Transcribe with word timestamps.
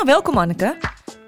Nou, 0.00 0.12
welkom 0.12 0.38
Anneke. 0.38 0.76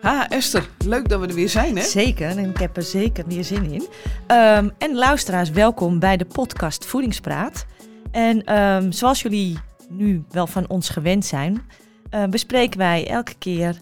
Ha, 0.01 0.29
Esther, 0.29 0.69
leuk 0.85 1.09
dat 1.09 1.21
we 1.21 1.27
er 1.27 1.35
weer 1.35 1.49
zijn, 1.49 1.77
hè? 1.77 1.83
Zeker, 1.83 2.29
en 2.29 2.39
ik 2.39 2.57
heb 2.57 2.77
er 2.77 2.83
zeker 2.83 3.27
weer 3.27 3.45
zin 3.45 3.71
in. 3.71 3.87
Ehm, 4.27 4.69
en 4.79 4.95
luisteraars, 4.95 5.51
welkom 5.51 5.99
bij 5.99 6.17
de 6.17 6.25
podcast 6.25 6.87
Voedingspraat. 6.87 7.67
En 8.11 8.45
ehm, 8.45 8.91
zoals 8.91 9.23
jullie 9.23 9.59
nu 9.89 10.25
wel 10.31 10.47
van 10.47 10.69
ons 10.69 10.89
gewend 10.89 11.25
zijn, 11.25 11.63
eh, 12.11 12.25
bespreken 12.25 12.79
wij 12.79 13.09
elke 13.09 13.35
keer 13.39 13.77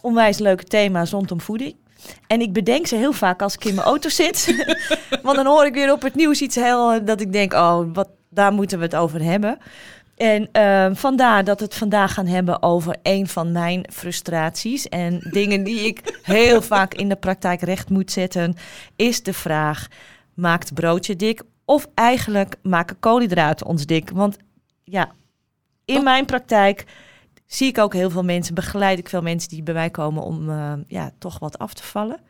onwijs 0.00 0.38
leuke 0.38 0.64
thema's 0.64 1.10
rondom 1.10 1.40
voeding. 1.40 1.76
En 2.26 2.40
ik 2.40 2.52
bedenk 2.52 2.86
ze 2.86 2.96
heel 2.96 3.12
vaak 3.12 3.42
als 3.42 3.54
ik 3.54 3.64
in 3.64 3.74
mijn 3.74 3.86
auto 3.86 4.08
zit. 4.08 4.66
Want 5.22 5.36
dan 5.36 5.46
hoor 5.46 5.66
ik 5.66 5.74
weer 5.74 5.92
op 5.92 6.02
het 6.02 6.14
nieuws 6.14 6.40
iets 6.40 6.54
heel 6.54 7.04
dat 7.04 7.20
ik 7.20 7.32
denk, 7.32 7.52
oh, 7.52 7.84
wat, 7.92 8.08
daar 8.30 8.52
moeten 8.52 8.78
we 8.78 8.84
het 8.84 8.96
over 8.96 9.22
hebben. 9.22 9.58
En 10.20 10.48
ehm, 10.52 10.94
vandaar 10.94 11.44
dat 11.44 11.58
we 11.58 11.64
het 11.64 11.74
vandaag 11.74 12.14
gaan 12.14 12.26
hebben 12.26 12.62
over 12.62 12.96
een 13.02 13.28
van 13.28 13.52
mijn 13.52 13.86
frustraties. 13.92 14.88
En 14.88 15.18
dingen 15.30 15.64
die 15.64 15.80
ik 15.80 16.20
heel 16.22 16.62
vaak 16.72 16.94
in 16.94 17.08
de 17.08 17.16
praktijk 17.16 17.60
recht 17.60 17.90
moet 17.90 18.10
zetten, 18.10 18.54
is 18.96 19.22
de 19.22 19.32
vraag: 19.32 19.88
maakt 20.34 20.74
broodje 20.74 21.16
dik? 21.16 21.42
Of 21.64 21.88
eigenlijk 21.94 22.56
maken 22.62 22.98
koolhydraten 22.98 23.66
ons 23.66 23.86
dik? 23.86 24.10
Want 24.10 24.36
ja, 24.84 25.10
in 25.84 26.04
mijn 26.04 26.24
praktijk 26.24 26.84
zie 27.46 27.68
ik 27.68 27.78
ook 27.78 27.92
heel 27.92 28.10
veel 28.10 28.24
mensen, 28.24 28.54
begeleid 28.54 28.98
ik 28.98 29.08
veel 29.08 29.22
mensen 29.22 29.48
die 29.48 29.62
bij 29.62 29.74
mij 29.74 29.90
komen 29.90 30.22
om 30.22 30.50
eh, 30.50 30.72
ja, 30.86 31.10
toch 31.18 31.38
wat 31.38 31.58
af 31.58 31.74
te 31.74 31.82
vallen. 31.82 32.20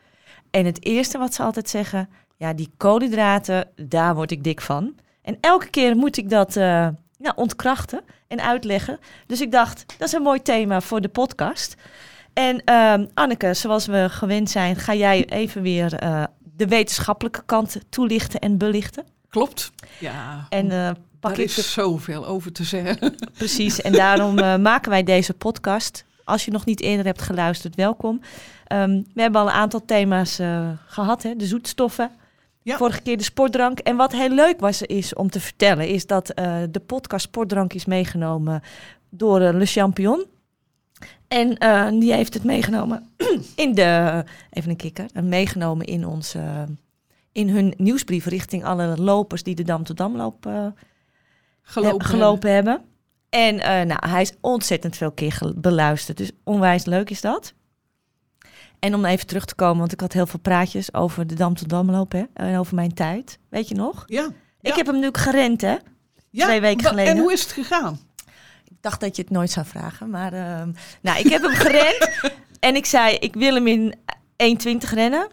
En 0.51 0.65
het 0.65 0.85
eerste 0.85 1.19
wat 1.19 1.35
ze 1.35 1.43
altijd 1.43 1.69
zeggen, 1.69 2.09
ja, 2.37 2.53
die 2.53 2.71
koolhydraten, 2.77 3.69
daar 3.77 4.15
word 4.15 4.31
ik 4.31 4.45
dik 4.45 4.61
van. 4.61 4.95
En 5.23 5.39
elke 5.41 5.71
keer 5.71 5.97
moet 5.97 6.17
ik 6.17 6.31
dat 6.31 6.57
uh, 6.57 6.89
nou, 7.21 7.35
ontkrachten 7.37 8.01
en 8.29 8.41
uitleggen. 8.41 8.99
Dus 9.27 9.41
ik 9.41 9.53
dacht, 9.53 9.85
dat 9.99 10.09
is 10.09 10.15
een 10.15 10.23
mooi 10.23 10.43
thema 10.43 10.81
voor 10.81 11.01
de 11.01 11.09
podcast. 11.09 11.75
En 12.33 12.63
uh, 12.65 12.95
Anneke, 13.15 13.55
zoals 13.55 13.87
we 13.87 14.07
gewend 14.11 14.51
zijn, 14.51 14.77
ga 14.77 14.95
jij 14.95 15.25
even 15.29 15.63
weer 15.63 16.03
uh, 16.03 16.25
de 16.57 16.67
wetenschappelijke 16.67 17.43
kant 17.47 17.77
toelichten 17.89 18.41
en 18.41 18.59
belichten. 18.59 19.05
Klopt. 19.29 19.71
Ja. 19.99 20.47
En 20.49 20.71
uh, 20.71 20.91
pak 21.21 21.33
er 21.33 21.39
is 21.39 21.73
zoveel 21.73 22.27
over 22.27 22.53
te 22.53 22.65
zeggen. 22.65 23.15
Precies. 23.39 23.81
En 23.81 23.93
daarom 23.93 24.39
uh, 24.39 24.57
maken 24.57 24.91
wij 24.91 25.03
deze 25.03 25.35
podcast. 25.35 26.05
Als 26.25 26.45
je 26.45 26.51
nog 26.51 26.65
niet 26.65 26.81
eerder 26.81 27.05
hebt 27.05 27.23
geluisterd, 27.23 27.75
welkom. 27.75 28.21
Um, 28.73 29.07
we 29.15 29.21
hebben 29.23 29.41
al 29.41 29.47
een 29.47 29.53
aantal 29.53 29.85
thema's 29.85 30.39
gehad. 30.87 31.23
Hè? 31.23 31.37
De 31.37 31.47
zoetstoffen, 31.47 32.11
ja. 32.63 32.77
Vorige 32.77 33.03
keer 33.03 33.17
de 33.17 33.23
sportdrank. 33.23 33.79
En 33.79 33.97
wat 33.97 34.13
heel 34.13 34.31
leuk 34.31 34.61
was 34.61 34.83
is 34.83 35.15
om 35.15 35.31
te 35.31 35.41
vertellen, 35.41 35.89
is 35.89 36.07
dat 36.07 36.39
uh, 36.39 36.63
de 36.71 36.81
podcast 36.81 37.25
Sportdrank 37.25 37.73
is 37.73 37.85
meegenomen 37.85 38.63
door 39.11 39.41
uh, 39.41 39.53
Le 39.53 39.67
Champion. 39.67 40.25
En 41.29 41.57
uh, 41.63 41.89
die 42.01 42.13
heeft 42.13 42.35
het 42.35 42.45
meegenomen 42.45 43.09
in 43.57 43.75
de, 43.75 44.25
even 44.51 44.71
een 44.71 44.77
kikker, 44.77 45.07
meegenomen 45.23 45.87
in 45.87 46.07
onze, 46.07 46.67
in 47.33 47.49
hun 47.49 47.75
nieuwsbrief 47.77 48.27
richting 48.27 48.65
alle 48.65 48.97
lopers 48.97 49.43
die 49.43 49.55
de 49.55 49.63
Dam 49.63 49.85
tot 49.85 49.97
Damloop 49.97 50.49
gelopen, 51.63 52.07
gelopen 52.07 52.53
hebben. 52.53 52.73
hebben. 52.73 52.89
En 53.29 53.87
nou, 53.87 54.09
hij 54.09 54.23
is 54.23 54.33
ontzettend 54.41 54.97
veel 54.97 55.13
keer 55.13 55.53
beluisterd, 55.57 56.17
dus 56.17 56.31
onwijs 56.45 56.85
leuk 56.85 57.11
is 57.11 57.21
dat. 57.21 57.55
En 58.81 58.95
om 58.95 59.05
even 59.05 59.27
terug 59.27 59.45
te 59.45 59.55
komen, 59.55 59.79
want 59.79 59.93
ik 59.93 60.01
had 60.01 60.13
heel 60.13 60.27
veel 60.27 60.39
praatjes 60.39 60.95
over 60.95 61.27
de 61.27 61.35
Dam 61.35 61.55
tot 61.55 61.69
Damloop 61.69 62.13
hè, 62.13 62.25
en 62.35 62.59
over 62.59 62.75
mijn 62.75 62.95
tijd. 62.95 63.39
Weet 63.49 63.69
je 63.69 63.75
nog? 63.75 64.05
Ja. 64.07 64.29
Ik 64.61 64.75
heb 64.75 64.87
hem 64.87 64.99
nu 64.99 65.09
gerend, 65.13 65.61
hè? 65.61 65.77
Ja, 66.31 66.45
Twee 66.47 66.61
weken 66.61 66.87
geleden. 66.87 67.13
En 67.13 67.19
hoe 67.19 67.33
is 67.33 67.43
het 67.43 67.53
gegaan? 67.53 68.01
Ik 68.65 68.77
dacht 68.81 69.01
dat 69.01 69.17
je 69.17 69.23
het 69.23 69.31
nooit 69.31 69.51
zou 69.51 69.67
vragen, 69.67 70.11
maar 70.11 70.33
uh, 70.33 70.63
nou, 71.01 71.19
ik 71.19 71.29
heb 71.31 71.43
hem 71.43 71.55
gerend 71.55 72.31
en 72.61 72.77
ik 72.77 72.87
zei, 72.87 73.17
ik 73.17 73.35
wil 73.35 73.55
hem 73.55 73.67
in 73.67 73.95
1,20 73.95 74.77
rennen. 74.95 75.29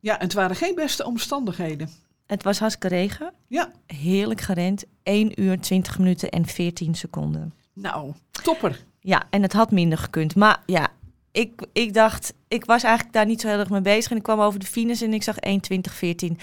Ja, 0.00 0.18
en 0.18 0.24
het 0.24 0.32
waren 0.32 0.56
geen 0.56 0.74
beste 0.74 1.04
omstandigheden. 1.04 1.90
Het 2.26 2.42
was 2.42 2.58
hartstikke 2.58 2.96
regen. 2.96 3.32
Ja. 3.48 3.70
Heerlijk 3.86 4.40
gerend. 4.40 4.84
1 5.02 5.42
uur, 5.42 5.60
20 5.60 5.98
minuten 5.98 6.30
en 6.30 6.46
14 6.46 6.94
seconden. 6.94 7.54
Nou, 7.72 8.12
topper. 8.42 8.84
Ja, 9.00 9.22
en 9.30 9.42
het 9.42 9.52
had 9.52 9.70
minder 9.70 9.98
gekund. 9.98 10.34
Maar 10.34 10.62
ja, 10.66 10.88
ik, 11.34 11.66
ik 11.72 11.94
dacht, 11.94 12.34
ik 12.48 12.64
was 12.64 12.82
eigenlijk 12.82 13.14
daar 13.14 13.26
niet 13.26 13.40
zo 13.40 13.48
heel 13.48 13.58
erg 13.58 13.70
mee 13.70 13.80
bezig. 13.80 14.10
En 14.10 14.16
ik 14.16 14.22
kwam 14.22 14.40
over 14.40 14.58
de 14.58 14.66
finish 14.66 15.02
en 15.02 15.14
ik 15.14 15.22
zag 15.22 15.36
1.20.14. 15.36 16.36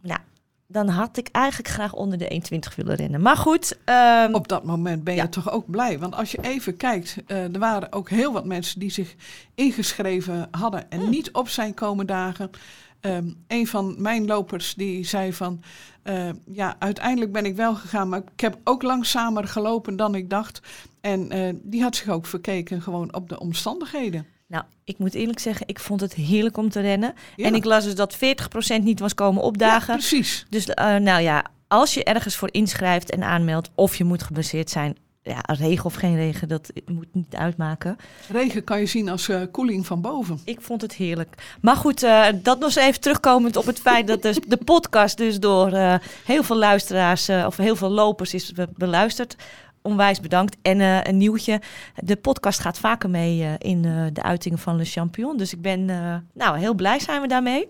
Nou, 0.00 0.20
dan 0.66 0.88
had 0.88 1.16
ik 1.16 1.28
eigenlijk 1.32 1.68
graag 1.68 1.92
onder 1.92 2.18
de 2.18 2.42
1.20 2.54 2.74
willen 2.76 2.94
rennen. 2.94 3.20
Maar 3.20 3.36
goed. 3.36 3.78
Um, 3.84 4.34
Op 4.34 4.48
dat 4.48 4.64
moment 4.64 5.04
ben 5.04 5.14
je 5.14 5.20
ja. 5.20 5.28
toch 5.28 5.50
ook 5.50 5.70
blij. 5.70 5.98
Want 5.98 6.14
als 6.14 6.30
je 6.30 6.38
even 6.42 6.76
kijkt, 6.76 7.16
uh, 7.26 7.54
er 7.54 7.58
waren 7.58 7.92
ook 7.92 8.10
heel 8.10 8.32
wat 8.32 8.44
mensen 8.44 8.80
die 8.80 8.90
zich 8.90 9.14
ingeschreven 9.54 10.48
hadden 10.50 10.90
en 10.90 11.00
mm. 11.00 11.10
niet 11.10 11.32
op 11.32 11.48
zijn 11.48 11.74
komen 11.74 12.06
dagen. 12.06 12.50
Um, 13.00 13.44
een 13.46 13.66
van 13.66 13.94
mijn 13.98 14.26
lopers 14.26 14.74
die 14.74 15.04
zei 15.04 15.32
van, 15.32 15.62
uh, 16.04 16.28
ja, 16.52 16.76
uiteindelijk 16.78 17.32
ben 17.32 17.44
ik 17.44 17.56
wel 17.56 17.74
gegaan, 17.74 18.08
maar 18.08 18.22
ik 18.34 18.40
heb 18.40 18.58
ook 18.64 18.82
langzamer 18.82 19.48
gelopen 19.48 19.96
dan 19.96 20.14
ik 20.14 20.30
dacht. 20.30 20.60
En 21.00 21.36
uh, 21.36 21.48
die 21.62 21.82
had 21.82 21.96
zich 21.96 22.08
ook 22.08 22.26
verkeken 22.26 22.82
gewoon 22.82 23.14
op 23.14 23.28
de 23.28 23.40
omstandigheden. 23.40 24.26
Nou, 24.46 24.64
ik 24.84 24.98
moet 24.98 25.14
eerlijk 25.14 25.38
zeggen, 25.38 25.68
ik 25.68 25.80
vond 25.80 26.00
het 26.00 26.14
heerlijk 26.14 26.56
om 26.56 26.68
te 26.70 26.80
rennen. 26.80 27.14
Ja. 27.36 27.46
En 27.46 27.54
ik 27.54 27.64
las 27.64 27.84
dus 27.84 27.94
dat 27.94 28.16
40% 28.16 28.18
niet 28.82 29.00
was 29.00 29.14
komen 29.14 29.42
opdagen. 29.42 29.92
Ja, 29.92 29.98
precies. 29.98 30.46
Dus 30.48 30.66
uh, 30.66 30.74
nou 30.96 31.22
ja, 31.22 31.44
als 31.68 31.94
je 31.94 32.04
ergens 32.04 32.36
voor 32.36 32.48
inschrijft 32.52 33.10
en 33.10 33.22
aanmeldt 33.22 33.70
of 33.74 33.96
je 33.96 34.04
moet 34.04 34.22
geblesseerd 34.22 34.70
zijn, 34.70 34.96
ja, 35.28 35.54
regen 35.54 35.84
of 35.84 35.94
geen 35.94 36.16
regen, 36.16 36.48
dat 36.48 36.72
moet 36.86 37.06
niet 37.12 37.34
uitmaken. 37.34 37.96
Regen 38.28 38.64
kan 38.64 38.80
je 38.80 38.86
zien 38.86 39.08
als 39.08 39.28
uh, 39.28 39.42
koeling 39.50 39.86
van 39.86 40.00
boven. 40.00 40.40
Ik 40.44 40.60
vond 40.60 40.82
het 40.82 40.94
heerlijk. 40.94 41.56
Maar 41.60 41.76
goed, 41.76 42.02
uh, 42.02 42.26
dat 42.34 42.58
nog 42.58 42.68
eens 42.68 42.86
even 42.86 43.00
terugkomend 43.00 43.56
op 43.56 43.66
het 43.66 43.80
feit 43.80 44.06
dat 44.06 44.22
de, 44.22 44.42
de 44.46 44.56
podcast 44.56 45.16
dus 45.16 45.40
door 45.40 45.72
uh, 45.72 45.94
heel 46.24 46.42
veel 46.42 46.56
luisteraars 46.56 47.28
of 47.28 47.56
heel 47.56 47.76
veel 47.76 47.90
lopers 47.90 48.34
is 48.34 48.52
beluisterd. 48.74 49.36
Onwijs 49.82 50.20
bedankt. 50.20 50.56
En 50.62 50.80
een 50.80 51.16
nieuwtje, 51.16 51.60
de 51.94 52.16
podcast 52.16 52.60
gaat 52.60 52.78
vaker 52.78 53.10
mee 53.10 53.56
in 53.58 53.82
de 54.12 54.22
uitingen 54.22 54.58
van 54.58 54.76
Le 54.76 54.84
Champion. 54.84 55.36
Dus 55.36 55.52
ik 55.52 55.62
ben, 55.62 55.84
nou, 56.32 56.58
heel 56.58 56.74
blij 56.74 57.00
zijn 57.00 57.20
we 57.20 57.28
daarmee. 57.28 57.68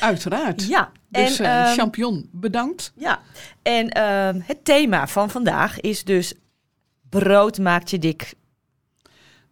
Uiteraard. 0.00 0.66
Ja. 0.66 0.90
Dus 1.08 1.38
en, 1.38 1.46
uh, 1.46 1.72
champion, 1.72 2.28
bedankt. 2.32 2.92
Ja, 2.96 3.20
en 3.62 3.98
uh, 3.98 4.42
het 4.46 4.64
thema 4.64 5.06
van 5.06 5.30
vandaag 5.30 5.80
is 5.80 6.04
dus 6.04 6.34
brood 7.18 7.58
maakt 7.58 7.90
je 7.90 7.98
dik. 7.98 8.34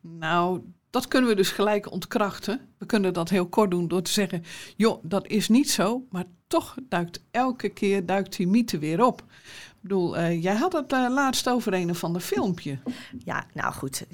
Nou, 0.01 0.61
dat 0.91 1.09
kunnen 1.09 1.31
we 1.31 1.37
dus 1.37 1.51
gelijk 1.51 1.91
ontkrachten. 1.91 2.61
We 2.79 2.87
kunnen 2.87 3.13
dat 3.13 3.29
heel 3.29 3.47
kort 3.47 3.71
doen 3.71 3.89
door 3.89 4.03
te 4.03 4.11
zeggen, 4.11 4.45
joh, 4.77 4.99
dat 5.03 5.27
is 5.27 5.49
niet 5.49 5.71
zo, 5.71 6.07
maar 6.11 6.25
toch 6.47 6.75
duikt 6.89 7.23
elke 7.31 7.69
keer 7.69 8.07
duikt 8.07 8.37
die 8.37 8.47
mythe 8.47 8.79
weer 8.79 9.05
op. 9.05 9.21
Ik 9.21 9.81
bedoel, 9.81 10.19
uh, 10.19 10.43
jij 10.43 10.55
had 10.55 10.73
het 10.73 10.93
uh, 10.93 11.07
laatst 11.11 11.49
over 11.49 11.75
een 11.75 11.95
van 11.95 12.13
de 12.13 12.21
filmpje. 12.21 12.79
Ja, 13.25 13.47
nou 13.55 13.73
goed. 13.73 14.07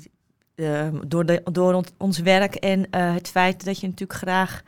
Uh, 0.55 0.89
door, 1.07 1.27
de, 1.27 1.43
door 1.53 1.75
ons, 1.75 1.89
ons 1.97 2.19
werk 2.19 2.55
en 2.55 2.87
het 2.97 3.29
feit 3.29 3.65
dat 3.65 3.81
je 3.81 3.87
natuurlijk 3.87 4.19
graag 4.19 4.63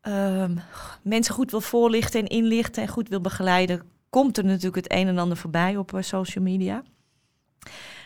ehm, 0.00 0.56
mensen 1.02 1.34
goed 1.34 1.50
wil 1.50 1.60
voorlichten 1.60 2.20
en 2.20 2.26
inlichten 2.26 2.82
en 2.82 2.88
goed 2.88 3.08
wil 3.08 3.20
begeleiden, 3.20 3.82
komt 4.10 4.38
er 4.38 4.44
natuurlijk 4.44 4.76
het 4.76 4.92
een 4.92 5.08
en 5.08 5.18
ander 5.18 5.36
voorbij 5.36 5.76
op 5.76 5.96
social 6.00 6.44
media. 6.44 6.82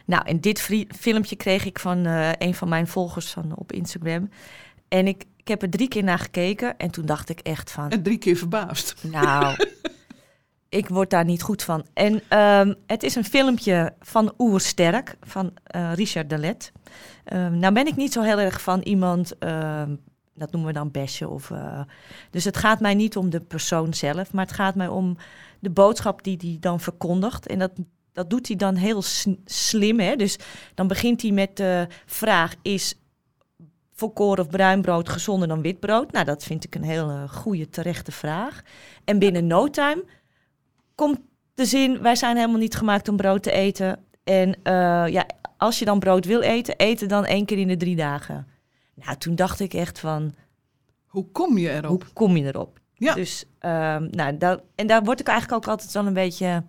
Nou, 0.07 0.27
en 0.27 0.41
dit 0.41 0.61
filmpje 0.97 1.37
kreeg 1.37 1.65
ik 1.65 1.79
van 1.79 2.07
uh, 2.07 2.31
een 2.39 2.55
van 2.55 2.69
mijn 2.69 2.87
volgers 2.87 3.31
van, 3.31 3.57
op 3.57 3.73
Instagram. 3.73 4.31
En 4.89 5.07
ik, 5.07 5.25
ik 5.37 5.49
heb 5.49 5.63
er 5.63 5.71
drie 5.71 5.89
keer 5.89 6.05
naar 6.05 6.19
gekeken 6.19 6.77
en 6.77 6.91
toen 6.91 7.07
dacht 7.07 7.29
ik 7.29 7.41
echt 7.41 7.71
van... 7.71 7.91
En 7.91 8.03
drie 8.03 8.19
keer 8.19 8.37
verbaasd. 8.37 8.95
Nou, 9.03 9.57
ik 10.69 10.89
word 10.89 11.11
daar 11.11 11.25
niet 11.25 11.43
goed 11.43 11.63
van. 11.63 11.87
En 11.95 12.39
um, 12.39 12.75
het 12.87 13.03
is 13.03 13.15
een 13.15 13.25
filmpje 13.25 13.95
van 14.01 14.33
Oersterk, 14.39 15.17
van 15.21 15.53
uh, 15.77 15.93
Richard 15.95 16.31
Delet. 16.31 16.73
Um, 17.33 17.59
nou 17.59 17.73
ben 17.75 17.87
ik 17.87 17.97
niet 17.97 18.13
zo 18.13 18.23
heel 18.23 18.39
erg 18.39 18.61
van 18.61 18.81
iemand... 18.81 19.33
Um, 19.45 20.01
dat 20.35 20.53
noemen 20.53 20.73
we 20.73 20.79
dan 20.79 20.91
besje. 20.91 21.29
Of, 21.29 21.51
uh, 21.51 21.81
dus 22.31 22.45
het 22.45 22.57
gaat 22.57 22.81
mij 22.81 22.95
niet 22.95 23.17
om 23.17 23.31
de 23.31 23.41
persoon 23.41 23.95
zelf, 23.95 24.33
maar 24.33 24.45
het 24.45 24.55
gaat 24.55 24.75
mij 24.75 24.89
om 24.89 25.17
de 25.61 25.71
boodschap 25.71 26.23
die 26.23 26.37
die 26.37 26.59
dan 26.59 26.81
verkondigt. 26.81 27.47
En 27.47 27.59
dat 27.59 27.73
dat 28.17 28.31
doet 28.31 28.47
hij 28.47 28.57
dan 28.57 28.75
heel 28.75 29.03
slim. 29.45 30.01
Hè? 30.01 30.17
Dus 30.17 30.39
dan 30.75 30.87
begint 30.87 31.23
hij 31.23 31.31
met 31.31 31.57
de 31.57 31.87
vraag: 32.07 32.55
is 32.63 32.95
volkoren 33.93 34.45
of 34.45 34.51
bruin 34.51 34.83
brood 34.83 35.09
gezonder 35.09 35.49
dan 35.49 35.63
wit 35.63 35.81
brood? 35.81 36.13
Nou, 36.13 36.25
dat 36.25 36.45
vind 36.45 36.65
ik 36.65 36.75
een 36.75 36.83
hele 36.83 37.29
goede, 37.29 37.69
terechte 37.69 38.13
vraag. 38.13 38.63
En 39.05 39.19
binnen 39.19 39.47
no 39.47 39.71
time 39.71 40.05
komt 40.95 41.21
de 41.55 41.65
zin: 41.65 42.03
wij 42.03 42.17
zijn 42.17 42.37
helemaal 42.37 42.59
niet 42.59 42.77
gemaakt 42.77 43.09
om 43.09 43.17
brood 43.17 43.43
te 43.43 43.53
eten. 43.53 44.05
En 44.25 44.49
uh, 44.49 45.07
ja, 45.09 45.27
als 45.57 45.79
je 45.79 45.85
dan 45.85 45.99
brood 45.99 46.25
wil 46.25 46.41
eten, 46.41 46.77
eten 46.77 47.09
dan 47.09 47.25
één 47.25 47.45
keer 47.45 47.59
in 47.59 47.69
de 47.69 47.77
drie 47.77 47.97
dagen. 47.97 48.47
Nou, 48.95 49.17
toen 49.17 49.35
dacht 49.35 49.61
ik 49.61 49.75
echt 49.75 49.99
van. 49.99 50.35
Hoe 51.07 51.31
kom 51.33 51.59
je 51.59 51.71
erop? 51.71 52.03
Hoe 52.03 52.13
kom 52.13 52.37
je 52.37 52.45
erop? 52.45 52.81
Ja. 52.95 53.15
Dus, 53.15 53.45
um, 53.61 54.09
nou, 54.11 54.37
dat, 54.39 54.63
en 54.75 54.87
daar 54.87 55.03
word 55.03 55.21
ik 55.21 55.27
eigenlijk 55.27 55.65
ook 55.65 55.71
altijd 55.71 55.93
wel 55.93 56.07
een 56.07 56.13
beetje 56.13 56.65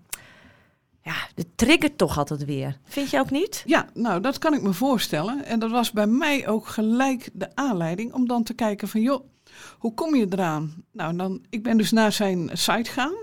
ja, 1.08 1.16
het 1.36 1.48
triggert 1.56 1.98
toch 1.98 2.18
altijd 2.18 2.46
weer. 2.46 2.78
Vind 2.84 3.10
je 3.10 3.20
ook 3.20 3.32
niet? 3.32 3.64
Ja, 3.66 3.86
nou, 3.94 4.22
dat 4.22 4.38
kan 4.38 4.54
ik 4.54 4.62
me 4.62 4.74
voorstellen. 4.74 5.46
En 5.46 5.60
dat 5.60 5.72
was 5.72 5.92
bij 5.92 6.08
mij 6.08 6.48
ook 6.48 6.68
gelijk 6.68 7.30
de 7.34 7.48
aanleiding 7.56 8.14
om 8.14 8.28
dan 8.28 8.44
te 8.44 8.54
kijken 8.54 8.88
van, 8.88 9.02
joh, 9.02 9.26
hoe 9.78 9.94
kom 9.94 10.16
je 10.16 10.28
eraan? 10.30 10.84
Nou, 10.92 11.16
dan, 11.16 11.42
ik 11.50 11.64
ben 11.64 11.78
dus 11.78 11.92
naar 11.92 12.12
zijn 12.12 12.50
site 12.54 12.92
gaan, 12.92 13.14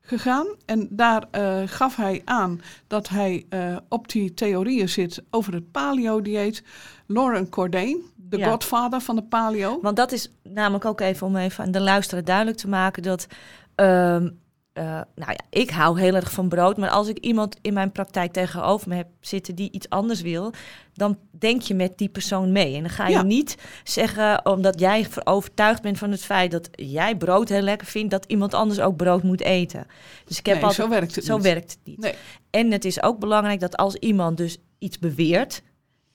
gegaan 0.00 0.46
en 0.66 0.88
daar 0.90 1.24
uh, 1.32 1.62
gaf 1.66 1.96
hij 1.96 2.22
aan 2.24 2.60
dat 2.86 3.08
hij 3.08 3.46
uh, 3.50 3.76
op 3.88 4.08
die 4.08 4.34
theorieën 4.34 4.88
zit 4.88 5.22
over 5.30 5.52
het 5.54 5.70
paleo-dieet. 5.70 6.62
Lauren 7.06 7.48
Cordain, 7.48 7.98
de 8.16 8.36
Ja. 8.38 8.50
godvader 8.50 9.00
van 9.00 9.16
de 9.16 9.22
paleo. 9.22 9.78
Want 9.82 9.96
dat 9.96 10.12
is 10.12 10.30
namelijk 10.42 10.84
ook 10.84 11.00
even 11.00 11.26
om 11.26 11.36
even 11.36 11.64
aan 11.64 11.70
de 11.70 11.80
luisteraar 11.80 12.24
duidelijk 12.24 12.56
te 12.56 12.68
maken 12.68 13.02
dat. 13.02 13.26
ehm, 13.74 14.28
eh, 14.74 14.84
nou 15.14 15.32
ja, 15.32 15.38
ik 15.50 15.70
hou 15.70 16.00
heel 16.00 16.14
erg 16.14 16.30
van 16.32 16.48
brood, 16.48 16.76
maar 16.76 16.88
als 16.90 17.08
ik 17.08 17.18
iemand 17.18 17.56
in 17.60 17.72
mijn 17.74 17.92
praktijk 17.92 18.32
tegenover 18.32 18.88
me 18.88 18.94
heb 18.94 19.06
zitten 19.20 19.54
die 19.54 19.70
iets 19.72 19.88
anders 19.88 20.20
wil, 20.20 20.52
dan 20.94 21.18
denk 21.30 21.62
je 21.62 21.74
met 21.74 21.98
die 21.98 22.08
persoon 22.08 22.52
mee. 22.52 22.74
En 22.74 22.80
dan 22.80 22.90
ga 22.90 23.06
je 23.06 23.12
Ja. 23.14 23.22
niet 23.22 23.56
zeggen, 23.84 24.46
omdat 24.46 24.80
jij 24.80 25.04
ver- 25.04 25.26
overtuigd 25.26 25.82
bent 25.82 25.98
van 25.98 26.10
het 26.10 26.24
feit 26.24 26.50
dat 26.50 26.68
jij 26.72 27.16
brood 27.16 27.48
heel 27.48 27.60
lekker 27.60 27.86
vindt, 27.86 28.10
dat 28.10 28.24
iemand 28.26 28.54
anders 28.54 28.80
ook 28.80 28.96
brood 28.96 29.22
moet 29.22 29.40
eten. 29.40 29.86
Dus 30.24 30.38
ik 30.38 30.46
heb 30.46 30.54
nee, 30.54 30.64
altijd, 30.64 30.82
zo 30.88 30.94
werkt 30.94 31.14
het 31.14 31.24
zo 31.24 31.34
niet. 31.34 31.42
werkt 31.44 31.70
het 31.70 31.80
niet. 31.84 31.98
Nee. 31.98 32.14
En 32.50 32.70
het 32.72 32.84
is 32.84 33.02
ook 33.02 33.18
belangrijk 33.18 33.60
dat 33.60 33.76
als 33.76 33.94
iemand 33.94 34.36
dus 34.36 34.58
iets 34.78 34.98
beweert, 34.98 35.62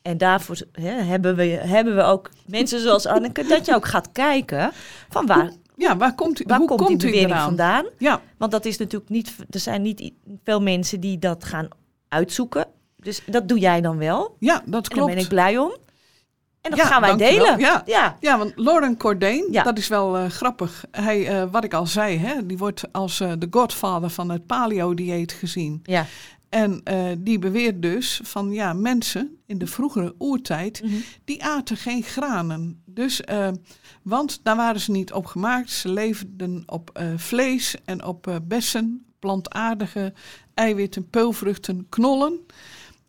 en 0.01 0.17
daarvoor 0.17 0.57
hè, 0.71 0.91
hebben, 0.91 1.35
we, 1.35 1.43
hebben 1.43 1.95
we 1.95 2.01
ook 2.01 2.29
mensen 2.45 2.79
zoals 2.79 3.05
Anneke, 3.05 3.43
dat 3.47 3.65
je 3.65 3.75
ook 3.75 3.87
gaat 3.87 4.11
kijken 4.11 4.71
van 5.09 5.25
waar, 5.25 5.51
Ja, 5.79 5.97
waar 5.97 6.15
komt, 6.15 6.41
waar 6.45 6.57
hoe 6.57 6.67
komt, 6.67 6.81
komt, 6.81 6.99
die 6.99 7.09
u 7.09 7.11
bewering 7.11 7.39
vandaan. 7.39 7.85
Ja, 7.97 8.21
Want 8.37 8.51
dat 8.51 8.65
is 8.65 8.77
natuurlijk 8.77 9.09
niet, 9.11 9.35
er 9.49 9.59
zijn 9.59 9.81
niet 9.81 10.11
veel 10.43 10.61
mensen 10.61 10.99
die 10.99 11.19
dat 11.19 11.43
gaan 11.43 11.67
uitzoeken. 12.07 12.67
Dus 12.97 13.21
dat 13.25 13.47
doe 13.47 13.59
jij 13.59 13.81
dan 13.81 13.97
wel. 13.97 14.35
ja, 14.39 14.53
dat 14.53 14.63
En 14.65 14.71
daar 14.71 14.81
klopt. 14.81 15.13
ben 15.13 15.17
ik 15.23 15.27
blij 15.29 15.57
om. 15.57 15.71
En 16.61 16.69
dat 16.71 16.79
Ja, 16.79 16.85
gaan 16.85 17.01
wij 17.01 17.15
delen. 17.15 17.59
Ja. 17.59 17.83
ja. 17.85 18.17
Ja, 18.19 18.37
want 18.37 18.51
Lauren 18.55 18.97
Cordain, 18.97 19.47
Ja. 19.51 19.63
dat 19.63 19.77
is 19.77 19.87
wel 19.87 20.17
eh, 20.17 20.29
grappig. 20.29 20.85
Hij, 20.91 21.27
eh, 21.27 21.51
wat 21.51 21.63
ik 21.63 21.73
al 21.73 21.85
zei, 21.87 22.17
hè, 22.17 22.45
die 22.45 22.57
wordt 22.57 22.83
als 22.91 23.19
eh, 23.19 23.31
de 23.39 23.47
godfather 23.51 24.09
van 24.09 24.29
het 24.29 24.45
paleo-dieet 24.45 25.31
gezien. 25.31 25.79
Ja. 25.83 26.05
En 26.49 26.83
die 27.17 27.39
beweert 27.39 27.81
dus 27.81 28.19
van 28.23 28.51
ja, 28.51 28.73
mensen 28.73 29.38
in 29.49 29.57
de 29.57 29.67
vroegere 29.67 30.15
oertijd, 30.17 30.81
Mhm. 30.83 30.93
die 31.25 31.43
aten 31.43 31.77
geen 31.77 32.03
granen. 32.03 32.81
Dus, 32.85 33.21
eh, 33.21 33.49
want 34.03 34.39
daar 34.43 34.55
waren 34.55 34.81
ze 34.81 34.91
niet 34.91 35.13
op 35.13 35.25
gemaakt. 35.25 35.71
Ze 35.71 35.89
leefden 35.89 36.63
op 36.65 36.89
eh, 36.93 37.07
vlees 37.15 37.75
en 37.85 38.05
op 38.05 38.27
eh, 38.27 38.35
bessen, 38.43 39.05
plantaardige 39.19 40.13
eiwitten, 40.53 41.09
peulvruchten, 41.09 41.85
knollen. 41.89 42.39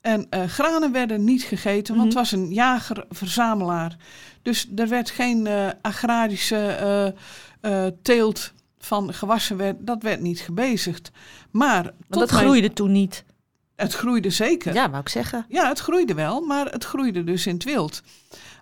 En 0.01 0.27
granen 0.49 0.93
werden 0.93 1.25
niet 1.25 1.43
gegeten, 1.43 1.97
want 1.97 2.09
Mhm. 2.09 2.19
het 2.19 2.31
was 2.31 2.33
een 2.33 2.53
jager-verzamelaar. 2.53 3.97
Dus 4.43 4.69
er 4.77 4.89
werd 4.89 5.11
geen 5.11 5.49
agrarische 5.83 7.15
teelt 8.03 8.53
van 8.79 9.15
gewassen, 9.15 9.57
werd, 9.57 9.77
dat 9.87 10.03
werd 10.03 10.21
niet 10.21 10.41
gebezigd. 10.41 11.11
Maar 11.51 11.83
tot 11.85 12.21
dat 12.21 12.31
mijn- 12.31 12.45
groeide 12.45 12.73
toen 12.73 12.93
niet. 12.93 13.25
Het 13.81 13.95
groeide 13.95 14.31
zeker. 14.31 14.75
Ja, 14.75 14.89
wou 14.91 15.01
ik 15.01 15.09
zeggen. 15.09 15.45
Ja, 15.49 15.69
het 15.69 15.79
groeide 15.79 16.15
wel, 16.15 16.41
maar 16.41 16.67
het 16.67 16.85
groeide 16.85 17.25
dus 17.25 17.47
in 17.47 17.55
het 17.55 17.65
wild. 17.65 18.03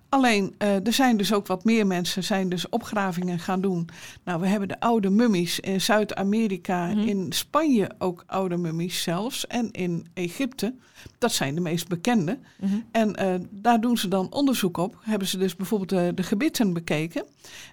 Alleen, 0.09 0.55
eh, 0.57 0.85
er 0.85 0.93
zijn 0.93 1.17
dus 1.17 1.33
ook 1.33 1.47
wat 1.47 1.63
meer 1.63 1.87
mensen 1.87 2.23
zijn 2.23 2.49
dus 2.49 2.69
opgravingen 2.69 3.39
gaan 3.39 3.61
doen. 3.61 3.89
Nou, 4.23 4.41
we 4.41 4.47
hebben 4.47 4.67
de 4.67 4.79
oude 4.79 5.09
mummies 5.09 5.59
in 5.59 5.81
Zuid-Amerika, 5.81 6.85
Mhm. 6.85 6.99
in 7.07 7.25
Spanje 7.33 7.89
ook 7.97 8.23
oude 8.27 8.57
mummies 8.57 9.01
zelfs, 9.03 9.47
en 9.47 9.71
in 9.71 10.07
Egypte. 10.13 10.73
Dat 11.19 11.31
zijn 11.31 11.55
de 11.55 11.61
meest 11.61 11.87
bekende. 11.87 12.39
Mhm. 12.59 12.73
En 12.91 13.15
eh, 13.15 13.33
daar 13.49 13.81
doen 13.81 13.97
ze 13.97 14.07
dan 14.07 14.31
onderzoek 14.33 14.77
op. 14.77 14.97
Hebben 15.01 15.27
ze 15.27 15.37
dus 15.37 15.55
bijvoorbeeld 15.55 15.89
de, 15.89 16.11
de 16.15 16.23
gebitten 16.23 16.73
bekeken. 16.73 17.23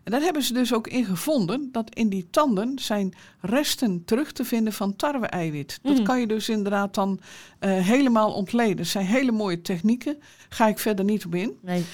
En 0.05 0.13
daar 0.13 0.21
hebben 0.21 0.43
ze 0.43 0.53
dus 0.53 0.75
ook 0.75 0.87
in 0.89 1.05
gevonden 1.05 1.69
dat 1.73 1.95
in 1.95 2.09
die 2.09 2.27
tanden 2.31 2.79
zijn 2.79 3.15
resten 3.41 4.05
terug 4.05 4.33
te 4.33 4.45
vinden 4.45 4.73
van 4.73 4.97
tarwe-eiwit. 4.97 5.79
Dat 5.83 5.95
Mhm. 5.95 6.03
kan 6.03 6.21
je 6.21 6.27
dus 6.27 6.49
inderdaad 6.49 6.95
dan 6.95 7.21
eh, 7.59 7.71
helemaal 7.71 8.33
ontleden. 8.33 8.79
Het 8.79 8.87
zijn 8.89 9.07
hele 9.07 9.33
mooie 9.33 9.61
technieken. 9.63 10.19
Ga 10.49 10.67
ik 10.69 10.79
verder 10.79 11.05
niet 11.05 11.27
op 11.27 11.35
in. 11.35 11.59
Nee. 11.63 11.85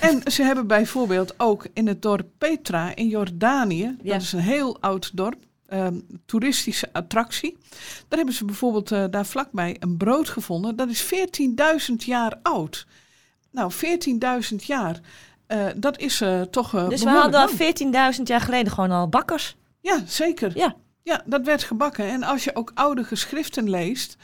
En 0.00 0.32
ze 0.32 0.42
hebben 0.42 0.66
bijvoorbeeld 0.66 1.34
ook 1.36 1.66
in 1.72 1.86
het 1.86 2.02
dorp 2.02 2.26
Petra 2.38 2.94
in 2.96 3.08
Jordanië, 3.08 3.96
Ja. 4.02 4.12
dat 4.12 4.22
is 4.22 4.32
een 4.32 4.38
heel 4.38 4.80
oud 4.80 5.10
dorp, 5.16 5.38
ehm, 5.70 5.94
toeristische 6.26 6.88
attractie. 6.92 7.56
Daar 8.08 8.18
hebben 8.18 8.34
ze 8.34 8.44
bijvoorbeeld 8.44 8.92
eh, 8.92 9.04
daar 9.10 9.26
vlakbij 9.26 9.76
een 9.80 9.96
brood 9.96 10.28
gevonden. 10.28 10.76
Dat 10.76 10.88
is 10.88 11.02
14.000 11.02 11.94
jaar 11.96 12.38
oud. 12.42 12.86
Nou, 13.50 13.72
14.000 13.72 14.56
jaar, 14.56 15.00
eh, 15.46 15.66
dat 15.76 15.98
is 15.98 16.20
eh, 16.20 16.40
toch 16.40 16.74
eh 16.74 16.88
Dus 16.88 17.02
we 17.02 17.10
hadden 17.10 17.40
al 17.40 17.46
lang. 17.46 18.14
14.000 18.16 18.22
jaar 18.22 18.40
geleden 18.40 18.72
gewoon 18.72 18.90
al 18.90 19.08
bakkers. 19.08 19.56
Ja, 19.80 20.02
zeker. 20.06 20.52
Ja. 20.54 20.76
Ja, 21.02 21.22
dat 21.26 21.44
werd 21.44 21.62
gebakken. 21.62 22.08
En 22.08 22.22
als 22.22 22.44
je 22.44 22.54
ook 22.54 22.70
oude 22.74 23.04
geschriften 23.04 23.70
leest, 23.70 24.16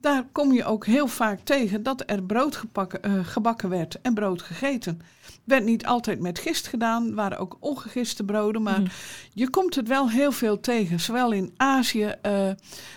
daar 0.00 0.24
kom 0.32 0.52
je 0.52 0.64
ook 0.64 0.86
heel 0.86 1.06
vaak 1.06 1.40
tegen 1.40 1.82
dat 1.82 2.02
er 2.06 2.22
brood 2.22 2.56
gebakken, 2.56 3.02
eh, 3.02 3.12
gebakken 3.22 3.68
werd 3.68 4.00
en 4.00 4.14
brood 4.14 4.42
gegeten. 4.42 5.00
Werd 5.44 5.64
niet 5.64 5.86
altijd 5.86 6.20
met 6.20 6.38
gist 6.38 6.66
gedaan, 6.66 7.14
waren 7.14 7.38
ook 7.38 7.56
ongegiste 7.60 8.24
broden, 8.24 8.62
maar 8.62 8.80
Mhm. 8.80 8.90
je 9.34 9.50
komt 9.50 9.74
het 9.74 9.88
wel 9.88 10.10
heel 10.10 10.32
veel 10.32 10.60
tegen, 10.60 11.00
zowel 11.00 11.32
in 11.32 11.54
Azië 11.56 12.14
eh, 12.22 12.50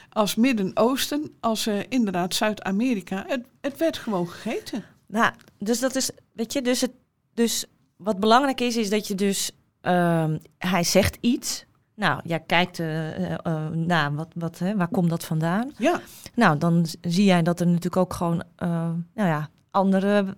als 0.09 0.35
Midden-Oosten, 0.35 1.35
als 1.39 1.67
eh, 1.67 1.79
inderdaad 1.89 2.35
Zuid-Amerika. 2.35 3.23
Het, 3.27 3.45
het 3.61 3.77
werd 3.77 3.97
gewoon 3.97 4.27
gegeten. 4.29 4.83
Nou, 5.07 5.33
dus 5.57 5.79
dat 5.79 5.95
is, 5.95 6.09
weet 6.33 6.53
je, 6.53 6.61
dus, 6.61 6.81
het, 6.81 6.91
dus 7.33 7.65
wat 7.97 8.19
belangrijk 8.19 8.59
is, 8.61 8.77
is 8.77 8.89
dat 8.89 9.07
je 9.07 9.15
dus, 9.15 9.51
ehm, 9.81 10.37
hij 10.57 10.83
zegt 10.83 11.17
iets. 11.21 11.65
Nou, 12.01 12.19
jij 12.23 12.39
kijkt 12.39 12.79
eh, 12.79 13.67
naar 13.71 14.15
wat, 14.15 14.27
wat, 14.35 14.59
hè, 14.59 14.75
waar 14.75 14.87
komt 14.87 15.09
dat 15.09 15.25
vandaan? 15.25 15.71
Ja, 15.77 16.01
Nou, 16.35 16.57
dan 16.57 16.85
zie 17.01 17.25
jij 17.25 17.41
dat 17.41 17.59
er 17.59 17.65
natuurlijk 17.65 17.97
ook 17.97 18.13
gewoon, 18.13 18.43
nou 18.57 19.03
ja, 19.13 19.49
andere 19.71 20.37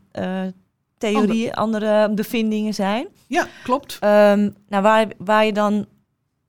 theorieën, 0.97 1.53
andere 1.53 2.13
bevindingen 2.13 2.73
zijn. 2.73 3.07
ja 3.27 3.47
klopt. 3.63 3.97
Ehm, 3.99 4.49
nou, 4.67 4.83
waar, 4.83 5.07
waar 5.17 5.45
je 5.45 5.53
dan, 5.53 5.85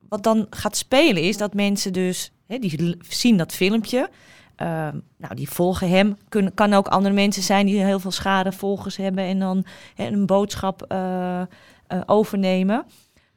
wat 0.09 0.23
dan 0.23 0.47
gaat 0.49 0.77
spelen 0.77 1.23
is 1.23 1.37
dat 1.37 1.53
mensen 1.53 1.93
dus, 1.93 2.31
hè, 2.47 2.59
die 2.59 2.97
zien 3.09 3.37
dat 3.37 3.53
filmpje. 3.53 4.09
ehm, 4.55 4.99
nou, 5.17 5.35
die 5.35 5.49
volgen 5.49 5.89
hem. 5.89 6.17
Kunnen, 6.29 6.53
kan 6.53 6.73
ook 6.73 6.87
andere 6.87 7.13
mensen 7.13 7.43
zijn 7.43 7.65
die 7.65 7.83
heel 7.83 7.99
veel 7.99 8.11
schade 8.11 8.51
volgers 8.51 8.97
hebben 8.97 9.23
en 9.23 9.39
dan 9.39 9.65
hè, 9.95 10.05
een 10.05 10.25
boodschap 10.25 10.95
overnemen. 12.05 12.85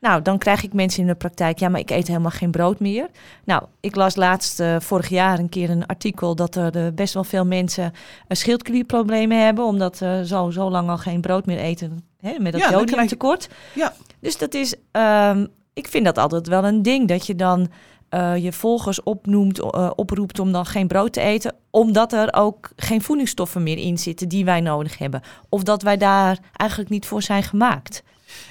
Nou, 0.01 0.23
dan 0.23 0.39
krijg 0.39 0.63
ik 0.63 0.73
mensen 0.73 1.01
in 1.01 1.07
de 1.07 1.15
praktijk, 1.15 1.59
ja, 1.59 1.69
maar 1.69 1.81
ik 1.81 1.91
eet 1.91 2.07
helemaal 2.07 2.31
geen 2.31 2.51
brood 2.51 2.81
meer. 2.81 3.07
Nou, 3.45 3.63
ik 3.81 3.95
las 3.97 4.17
laatst 4.17 4.61
eh, 4.61 4.77
vorig 4.81 5.09
jaar 5.09 5.39
een 5.39 5.49
keer 5.49 5.71
een 5.71 5.87
artikel 5.87 6.35
dat 6.35 6.55
er 6.55 6.77
eh, 6.77 6.93
best 6.95 7.15
wel 7.15 7.25
veel 7.25 7.45
mensen 7.47 7.85
uh, 7.85 7.91
schildklierproblemen 8.29 9.45
hebben, 9.45 9.65
omdat 9.65 9.97
ze 9.97 10.23
zo, 10.27 10.51
zo 10.51 10.71
lang 10.71 10.89
al 10.89 10.99
geen 10.99 11.21
brood 11.21 11.47
meer 11.47 11.59
eten 11.59 12.05
hè, 12.21 12.39
met 12.39 12.53
dat 12.53 12.61
Ja, 12.61 12.69
je- 12.71 12.75
jodiumtekort. 12.77 13.49
Ja. 13.75 13.93
Dus 14.21 14.39
dat 14.39 14.55
is, 14.55 14.75
ehm, 14.91 15.47
ik 15.73 15.89
vind 15.89 16.05
dat 16.05 16.19
altijd 16.19 16.47
wel 16.49 16.65
een 16.65 16.83
ding, 16.83 17.09
dat 17.09 17.27
je 17.27 17.35
dan 17.35 17.69
eh, 18.09 18.37
je 18.37 18.53
volgers 18.53 19.03
opnoemt, 19.03 19.61
eh, 19.61 19.91
oproept 19.95 20.39
om 20.39 20.53
dan 20.53 20.67
geen 20.67 20.87
brood 20.87 21.13
te 21.13 21.21
eten, 21.21 21.55
omdat 21.71 22.13
er 22.13 22.33
ook 22.35 22.71
geen 22.77 23.03
voedingsstoffen 23.03 23.63
meer 23.63 23.79
in 23.79 23.99
zitten 23.99 24.29
die 24.29 24.45
wij 24.45 24.61
nodig 24.61 24.99
hebben. 24.99 25.21
Of 25.49 25.63
dat 25.63 25.83
wij 25.83 25.97
daar 25.97 26.39
eigenlijk 26.57 26.91
niet 26.91 27.07
voor 27.07 27.23
zijn 27.23 27.43
gemaakt. 27.43 28.03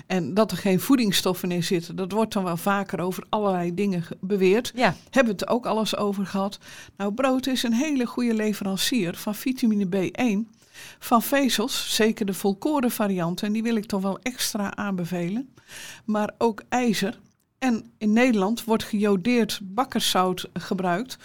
En 0.06 0.34
dat 0.34 0.52
er 0.52 0.58
geen 0.58 0.80
voedingsstoffen 0.80 1.52
in 1.52 1.64
zitten, 1.64 1.96
dat 1.96 2.12
wordt 2.12 2.34
dan 2.34 2.44
wel 2.44 2.58
vaker 2.58 3.00
over 3.02 3.24
allerlei 3.30 3.74
dingen 3.74 4.04
ge- 4.04 4.18
beweerd. 4.22 4.72
Ja, 4.76 4.96
Hebben 5.10 5.34
we 5.36 5.40
het 5.40 5.50
ook 5.50 5.66
alles 5.66 5.96
over 5.96 6.26
gehad. 6.26 6.60
Nou, 6.98 7.14
brood 7.14 7.48
is 7.48 7.64
een 7.64 7.74
hele 7.74 8.06
goede 8.06 8.34
leverancier 8.34 9.16
van 9.16 9.36
vitamine 9.36 9.86
B1, 9.86 10.56
van 11.00 11.22
vezels, 11.22 11.96
zeker 11.96 12.26
de 12.26 12.34
volkoren 12.34 12.92
variant, 12.92 13.44
en 13.44 13.52
die 13.52 13.64
wil 13.64 13.76
ik 13.76 13.86
toch 13.86 14.02
wel 14.02 14.20
extra 14.22 14.76
aanbevelen. 14.76 15.54
Maar 16.06 16.34
ook 16.38 16.64
ijzer. 16.70 17.20
En 17.60 17.92
in 17.98 18.14
Nederland 18.14 18.64
wordt 18.64 18.84
gejodeerd 18.84 19.60
bakkerszout 19.64 20.50
gebruikt 20.54 21.18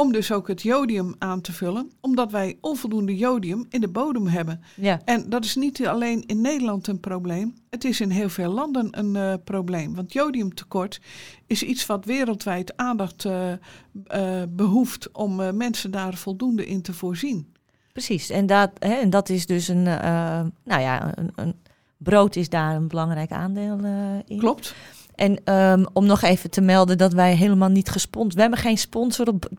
om 0.00 0.12
dus 0.12 0.32
ook 0.32 0.48
het 0.48 0.62
jodium 0.62 1.14
aan 1.18 1.40
te 1.40 1.52
vullen, 1.52 1.90
omdat 2.00 2.30
wij 2.30 2.58
onvoldoende 2.60 3.16
jodium 3.16 3.66
in 3.68 3.80
de 3.80 3.88
bodem 3.88 4.26
hebben. 4.26 4.60
ja. 4.74 5.00
En 5.04 5.28
dat 5.28 5.44
is 5.44 5.56
niet 5.56 5.86
alleen 5.86 6.26
in 6.26 6.40
Nederland 6.40 6.86
een 6.86 7.00
probleem. 7.00 7.54
Het 7.70 7.84
is 7.84 8.00
in 8.00 8.10
heel 8.10 8.28
veel 8.28 8.52
landen 8.52 8.88
een 8.98 9.16
eh, 9.16 9.34
probleem. 9.44 9.94
Want 9.94 10.12
jodiumtekort 10.12 11.00
is 11.46 11.62
iets 11.62 11.86
wat 11.86 12.04
wereldwijd 12.04 12.76
aandacht 12.76 13.24
eh, 13.24 13.52
eh, 13.52 13.58
behoeft 14.48 15.12
om 15.12 15.56
mensen 15.56 15.90
daar 15.90 16.14
voldoende 16.14 16.66
in 16.66 16.82
te 16.82 16.92
voorzien. 16.92 17.54
precies. 17.92 18.30
En 18.30 18.46
dat, 18.46 18.70
hè, 18.78 18.94
en 18.94 19.10
dat 19.10 19.28
is 19.28 19.46
dus 19.46 19.68
een, 19.68 19.82
nou 19.82 20.52
ja, 20.64 21.18
een, 21.18 21.32
een, 21.34 21.54
brood 21.96 22.36
is 22.36 22.48
daar 22.48 22.74
een 22.74 22.88
belangrijk 22.88 23.30
aandeel 23.30 23.78
in. 24.26 24.38
Klopt. 24.38 24.74
En 25.20 25.44
ehm, 25.44 25.84
om 25.92 26.06
nog 26.06 26.22
even 26.22 26.50
te 26.50 26.60
melden 26.60 26.98
dat 26.98 27.12
wij 27.12 27.34
helemaal 27.34 27.68
niet 27.68 27.88
gesponsord... 27.88 28.34
We 28.34 28.40
hebben 28.40 28.58
geen 28.58 28.78
sponsor 28.78 29.28
op, 29.28 29.50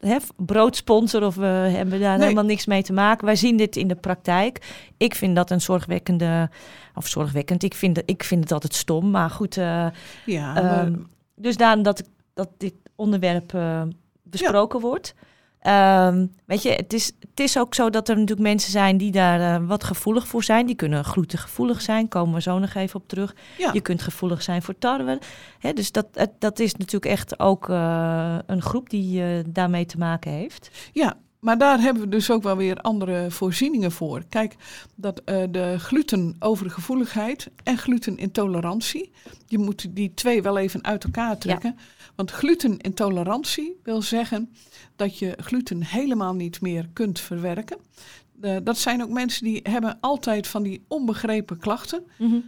hè, 0.00 0.16
broodsponsor 0.36 1.22
of 1.24 1.34
we 1.34 1.44
hebben 1.46 2.00
daar 2.00 2.12
Nee. 2.16 2.22
helemaal 2.22 2.44
niks 2.44 2.66
mee 2.66 2.82
te 2.82 2.92
maken. 2.92 3.24
Wij 3.26 3.36
zien 3.36 3.56
dit 3.56 3.76
in 3.76 3.88
de 3.88 3.94
praktijk. 3.94 4.58
Ik 4.96 5.14
vind 5.14 5.36
dat 5.36 5.50
een 5.50 5.60
zorgwekkende, 5.60 6.50
of 6.94 7.06
zorgwekkend, 7.06 7.62
ik 7.62 7.74
vind, 7.74 8.02
ik 8.04 8.24
vind 8.24 8.42
het 8.42 8.52
altijd 8.52 8.74
stom. 8.74 9.10
Maar 9.10 9.30
goed, 9.30 9.56
eh, 9.56 9.86
Ja, 10.26 10.52
maar- 10.52 10.86
Ehm, 10.86 10.94
dus 11.34 11.56
daarom 11.56 11.82
dat, 11.82 12.02
dat 12.34 12.48
dit 12.58 12.74
onderwerp 12.96 13.54
eh, 13.54 13.82
besproken 14.22 14.80
wordt. 14.80 15.14
Ehm, 15.60 16.26
weet 16.46 16.62
je, 16.62 16.70
het 16.70 16.92
is, 16.92 17.06
het 17.30 17.40
is 17.40 17.58
ook 17.58 17.74
zo 17.74 17.90
dat 17.90 18.08
er 18.08 18.14
natuurlijk 18.14 18.48
mensen 18.48 18.70
zijn 18.70 18.96
die 18.96 19.10
daar 19.10 19.40
eh, 19.40 19.66
wat 19.68 19.84
gevoelig 19.84 20.26
voor 20.26 20.42
zijn. 20.42 20.66
Die 20.66 20.74
kunnen 20.74 21.04
glutengevoelig 21.04 21.80
zijn, 21.80 22.08
komen 22.08 22.34
we 22.34 22.40
zo 22.40 22.58
nog 22.58 22.74
even 22.74 23.00
op 23.00 23.08
terug. 23.08 23.34
ja. 23.58 23.70
Je 23.72 23.80
kunt 23.80 24.02
gevoelig 24.02 24.42
zijn 24.42 24.62
voor 24.62 24.78
tarwe. 24.78 25.18
Hè, 25.58 25.72
dus 25.72 25.92
dat, 25.92 26.06
het- 26.12 26.32
dat 26.38 26.58
is 26.58 26.74
natuurlijk 26.74 27.12
echt 27.12 27.40
ook 27.40 27.68
eh, 27.68 28.36
een 28.46 28.62
groep 28.62 28.90
die 28.90 29.22
eh, 29.22 29.44
daarmee 29.46 29.86
te 29.86 29.98
maken 29.98 30.30
heeft. 30.32 30.70
Ja, 30.92 31.16
maar 31.40 31.58
daar 31.58 31.80
hebben 31.80 32.02
we 32.02 32.08
dus 32.08 32.30
ook 32.30 32.42
wel 32.42 32.56
weer 32.56 32.76
andere 32.76 33.30
voorzieningen 33.30 33.92
voor. 33.92 34.22
Kijk, 34.28 34.56
dat 34.94 35.22
eh, 35.24 35.42
de 35.50 35.78
glutenovergevoeligheid 35.78 37.50
en 37.62 37.78
glutenintolerantie, 37.78 39.12
je 39.46 39.58
moet 39.58 39.96
die 39.96 40.14
twee 40.14 40.42
wel 40.42 40.58
even 40.58 40.84
uit 40.84 41.04
elkaar 41.04 41.38
trekken. 41.38 41.78
Want 42.14 42.30
glutenintolerantie 42.30 43.80
wil 43.82 44.02
zeggen 44.02 44.54
dat 44.96 45.18
je 45.18 45.34
gluten 45.36 45.84
helemaal 45.84 46.34
niet 46.34 46.60
meer 46.60 46.88
kunt 46.92 47.20
verwerken. 47.20 47.78
Eh, 48.40 48.56
dat 48.62 48.78
zijn 48.78 49.02
ook 49.02 49.08
mensen 49.10 49.44
die 49.44 49.60
hebben 49.62 49.96
altijd 50.00 50.46
van 50.46 50.62
die 50.62 50.84
onbegrepen 50.88 51.58
klachten. 51.58 52.02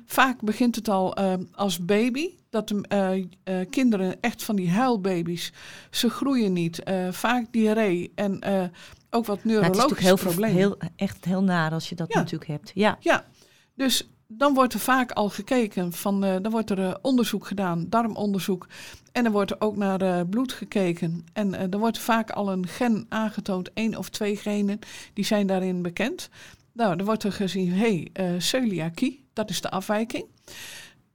Vaak 0.07 0.41
begint 0.41 0.75
het 0.75 0.89
al 0.89 1.15
eh, 1.15 1.35
als 1.53 1.85
baby. 1.85 2.29
Dat 2.51 2.69
de 2.69 3.29
eh, 3.45 3.67
kinderen 3.71 4.21
echt 4.21 4.45
van 4.45 4.57
die 4.57 4.71
huilbaby's, 4.71 5.53
ze 5.91 6.09
groeien 6.11 6.53
niet. 6.53 6.83
Vaak 7.11 7.47
diarree 7.51 8.13
en 8.15 8.35
ook 9.11 9.27
wat 9.27 9.45
Nou, 9.45 9.59
het 9.65 9.75
is 9.75 9.79
neurologische 9.79 9.89
natuurlijk 9.89 10.01
heel, 10.01 10.17
problemen. 10.17 10.57
heel, 10.57 10.77
echt 10.97 11.25
heel 11.25 11.43
naar 11.43 11.71
als 11.73 11.89
je 11.89 11.95
dat 11.95 12.13
Ja. 12.13 12.19
natuurlijk 12.19 12.51
hebt. 12.51 12.71
Ja, 12.75 12.97
Ja, 13.01 13.25
dus 13.75 14.09
dan 14.39 14.55
wordt 14.55 14.75
er 14.75 14.81
vaak 14.81 15.11
al 15.11 15.29
gekeken 15.29 15.93
van, 15.93 16.25
eh, 16.25 16.37
dan 16.43 16.53
wordt 16.53 16.71
er 16.71 16.79
eh, 16.79 16.95
onderzoek 17.03 17.47
gedaan, 17.47 17.87
darmonderzoek. 17.89 18.67
En 19.13 19.23
dan 19.23 19.33
wordt 19.33 19.51
er 19.51 19.61
ook 19.61 19.77
naar 19.77 20.01
eh, 20.01 20.21
bloed 20.31 20.53
gekeken. 20.53 21.25
En 21.33 21.73
er 21.73 21.79
wordt 21.79 21.99
vaak 21.99 22.31
al 22.31 22.53
een 22.53 22.67
gen 22.67 23.07
aangetoond, 23.09 23.73
één 23.73 23.97
of 23.97 24.09
twee 24.09 24.37
genen, 24.37 24.79
die 25.13 25.25
zijn 25.25 25.47
daarin 25.47 25.83
bekend. 25.83 26.29
Nou, 26.73 26.97
dan 26.97 27.07
wordt 27.07 27.23
er 27.23 27.33
gezien, 27.33 27.73
hé, 27.73 28.09
hey, 28.13 28.41
celiakie, 28.41 29.25
dat 29.33 29.51
is 29.51 29.61
de 29.61 29.71
afwijking. 29.71 30.25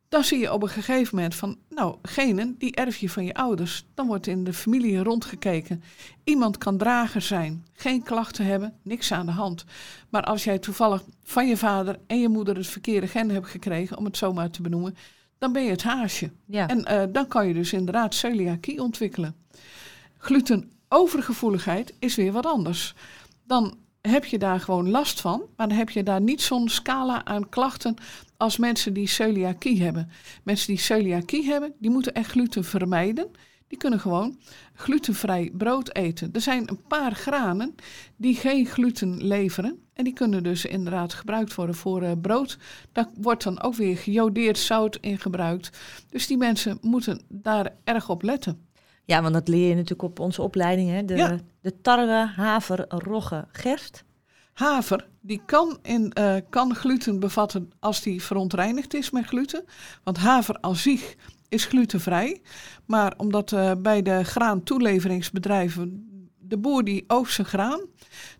Dan 0.10 0.24
zie 0.24 0.40
je 0.40 0.54
op 0.54 0.64
een 0.64 0.70
gegeven 0.70 1.16
moment 1.16 1.36
van, 1.36 1.58
nou, 1.70 1.98
genen, 2.02 2.56
die 2.58 2.76
erf 2.76 2.98
je 2.98 3.10
van 3.10 3.26
je 3.26 3.34
ouders. 3.34 3.86
Dan 3.94 4.08
wordt 4.08 4.28
in 4.28 4.44
de 4.44 4.54
familie 4.54 5.04
rondgekeken. 5.04 5.84
Iemand 6.24 6.58
kan 6.58 6.78
drager 6.78 7.22
zijn, 7.22 7.66
geen 7.74 8.04
klachten 8.04 8.46
hebben, 8.46 8.74
niks 8.84 9.12
aan 9.12 9.26
de 9.26 9.32
hand. 9.32 9.66
Maar 10.10 10.24
als 10.24 10.44
jij 10.44 10.60
toevallig 10.60 11.04
van 11.24 11.48
je 11.48 11.58
vader 11.58 12.00
en 12.08 12.20
je 12.20 12.30
moeder 12.30 12.56
het 12.56 12.68
verkeerde 12.68 13.08
gen 13.08 13.30
hebt 13.30 13.48
gekregen, 13.48 13.98
om 13.98 14.06
het 14.06 14.18
zo 14.18 14.34
maar 14.34 14.50
te 14.50 14.62
benoemen, 14.62 14.96
dan 15.38 15.54
ben 15.54 15.64
je 15.64 15.70
het 15.70 15.84
haasje. 15.84 16.32
ja. 16.46 16.68
En 16.68 16.86
eh, 16.86 17.04
dan 17.12 17.28
kan 17.28 17.48
je 17.48 17.54
dus 17.54 17.74
inderdaad 17.74 18.16
celiakie 18.16 18.82
ontwikkelen. 18.82 19.36
Glutenovergevoeligheid 20.18 21.94
is 22.00 22.16
weer 22.16 22.32
wat 22.32 22.46
anders. 22.46 22.96
Dan 23.44 23.78
heb 24.08 24.26
je 24.26 24.38
daar 24.38 24.60
gewoon 24.60 24.90
last 24.90 25.22
van, 25.22 25.42
maar 25.56 25.68
dan 25.68 25.78
heb 25.78 25.90
je 25.90 26.04
daar 26.04 26.22
niet 26.22 26.42
zo'n 26.42 26.70
scala 26.70 27.26
aan 27.26 27.50
klachten 27.50 27.96
als 28.38 28.58
mensen 28.58 28.94
die 28.94 29.08
celiakie 29.08 29.84
hebben. 29.84 30.10
Mensen 30.44 30.68
die 30.68 30.82
celiakie 30.82 31.46
hebben, 31.46 31.74
die 31.80 31.90
moeten 31.90 32.14
echt 32.14 32.32
gluten 32.32 32.64
vermijden. 32.64 33.28
Die 33.68 33.78
kunnen 33.78 34.00
gewoon 34.00 34.38
glutenvrij 34.74 35.52
brood 35.54 35.96
eten. 35.96 36.30
Er 36.34 36.42
zijn 36.42 36.70
een 36.70 36.82
paar 36.88 37.16
granen 37.16 37.76
die 38.16 38.36
geen 38.36 38.66
gluten 38.66 39.24
leveren. 39.24 39.82
En 39.94 40.04
die 40.04 40.14
kunnen 40.14 40.44
dus 40.44 40.66
inderdaad 40.66 41.14
gebruikt 41.14 41.56
worden 41.56 41.76
voor 41.76 42.02
eh, 42.02 42.12
brood. 42.22 42.58
Daar 42.92 43.08
wordt 43.22 43.44
dan 43.44 43.62
ook 43.62 43.76
weer 43.76 43.98
gejodeerd 43.98 44.58
zout 44.58 44.98
in 45.02 45.20
gebruikt. 45.20 45.78
Dus 46.10 46.28
die 46.28 46.38
mensen 46.38 46.78
moeten 46.82 47.22
daar 47.28 47.74
erg 47.84 48.10
op 48.10 48.22
letten. 48.22 48.66
Ja, 49.06 49.22
want 49.22 49.34
dat 49.34 49.48
leer 49.48 49.68
je 49.68 49.76
natuurlijk 49.76 50.02
op 50.02 50.20
onze 50.20 50.42
opleiding. 50.42 50.90
Hè? 50.90 51.06
De, 51.06 51.16
Ja. 51.16 51.40
De 51.68 51.82
tarwe, 51.82 52.32
haver, 52.36 52.86
rogge, 52.88 53.48
gerst. 53.52 54.04
Haver, 54.54 55.08
die 55.22 55.42
kan, 55.46 55.80
in, 55.82 56.14
eh, 56.14 56.36
kan 56.50 56.76
gluten 56.76 57.20
bevatten 57.20 57.72
als 57.80 58.02
die 58.02 58.24
verontreinigd 58.24 58.94
is 58.94 59.10
met 59.10 59.26
gluten. 59.26 59.66
Want 60.04 60.18
haver 60.18 60.60
als 60.60 60.82
zich 60.82 61.16
is 61.50 61.66
glutenvrij. 61.66 62.42
Maar 62.86 63.14
omdat 63.18 63.52
eh, 63.52 63.72
bij 63.78 64.02
de 64.02 64.24
graantoeleveringsbedrijven, 64.24 66.08
de 66.40 66.58
boer 66.58 66.84
die 66.84 67.04
oogst 67.08 67.36
zijn 67.36 67.48
graan, 67.48 67.82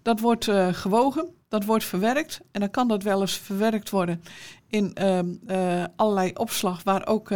dat 0.02 0.20
wordt 0.20 0.48
eh, 0.48 0.74
gewogen, 0.74 1.30
dat 1.48 1.66
wordt 1.66 1.84
verwerkt. 1.84 2.40
En 2.52 2.60
dan 2.60 2.70
kan 2.70 2.88
dat 2.88 3.04
wel 3.04 3.22
eens 3.22 3.38
verwerkt 3.38 3.90
worden 3.90 4.22
in 4.70 4.94
ehm, 4.94 5.36
eh, 5.48 5.84
allerlei 5.96 6.32
opslag 6.34 6.84
waar 6.84 7.08
ook 7.08 7.32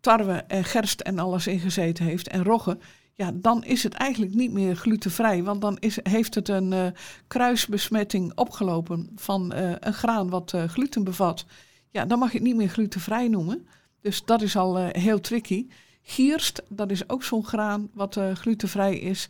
tarwe 0.00 0.44
en 0.46 0.64
gerst 0.64 1.00
en 1.00 1.18
alles 1.18 1.46
in 1.46 1.60
gezeten 1.60 2.04
heeft 2.04 2.28
en 2.28 2.44
rogge. 2.44 2.78
Ja, 3.16 3.32
dan 3.34 3.64
is 3.64 3.82
het 3.82 3.94
eigenlijk 3.94 4.34
niet 4.34 4.52
meer 4.52 4.76
glutenvrij. 4.76 5.42
Want 5.42 5.60
dan 5.60 5.76
is, 5.78 5.98
heeft 6.02 6.34
het 6.34 6.48
een 6.48 6.72
eh, 6.72 6.86
kruisbesmetting 7.26 8.32
opgelopen 8.34 9.10
van 9.14 9.52
eh, 9.52 9.72
een 9.80 9.94
graan 9.94 10.30
wat 10.30 10.52
eh, 10.52 10.64
gluten 10.64 11.04
bevat. 11.04 11.44
Ja, 11.90 12.04
dan 12.04 12.18
mag 12.18 12.32
je 12.32 12.38
het 12.38 12.46
niet 12.46 12.56
meer 12.56 12.68
glutenvrij 12.68 13.28
noemen. 13.28 13.66
Dus 14.00 14.24
dat 14.24 14.42
is 14.42 14.56
al 14.56 14.76
heel 14.76 15.20
tricky. 15.20 15.66
Gierst, 16.02 16.62
dat 16.68 16.90
is 16.90 17.08
ook 17.08 17.22
zo'n 17.22 17.44
graan 17.44 17.90
wat 17.94 18.20
glutenvrij 18.34 18.98
is. 18.98 19.28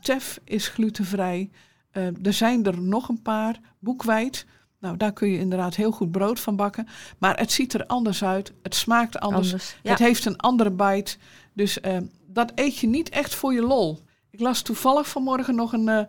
Tef 0.00 0.40
is 0.44 0.68
glutenvrij. 0.68 1.50
Er 2.22 2.32
zijn 2.32 2.64
er 2.64 2.80
nog 2.80 3.08
een 3.08 3.22
paar. 3.22 3.60
Boekweit. 3.78 4.46
Nou, 4.80 4.96
daar 4.96 5.12
kun 5.12 5.28
je 5.28 5.38
inderdaad 5.38 5.74
heel 5.74 5.90
goed 5.90 6.10
brood 6.10 6.40
van 6.40 6.56
bakken. 6.56 6.88
Maar 7.18 7.38
het 7.38 7.52
ziet 7.52 7.74
er 7.74 7.86
anders 7.86 8.24
uit. 8.24 8.52
Het 8.62 8.74
smaakt 8.74 9.18
anders. 9.18 9.52
Anders. 9.52 9.76
Ja. 9.82 9.90
Het 9.90 9.98
heeft 9.98 10.24
een 10.24 10.36
andere 10.36 10.70
bite. 10.70 11.16
Dus 11.54 11.80
eh, 11.80 11.96
dat 12.26 12.52
eet 12.54 12.78
je 12.78 12.86
niet 12.86 13.08
echt 13.08 13.34
voor 13.34 13.52
je 13.54 13.62
lol. 13.62 13.98
Ik 14.30 14.40
las 14.40 14.62
toevallig 14.62 15.08
vanmorgen 15.08 15.54
nog 15.54 15.72
een, 15.72 15.88
eh, 15.88 16.04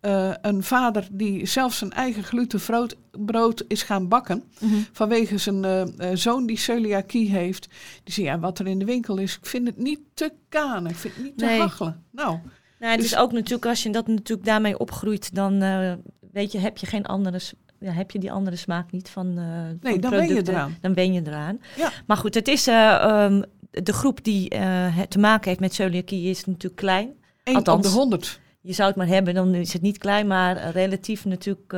eh, 0.00 0.34
een 0.42 0.62
vader 0.62 1.08
die 1.10 1.46
zelf 1.46 1.74
zijn 1.74 1.92
eigen 1.92 2.22
glutenbrood 2.24 2.96
brood 3.10 3.64
is 3.68 3.82
gaan 3.82 4.08
bakken. 4.08 4.44
Mhm. 4.60 4.74
Vanwege 4.92 5.38
zijn 5.38 5.64
eh, 5.64 6.10
zoon 6.14 6.46
die 6.46 6.58
celiakie 6.58 7.30
heeft. 7.30 7.68
Die 8.04 8.14
zei, 8.14 8.26
ja, 8.26 8.38
wat 8.38 8.58
er 8.58 8.66
in 8.66 8.78
de 8.78 8.84
winkel 8.84 9.16
is, 9.18 9.36
ik 9.36 9.46
vind 9.46 9.66
het 9.66 9.76
niet 9.76 10.00
te 10.14 10.32
kanen. 10.48 10.90
Ik 10.90 10.96
vind 10.96 11.14
het 11.14 11.24
niet 11.24 11.38
te 11.38 11.44
Nee. 11.44 11.60
hachelen. 11.60 12.04
Nou, 12.10 12.38
Nou, 12.78 12.92
het 12.92 13.00
Dus- 13.00 13.12
is 13.12 13.18
ook 13.18 13.32
natuurlijk, 13.32 13.66
als 13.66 13.82
je 13.82 13.90
dat 13.90 14.06
natuurlijk 14.06 14.46
daarmee 14.46 14.78
opgroeit, 14.78 15.34
dan 15.34 15.58
weet 16.32 16.52
je, 16.52 16.58
heb 16.58 16.78
je 16.78 16.86
geen 16.86 17.06
andere, 17.06 17.40
ja, 17.80 17.90
heb 17.92 18.10
je 18.10 18.18
die 18.18 18.32
andere 18.32 18.56
smaak 18.56 18.92
niet 18.92 19.08
van. 19.08 19.38
eh, 19.38 19.90
van 19.92 20.00
dan 20.00 20.10
wen 20.10 20.34
je 20.34 20.48
eraan. 20.48 20.76
Dan 20.80 20.94
wen 20.94 21.12
je 21.12 21.20
eraan. 21.26 21.60
Ja. 21.76 21.92
Maar 22.06 22.16
goed, 22.16 22.34
het 22.34 22.48
is 22.48 22.66
eh, 22.66 22.94
ehm, 22.94 23.42
de 23.70 23.92
groep 23.92 24.24
die 24.24 24.48
eh, 24.48 25.00
te 25.00 25.18
maken 25.18 25.48
heeft 25.48 25.60
met 25.60 25.74
celiakie 25.74 26.30
is 26.30 26.44
natuurlijk 26.44 26.76
klein. 26.80 27.08
op 27.44 27.54
Althans. 27.54 27.86
de 27.86 27.92
honderd. 27.92 28.40
Je 28.60 28.72
zou 28.72 28.88
het 28.88 28.96
maar 28.96 29.06
hebben, 29.06 29.34
dan 29.34 29.54
is 29.54 29.72
het 29.72 29.82
niet 29.82 29.98
klein, 29.98 30.26
maar 30.26 30.70
relatief 30.70 31.24
natuurlijk 31.24 31.74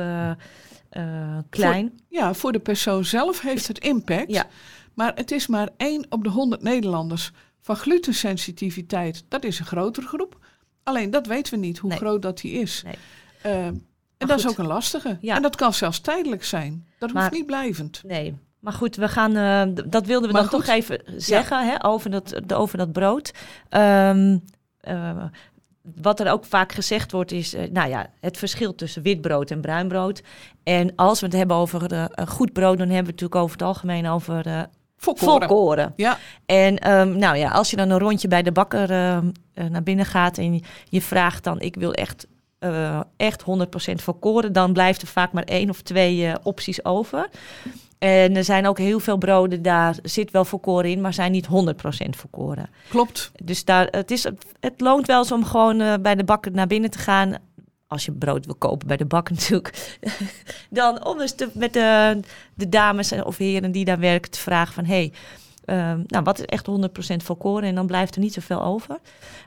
klein. 1.49 1.99
Ja, 2.07 2.33
voor 2.33 2.51
de 2.51 2.59
persoon 2.59 3.05
zelf 3.05 3.41
heeft 3.41 3.67
het 3.67 3.79
impact. 3.79 4.31
Ja. 4.31 4.47
Maar 4.93 5.11
het 5.15 5.31
is 5.31 5.47
maar 5.47 5.69
één 5.77 6.05
op 6.09 6.23
de 6.23 6.29
100 6.29 6.61
Nederlanders. 6.61 7.31
Van 7.61 7.75
glutensensitiviteit, 7.75 9.23
dat 9.27 9.43
is 9.43 9.59
een 9.59 9.65
grotere 9.65 10.07
groep. 10.07 10.37
Alleen 10.83 11.09
dat 11.09 11.27
weten 11.27 11.53
we 11.53 11.59
niet, 11.59 11.77
hoe 11.77 11.89
Nee. 11.89 11.99
groot 11.99 12.21
dat 12.21 12.37
die 12.41 12.51
is. 12.51 12.83
Nee. 13.43 13.71
En 14.19 14.27
dat 14.27 14.39
is 14.39 14.47
ook 14.47 14.57
een 14.57 14.67
lastige. 14.67 15.17
Ja. 15.21 15.35
En 15.35 15.41
dat 15.41 15.55
kan 15.55 15.73
zelfs 15.73 15.99
tijdelijk 15.99 16.43
zijn. 16.43 16.85
Dat 16.99 17.09
hoeft 17.11 17.21
Maar- 17.23 17.31
niet 17.31 17.45
blijvend. 17.45 18.01
Nee. 18.05 18.37
Maar 18.59 18.73
goed, 18.73 18.95
we 18.95 19.07
gaan, 19.07 19.35
eh, 19.35 19.83
dat 19.85 20.05
wilden 20.05 20.27
we 20.27 20.33
Maar 20.33 20.41
dan 20.49 20.51
goed. 20.51 20.65
toch 20.65 20.75
even 20.75 21.01
zeggen 21.17 21.67
hè, 21.69 21.85
over, 21.85 22.09
dat, 22.09 22.41
de- 22.45 22.55
over 22.55 22.77
dat 22.77 22.91
brood. 22.91 23.31
Ehm, 23.69 24.37
eh, 24.79 25.23
wat 25.95 26.19
er 26.19 26.31
ook 26.31 26.45
vaak 26.45 26.71
gezegd 26.71 27.11
wordt 27.11 27.31
is, 27.31 27.53
eh, 27.53 27.69
nou 27.71 27.89
ja, 27.89 28.09
het 28.19 28.37
verschil 28.37 28.75
tussen 28.75 29.01
wit 29.01 29.21
brood 29.21 29.51
en 29.51 29.61
bruin 29.61 29.87
brood. 29.87 30.21
En 30.63 30.95
als 30.95 31.19
we 31.19 31.25
het 31.25 31.35
hebben 31.35 31.57
over 31.57 32.09
goed 32.27 32.53
brood, 32.53 32.77
dan 32.77 32.87
hebben 32.89 33.05
we 33.05 33.11
het 33.11 33.21
natuurlijk 33.21 33.35
over 33.35 33.51
het 33.57 33.61
algemeen 33.67 34.07
over 34.07 34.67
Volkoren. 34.97 35.47
volkoren. 35.47 35.93
Ja, 35.95 36.17
En 36.45 36.77
ehm, 36.77 37.17
nou 37.17 37.37
ja, 37.37 37.49
als 37.51 37.69
je 37.69 37.75
dan 37.75 37.89
een 37.89 37.99
rondje 37.99 38.27
bij 38.27 38.41
de 38.43 38.51
bakker 38.51 38.91
ehm, 38.91 39.29
eh, 39.53 39.65
naar 39.65 39.83
binnen 39.83 40.05
gaat 40.05 40.37
en 40.37 40.61
je 40.89 41.01
vraagt 41.01 41.43
dan, 41.43 41.59
ik 41.59 41.75
wil 41.75 41.93
echt, 41.93 42.27
eh, 42.59 42.99
echt 43.17 43.43
100% 43.43 43.45
volkoren, 43.95 44.53
dan 44.53 44.73
blijft 44.73 45.01
er 45.01 45.07
vaak 45.07 45.31
maar 45.31 45.43
één 45.43 45.69
of 45.69 45.81
twee 45.81 46.25
eh, 46.27 46.35
opties 46.43 46.85
over. 46.85 47.29
En 47.99 48.35
er 48.35 48.43
zijn 48.43 48.67
ook 48.67 48.77
heel 48.77 48.99
veel 48.99 49.17
broden, 49.17 49.61
daar 49.61 49.95
zit 50.03 50.31
wel 50.31 50.45
volkoren 50.45 50.89
in, 50.89 51.01
maar 51.01 51.13
zijn 51.13 51.31
niet 51.31 51.47
100% 51.47 51.49
volkoren. 52.09 52.69
klopt. 52.89 53.31
Dus 53.43 53.65
daar, 53.65 53.87
het, 53.91 54.11
is, 54.11 54.23
het 54.59 54.81
loont 54.81 55.07
wel 55.07 55.17
eens 55.19 55.31
om 55.31 55.45
gewoon 55.45 55.81
eh, 55.81 55.93
bij 56.01 56.15
de 56.15 56.23
bakker 56.23 56.51
naar 56.51 56.67
binnen 56.67 56.89
te 56.91 56.99
gaan. 56.99 57.33
Als 57.87 58.05
je 58.05 58.11
brood 58.11 58.45
wil 58.45 58.55
kopen 58.55 58.87
bij 58.87 58.97
de 58.97 59.05
bakker 59.05 59.33
natuurlijk. 59.35 59.97
Dan 60.69 61.05
om 61.05 61.21
eens 61.21 61.35
te- 61.35 61.49
met 61.53 61.73
de, 61.73 62.19
de 62.53 62.69
dames 62.69 63.11
of 63.11 63.37
heren 63.37 63.71
die 63.71 63.85
daar 63.85 63.99
werken 63.99 64.31
te 64.31 64.39
vragen 64.39 64.73
van... 64.73 64.85
Hey, 64.85 65.11
ehm, 65.65 66.01
nou, 66.07 66.23
wat 66.23 66.39
is 66.39 66.45
echt 66.45 66.67
100% 66.69 67.15
volkoren? 67.23 67.63
En 67.69 67.75
dan 67.75 67.87
blijft 67.87 68.15
er 68.15 68.21
niet 68.21 68.33
zoveel 68.33 68.63
over. 68.63 68.97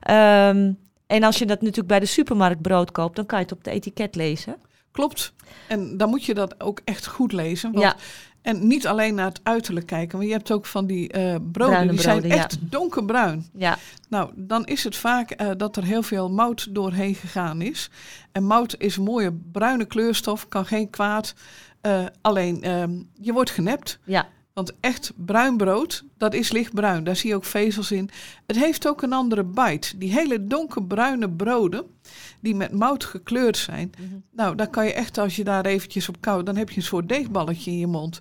Ehm, 0.01 0.73
En 1.13 1.23
als 1.23 1.39
je 1.39 1.47
dat 1.47 1.61
natuurlijk 1.61 1.89
bij 1.89 2.01
de 2.01 2.07
supermarkt 2.07 2.63
brood 2.63 2.93
koopt, 2.93 3.17
dan 3.17 3.27
kan 3.27 3.39
je 3.39 3.45
het 3.45 3.55
op 3.55 3.65
de 3.65 3.71
etiket 3.71 4.15
lezen. 4.15 4.57
Klopt. 4.91 5.33
En 5.69 5.97
dan 5.97 6.09
moet 6.09 6.25
je 6.25 6.35
dat 6.35 6.61
ook 6.61 6.81
echt 6.85 7.07
goed 7.07 7.33
lezen. 7.33 7.73
Want 7.73 7.85
Ja. 7.85 7.97
En 8.43 8.67
niet 8.67 8.87
alleen 8.87 9.15
naar 9.15 9.27
het 9.27 9.41
uiterlijk 9.43 9.87
kijken, 9.87 10.19
maar 10.19 10.27
je 10.27 10.33
hebt 10.33 10.51
ook 10.51 10.67
van 10.67 10.87
die 10.87 11.09
eh, 11.09 11.23
broden, 11.23 11.53
Bruine 11.53 11.91
die 11.91 12.01
zijn 12.01 12.23
ja. 12.23 12.35
echt 12.35 12.59
donkerbruin. 12.61 13.47
Ja, 13.57 13.79
Nou, 14.09 14.31
dan 14.35 14.65
is 14.65 14.85
het 14.85 14.97
vaak 14.97 15.31
eh, 15.31 15.51
dat 15.57 15.77
er 15.77 15.85
heel 15.85 16.03
veel 16.03 16.31
mout 16.31 16.75
doorheen 16.75 17.15
gegaan 17.15 17.61
is. 17.61 17.91
En 18.33 18.45
mout 18.45 18.75
is 18.79 18.97
een 18.97 19.03
mooie 19.03 19.33
bruine 19.53 19.85
kleurstof, 19.85 20.49
kan 20.49 20.67
geen 20.67 20.91
kwaad. 20.91 21.35
Eh, 21.81 22.05
alleen, 22.21 22.63
ehm, 22.63 23.03
je 23.21 23.33
wordt 23.33 23.51
genept. 23.51 23.99
ja, 24.05 24.29
Want 24.53 24.73
echt 24.81 25.13
bruin 25.17 25.57
brood, 25.57 26.05
dat 26.17 26.35
is 26.35 26.53
lichtbruin. 26.53 27.05
Daar 27.05 27.17
zie 27.17 27.31
je 27.31 27.37
ook 27.37 27.45
vezels 27.45 27.91
in. 27.91 28.11
Het 28.47 28.57
heeft 28.57 28.89
ook 28.89 29.03
een 29.03 29.13
andere 29.13 29.45
bite. 29.45 29.99
Die 29.99 30.13
hele 30.13 30.47
donkerbruine 30.47 31.31
broden, 31.31 31.85
die 32.41 32.55
met 32.55 32.73
mout 32.73 33.05
gekleurd 33.05 33.57
zijn. 33.57 33.93
Nou, 34.31 34.57
dan 34.57 34.71
kan 34.71 34.87
je 34.87 34.93
echt, 34.93 35.19
als 35.19 35.37
je 35.37 35.45
daar 35.45 35.67
eventjes 35.67 36.09
op 36.09 36.21
koudt, 36.21 36.47
dan 36.47 36.57
heb 36.57 36.71
je 36.71 36.77
een 36.77 36.83
soort 36.83 37.09
deegballetje 37.09 37.71
in 37.71 37.79
je 37.79 37.87
mond. 37.87 38.21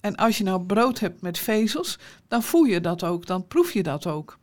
En 0.00 0.16
als 0.16 0.38
je 0.38 0.44
nou 0.44 0.62
brood 0.62 0.98
hebt 0.98 1.22
met 1.22 1.38
vezels, 1.38 1.98
dan 2.28 2.42
voel 2.42 2.64
je 2.64 2.80
dat 2.80 3.04
ook. 3.04 3.26
Dan 3.26 3.46
proef 3.46 3.72
je 3.72 3.82
dat 3.82 4.06
ook. 4.06 4.38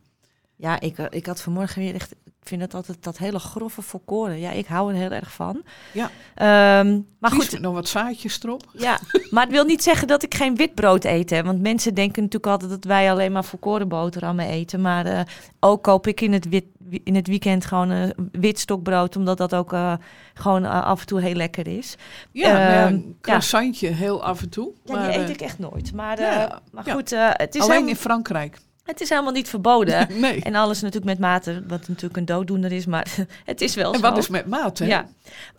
ja 0.56 0.80
ik, 0.80 0.98
ik 0.98 1.26
had 1.26 1.40
vanmorgen 1.40 1.82
weer 1.82 1.94
echt... 1.94 2.14
Ik 2.50 2.58
vind 2.58 2.72
het 2.72 2.80
altijd 2.80 3.04
dat 3.04 3.18
hele 3.18 3.38
grove 3.38 3.82
volkoren. 3.82 4.38
Ja, 4.38 4.50
ik 4.50 4.66
hou 4.66 4.92
er 4.92 4.98
heel 4.98 5.10
erg 5.10 5.32
van. 5.32 5.62
Ja. 5.92 6.10
Ehm, 6.34 7.00
maar 7.18 7.30
goed, 7.30 7.60
nog 7.60 7.74
wat 7.74 7.88
zaadjes 7.88 8.42
erop. 8.42 8.62
Ja, 8.72 8.98
maar 9.30 9.42
het 9.42 9.52
wil 9.52 9.64
niet 9.64 9.82
zeggen 9.82 10.08
dat 10.08 10.22
ik 10.22 10.34
geen 10.34 10.56
wit 10.56 10.74
brood 10.74 11.04
eet. 11.04 11.30
Hè? 11.30 11.42
Want 11.42 11.60
mensen 11.60 11.94
denken 11.94 12.22
natuurlijk 12.22 12.52
altijd 12.52 12.70
dat 12.70 12.84
wij 12.84 13.10
alleen 13.10 13.32
maar 13.32 13.44
volkoren 13.44 13.88
boterhammen 13.88 14.46
eten. 14.46 14.80
Maar 14.80 15.06
eh, 15.06 15.20
ook 15.60 15.82
koop 15.82 16.06
ik 16.06 16.20
in 16.20 16.32
het, 16.32 16.48
wit, 16.48 16.64
in 17.04 17.14
het 17.14 17.26
weekend 17.26 17.64
gewoon 17.64 17.90
een 17.90 18.30
wit 18.32 18.58
stokbrood. 18.58 19.16
Omdat 19.16 19.38
dat 19.38 19.54
ook 19.54 19.72
eh, 19.72 19.92
gewoon 20.34 20.64
eh, 20.64 20.84
af 20.84 21.00
en 21.00 21.06
toe 21.06 21.20
heel 21.20 21.34
lekker 21.34 21.66
is. 21.66 21.96
Ja, 22.32 22.52
nou 22.52 22.60
ja, 22.60 22.84
Ehm, 22.84 22.94
een 22.94 23.16
croissantje 23.20 23.88
heel 23.88 24.22
af 24.24 24.42
en 24.42 24.48
toe. 24.48 24.72
Ja, 24.84 24.94
maar, 24.94 25.10
die 25.10 25.18
eet 25.18 25.24
eh, 25.24 25.34
ik 25.34 25.40
echt 25.40 25.58
nooit. 25.58 25.92
Maar, 25.92 26.18
eh, 26.18 26.24
ja, 26.24 26.60
maar 26.72 26.84
goed, 26.84 27.12
eh, 27.12 27.28
het, 27.32 27.54
is 27.54 27.62
alleen 27.62 27.88
in 27.88 27.96
Frankrijk. 27.96 28.58
Het 28.90 29.00
is 29.00 29.08
helemaal 29.08 29.32
niet 29.32 29.48
verboden. 29.48 30.06
nee. 30.20 30.42
en 30.42 30.54
alles 30.54 30.80
natuurlijk 30.80 31.10
met 31.10 31.18
mate, 31.18 31.62
wat 31.66 31.88
natuurlijk 31.88 32.16
een 32.16 32.24
dooddoener 32.24 32.72
is. 32.72 32.86
Maar 32.86 33.06
het 33.44 33.60
is 33.60 33.74
wel 33.74 33.92
En 33.92 33.98
zo. 34.00 34.08
wat 34.08 34.18
is 34.18 34.28
met 34.28 34.46
maat, 34.46 34.78
hè? 34.78 34.86
Ja. 34.86 35.06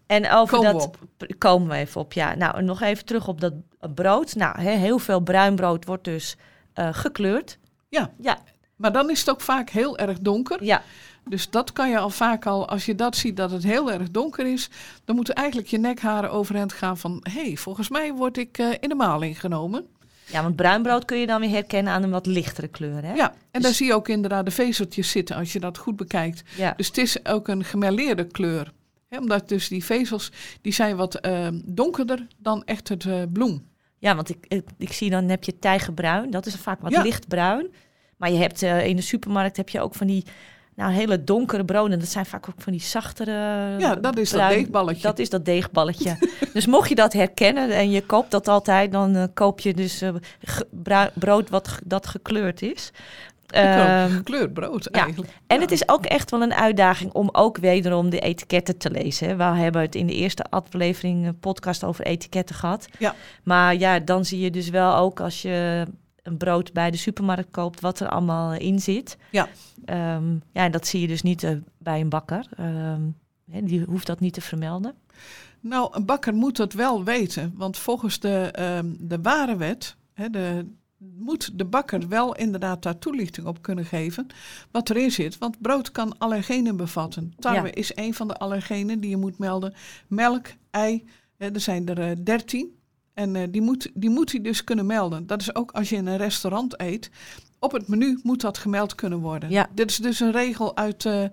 En 0.06 0.32
over 0.32 0.58
Komen 0.58 0.74
we 0.74 0.78
dat 0.80 0.86
op. 0.88 0.98
komen 1.38 1.68
we 1.70 1.76
even 1.76 2.02
op. 2.02 2.14
Ja, 2.14 2.36
nou 2.36 2.58
en 2.58 2.66
nog 2.66 2.82
even 2.82 3.06
terug 3.06 3.28
op 3.28 3.42
dat 3.42 3.54
brood. 3.96 4.36
Nou, 4.36 4.62
he- 4.62 4.76
heel 4.78 5.00
veel 5.00 5.20
bruin 5.20 5.56
brood 5.56 5.86
wordt 5.86 6.04
dus 6.04 6.36
eh, 6.74 6.88
gekleurd. 6.92 7.58
Ja. 7.90 8.12
Ja, 8.20 8.38
Maar 8.76 8.92
dan 8.92 9.10
is 9.10 9.20
het 9.20 9.30
ook 9.30 9.42
vaak 9.42 9.70
heel 9.70 9.98
erg 9.98 10.20
donker. 10.20 10.64
ja, 10.64 10.82
Dus 11.30 11.50
dat 11.50 11.74
kan 11.74 11.90
je 11.90 11.98
al 11.98 12.10
vaak 12.10 12.46
al, 12.46 12.68
als 12.68 12.86
je 12.86 12.96
dat 12.96 13.16
ziet 13.16 13.38
dat 13.38 13.52
het 13.52 13.64
heel 13.64 13.92
erg 13.92 14.12
donker 14.12 14.46
is, 14.54 14.70
dan 15.06 15.16
moeten 15.16 15.34
eigenlijk 15.36 15.68
je 15.68 15.78
nekharen 15.78 16.32
overeind 16.32 16.74
gaan 16.74 16.98
van, 16.98 17.20
hé, 17.30 17.44
hey, 17.46 17.56
volgens 17.58 17.90
mij 17.90 18.14
word 18.14 18.38
ik 18.38 18.58
eh, 18.58 18.68
in 18.80 18.90
de 18.90 18.96
maling 18.96 19.40
genomen. 19.40 19.86
Ja, 20.32 20.42
want 20.44 20.56
bruin 20.56 20.82
brood 20.82 21.06
kun 21.06 21.18
je 21.18 21.28
dan 21.28 21.40
weer 21.42 21.50
herkennen 21.50 21.94
aan 21.94 22.04
een 22.04 22.10
wat 22.10 22.26
lichtere 22.26 22.68
kleur. 22.68 23.04
Hè? 23.04 23.14
Ja, 23.14 23.30
en 23.32 23.36
Dus- 23.52 23.62
daar 23.64 23.74
zie 23.74 23.86
je 23.88 23.94
ook 23.94 24.08
inderdaad 24.08 24.46
de 24.46 24.52
vezeltjes 24.52 25.12
zitten 25.12 25.36
als 25.36 25.54
je 25.54 25.60
dat 25.60 25.78
goed 25.78 25.96
bekijkt. 25.96 26.44
ja. 26.58 26.74
Dus 26.78 26.88
het 26.88 26.98
is 26.98 27.26
ook 27.26 27.48
een 27.48 27.64
gemerleerde 27.64 28.24
kleur. 28.28 28.72
Hè, 29.08 29.18
omdat 29.18 29.50
dus 29.50 29.68
die 29.68 29.84
vezels, 29.86 30.32
die 30.62 30.74
zijn 30.74 30.96
wat 30.96 31.16
eh, 31.16 31.48
donkerder 31.66 32.28
dan 32.38 32.64
echt 32.66 32.90
het 32.90 33.06
eh, 33.06 33.22
bloem. 33.34 33.70
Ja, 33.98 34.16
want 34.16 34.30
ik, 34.30 34.46
ik, 34.48 34.64
ik 34.78 34.92
zie 34.94 35.10
dan 35.10 35.30
heb 35.30 35.44
je 35.44 35.60
tijgerbruin. 35.60 36.30
Dat 36.30 36.46
is 36.46 36.56
vaak 36.56 36.82
wat 36.82 36.92
Ja. 36.92 37.02
lichtbruin. 37.02 37.68
Maar 38.18 38.32
je 38.32 38.38
hebt 38.38 38.62
eh, 38.64 38.86
in 38.86 38.96
de 38.96 39.02
supermarkt 39.02 39.58
heb 39.58 39.70
je 39.70 39.82
ook 39.82 39.96
van 39.96 40.08
die 40.08 40.26
nou, 40.76 40.92
hele 40.92 41.24
donkere 41.24 41.66
broden. 41.66 42.00
Dat 42.00 42.08
zijn 42.08 42.26
vaak 42.26 42.50
ook 42.50 42.62
van 42.62 42.72
die 42.72 42.82
zachtere. 42.82 43.32
Ja, 43.78 43.96
dat 43.96 44.18
is 44.18 44.30
dat 44.30 44.50
deegballetje. 44.50 45.02
Dat 45.02 45.20
is 45.20 45.30
dat 45.30 45.46
deegballetje. 45.46 46.18
dus 46.54 46.66
mocht 46.66 46.90
je 46.90 46.96
dat 46.96 47.14
herkennen 47.14 47.70
en 47.70 47.92
je 47.92 48.06
koopt 48.06 48.32
dat 48.32 48.48
altijd, 48.48 48.92
dan 48.92 49.16
eh, 49.16 49.24
koop 49.34 49.60
je 49.60 49.74
dus 49.74 50.02
eh, 50.02 51.04
brood 51.14 51.50
wat 51.50 51.80
dat 51.84 52.08
gekleurd 52.08 52.62
is. 52.62 52.92
Ehm, 53.48 54.10
Gekleurd 54.12 54.54
brood 54.54 54.88
ja. 54.92 55.04
eigenlijk. 55.04 55.32
en 55.48 55.56
Ja. 55.56 55.62
het 55.62 55.72
is 55.72 55.90
ook 55.90 56.06
echt 56.06 56.32
wel 56.32 56.42
een 56.42 56.54
uitdaging 56.54 57.14
om 57.14 57.30
ook 57.32 57.58
wederom 57.58 58.10
de 58.10 58.20
etiketten 58.20 58.78
te 58.78 58.92
lezen. 58.92 59.28
hè. 59.28 59.36
We 59.36 59.44
hebben 59.44 59.82
het 59.82 59.96
in 59.96 60.08
de 60.08 60.14
eerste 60.14 60.44
aflevering 60.50 61.28
een 61.28 61.40
podcast 61.40 61.84
over 61.84 62.06
etiketten 62.06 62.56
gehad. 62.56 62.88
Ja. 63.00 63.16
Maar 63.44 63.76
ja, 63.76 64.00
dan 64.00 64.26
zie 64.26 64.40
je 64.40 64.52
dus 64.52 64.70
wel 64.70 64.96
ook 64.96 65.20
als 65.20 65.42
je 65.42 65.86
een 66.24 66.38
brood 66.38 66.74
bij 66.74 66.92
de 66.92 66.98
supermarkt 66.98 67.52
koopt, 67.52 67.80
wat 67.80 68.00
er 68.00 68.10
allemaal 68.10 68.54
in 68.54 68.80
zit. 68.80 69.18
Ja. 69.32 69.50
Ehm, 69.86 70.34
ja, 70.34 70.64
en 70.64 70.72
dat 70.72 70.88
zie 70.88 71.02
je 71.02 71.08
dus 71.08 71.22
niet 71.22 71.44
eh, 71.44 71.56
bij 71.78 72.00
een 72.00 72.10
bakker. 72.10 72.48
Ehm, 72.58 73.02
die 73.46 73.84
hoeft 73.84 74.08
dat 74.08 74.20
niet 74.20 74.34
te 74.34 74.42
vermelden. 74.42 74.94
Nou, 75.60 75.96
een 75.96 76.06
bakker 76.06 76.34
moet 76.34 76.58
dat 76.58 76.74
wel 76.74 77.04
weten, 77.04 77.54
want 77.56 77.78
volgens 77.78 78.20
de, 78.20 78.50
ehm 78.52 78.86
de 79.00 79.20
warenwet 79.22 79.96
hè, 80.14 80.30
de, 80.30 80.66
moet 80.98 81.58
de 81.58 81.66
bakker 81.66 82.08
wel 82.08 82.36
inderdaad 82.36 82.84
daar 82.84 82.98
toelichting 82.98 83.48
op 83.48 83.62
kunnen 83.62 83.86
geven 83.86 84.28
wat 84.72 84.90
erin 84.90 85.12
zit. 85.12 85.38
Want 85.38 85.62
brood 85.62 85.92
kan 85.92 86.18
allergenen 86.18 86.78
bevatten. 86.78 87.34
Tarwe 87.40 87.68
Ja. 87.68 87.74
is 87.74 87.96
een 87.96 88.14
van 88.14 88.28
de 88.28 88.38
allergenen 88.38 89.00
die 89.00 89.10
je 89.10 89.18
moet 89.18 89.38
melden. 89.38 89.74
Melk, 90.08 90.48
ei, 90.72 91.06
er 91.38 91.60
zijn 91.60 91.88
er 91.88 92.26
dertien. 92.26 92.80
En 93.22 93.36
eh, 93.36 93.48
die, 93.52 93.62
moet, 93.62 93.92
die 93.94 94.10
moet 94.10 94.32
hij 94.32 94.42
dus 94.42 94.64
kunnen 94.64 94.86
melden. 94.86 95.28
Dat 95.28 95.42
is 95.42 95.56
ook 95.56 95.72
als 95.72 95.90
je 95.90 95.96
in 95.96 96.06
een 96.08 96.18
restaurant 96.18 96.80
eet. 96.82 97.10
Op 97.60 97.72
het 97.72 97.88
menu 97.88 98.20
moet 98.24 98.42
dat 98.42 98.58
gemeld 98.58 98.96
kunnen 98.96 99.20
worden. 99.20 99.50
Ja. 99.50 99.68
Dit 99.74 99.90
is 99.90 99.98
dus 99.98 100.20
een 100.20 100.32
regel 100.32 100.76
uit 100.78 101.06
eh, 101.06 101.24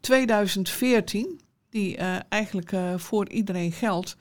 2014 0.00 1.40
die 1.70 1.96
eh, 1.96 2.16
eigenlijk 2.28 2.72
eh, 2.72 2.94
voor 2.96 3.28
iedereen 3.28 3.72
geldt. 3.72 4.16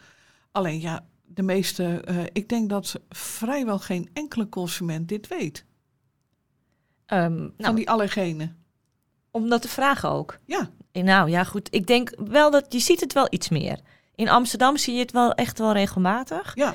Alleen 0.51 0.81
ja, 0.81 1.05
de 1.25 1.41
meeste, 1.43 2.01
eh, 2.05 2.17
ik 2.33 2.49
denk 2.49 2.69
dat 2.69 2.99
vrijwel 3.09 3.79
geen 3.79 4.09
enkele 4.13 4.49
consument 4.49 5.07
dit 5.07 5.27
weet. 5.27 5.65
Ehm, 7.05 7.37
Van 7.37 7.53
nou, 7.57 7.75
die 7.75 7.89
allergenen. 7.89 8.57
om 9.31 9.49
dat 9.49 9.61
te 9.61 9.67
vragen 9.67 10.09
ook. 10.09 10.39
Ja, 10.45 10.69
Eh, 10.91 11.03
Nou 11.03 11.29
ja, 11.29 11.43
goed. 11.43 11.67
Ik 11.71 11.87
denk 11.87 12.13
wel 12.17 12.51
dat 12.51 12.73
je 12.73 12.79
ziet 12.79 12.99
het 12.99 13.13
wel 13.13 13.27
iets 13.29 13.49
meer. 13.49 13.79
In 14.15 14.29
Amsterdam 14.29 14.77
zie 14.77 14.93
je 14.93 14.99
het 14.99 15.11
wel 15.11 15.31
echt 15.33 15.59
wel 15.59 15.71
regelmatig. 15.73 16.51
ja, 16.55 16.73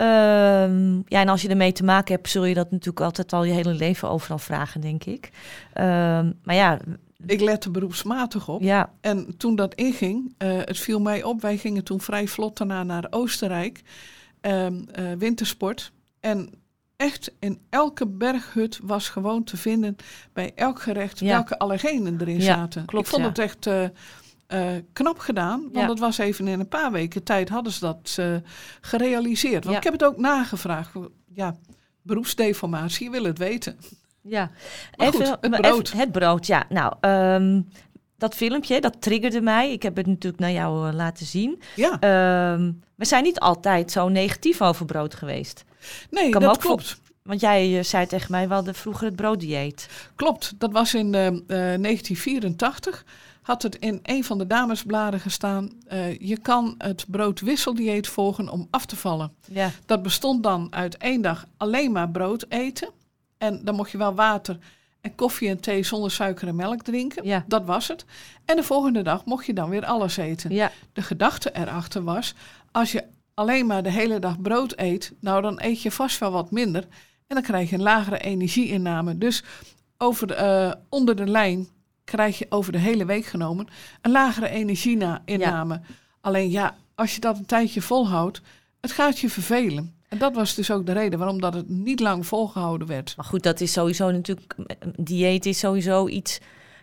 Ehm, 0.00 0.94
ja, 1.06 1.20
en 1.20 1.28
als 1.28 1.42
je 1.42 1.48
ermee 1.48 1.72
te 1.72 1.84
maken 1.84 2.14
hebt, 2.14 2.28
zul 2.28 2.44
je 2.44 2.54
dat 2.54 2.70
natuurlijk 2.70 3.00
altijd 3.00 3.32
al 3.32 3.44
je 3.44 3.52
hele 3.52 3.74
leven 3.74 4.08
overal 4.10 4.38
vragen, 4.38 4.80
denk 4.80 5.04
ik. 5.04 5.30
Ehm, 5.72 6.32
maar 6.42 6.54
ja, 6.54 6.78
ik 7.26 7.40
let 7.40 7.64
er 7.64 7.70
beroepsmatig 7.70 8.48
op. 8.48 8.62
ja, 8.62 8.92
En 9.00 9.36
toen 9.36 9.56
dat 9.56 9.74
inging, 9.74 10.34
eh, 10.38 10.56
het 10.58 10.78
viel 10.78 11.00
mij 11.00 11.22
op. 11.22 11.40
Wij 11.40 11.56
gingen 11.56 11.84
toen 11.84 12.00
vrij 12.00 12.26
vlot 12.26 12.56
daarna 12.58 12.82
naar 12.82 13.06
Oostenrijk. 13.10 13.82
ehm, 14.40 14.74
eh, 14.92 15.04
wintersport. 15.18 15.92
En 16.20 16.50
echt 16.96 17.32
in 17.38 17.58
elke 17.70 18.06
berghut 18.06 18.80
was 18.82 19.08
gewoon 19.08 19.44
te 19.44 19.56
vinden 19.56 19.96
bij 20.32 20.52
elk 20.54 20.80
gerecht 20.82 21.18
Ja. 21.18 21.26
welke 21.34 21.58
allergenen 21.58 22.20
erin 22.20 22.36
Ja, 22.40 22.42
zaten. 22.54 22.84
klopt, 22.84 23.04
ik 23.06 23.10
vond 23.12 23.22
ja. 23.22 23.28
het 23.28 23.38
echt 23.38 23.66
eh, 23.66 23.84
eh, 24.50 24.66
knap 24.92 25.18
gedaan. 25.18 25.60
Want 25.62 25.74
Ja. 25.74 25.88
het 25.88 25.98
was 25.98 26.18
even 26.18 26.48
in 26.48 26.60
een 26.60 26.68
paar 26.68 26.92
weken 26.92 27.22
tijd 27.22 27.48
hadden 27.48 27.72
ze 27.72 27.80
dat 27.80 28.14
eh, 28.18 28.34
gerealiseerd. 28.80 29.64
Want 29.64 29.70
Ja. 29.70 29.76
ik 29.76 29.84
heb 29.84 29.92
het 29.92 30.04
ook 30.04 30.16
nagevraagd. 30.16 30.92
Ja, 31.34 31.56
beroepsdeformatie, 32.02 33.04
je 33.04 33.10
wil 33.10 33.24
het 33.24 33.38
weten. 33.38 33.78
ja. 34.22 34.50
Maar 34.96 35.12
goed, 35.12 35.28
het 35.40 35.50
brood. 35.60 35.86
even- 35.86 35.98
het 35.98 36.12
brood, 36.12 36.46
ja. 36.46 36.64
Nou, 36.68 36.94
ehm, 37.00 37.60
dat 38.16 38.34
filmpje, 38.34 38.80
dat 38.80 39.00
triggerde 39.02 39.40
mij. 39.40 39.72
Ik 39.72 39.82
heb 39.82 39.96
het 39.96 40.06
natuurlijk 40.06 40.42
naar 40.42 40.52
jou 40.52 40.88
eh, 40.88 40.94
laten 40.94 41.26
zien. 41.26 41.62
Ja, 41.76 41.96
Ehm, 42.00 42.72
we 42.94 43.04
zijn 43.04 43.22
niet 43.22 43.40
altijd 43.40 43.90
zo 43.92 44.08
negatief 44.08 44.62
over 44.62 44.86
brood 44.86 45.14
geweest. 45.14 45.64
nee, 46.10 46.30
dat 46.30 46.58
klopt. 46.58 47.00
Want 47.22 47.40
jij 47.40 47.82
zei 47.82 48.06
tegen 48.06 48.30
mij, 48.30 48.48
we 48.48 48.54
hadden 48.54 48.74
vroeger 48.74 49.06
het 49.06 49.16
brooddieet. 49.16 49.88
Klopt, 50.14 50.54
dat 50.58 50.72
was 50.72 50.94
in 50.94 51.14
eh, 51.14 51.26
eh, 51.26 51.80
1984. 51.80 53.04
Had 53.42 53.62
het 53.62 53.76
in 53.76 53.98
een 54.02 54.24
van 54.24 54.38
de 54.38 54.46
damesbladen 54.46 55.20
gestaan. 55.20 55.70
eh, 55.86 56.18
je 56.18 56.38
kan 56.38 56.74
het 56.78 57.04
broodwisseldieet 57.08 58.08
volgen 58.08 58.48
om 58.48 58.66
af 58.70 58.86
te 58.86 58.96
vallen. 58.96 59.32
Ja, 59.46 59.70
Dat 59.86 60.02
bestond 60.02 60.42
dan 60.42 60.66
uit 60.70 60.96
één 60.96 61.22
dag 61.22 61.46
alleen 61.56 61.92
maar 61.92 62.08
brood 62.10 62.44
eten. 62.48 62.88
En 63.38 63.64
dan 63.64 63.74
mocht 63.74 63.90
je 63.90 63.98
wel 63.98 64.14
water 64.14 64.58
en 65.00 65.14
koffie 65.14 65.48
en 65.48 65.60
thee 65.60 65.82
zonder 65.82 66.10
suiker 66.10 66.48
en 66.48 66.56
melk 66.56 66.82
drinken. 66.82 67.24
Ja. 67.24 67.44
Dat 67.48 67.64
was 67.64 67.88
het. 67.88 68.04
En 68.44 68.56
de 68.56 68.62
volgende 68.62 69.02
dag 69.02 69.24
mocht 69.24 69.46
je 69.46 69.52
dan 69.54 69.68
weer 69.70 69.84
alles 69.84 70.16
eten. 70.16 70.50
ja, 70.50 70.72
De 70.92 71.02
gedachte 71.02 71.50
erachter 71.52 72.02
was, 72.02 72.34
als 72.72 72.92
je 72.92 73.04
alleen 73.34 73.66
maar 73.66 73.82
de 73.82 73.90
hele 73.90 74.18
dag 74.18 74.40
brood 74.40 74.72
eet, 74.76 75.12
nou 75.20 75.42
dan 75.42 75.58
eet 75.62 75.82
je 75.82 75.90
vast 75.90 76.18
wel 76.18 76.30
wat 76.30 76.50
minder. 76.50 76.82
En 77.26 77.36
dan 77.36 77.42
krijg 77.42 77.70
je 77.70 77.76
een 77.76 77.82
lagere 77.82 78.18
energieinname. 78.18 79.18
Dus 79.18 79.42
over 79.98 80.32
eh, 80.32 80.72
onder 80.88 81.16
de 81.16 81.26
lijn 81.26 81.68
krijg 82.10 82.38
je 82.38 82.46
over 82.48 82.72
de 82.72 82.78
hele 82.78 83.04
week 83.04 83.24
genomen 83.24 83.66
een 84.00 84.10
lagere 84.10 84.48
energieinname. 84.48 85.80
Alleen 86.20 86.50
ja, 86.50 86.76
als 86.94 87.14
je 87.14 87.20
dat 87.20 87.38
een 87.38 87.46
tijdje 87.46 87.82
volhoudt, 87.82 88.40
het 88.80 88.92
gaat 88.92 89.18
je 89.18 89.30
vervelen. 89.30 89.94
En 90.08 90.18
dat 90.18 90.34
was 90.34 90.54
dus 90.54 90.70
ook 90.70 90.86
de 90.86 90.92
reden 90.92 91.18
waarom 91.18 91.40
dat 91.40 91.54
het 91.54 91.68
niet 91.68 92.00
lang 92.00 92.26
volgehouden 92.26 92.86
werd. 92.86 93.16
Maar 93.16 93.24
goed, 93.26 93.42
dat 93.42 93.60
is 93.60 93.72
sowieso 93.72 94.10
natuurlijk. 94.10 94.54
Dieet 94.96 95.46
is 95.46 95.58
sowieso 95.58 96.08
iets 96.08 96.38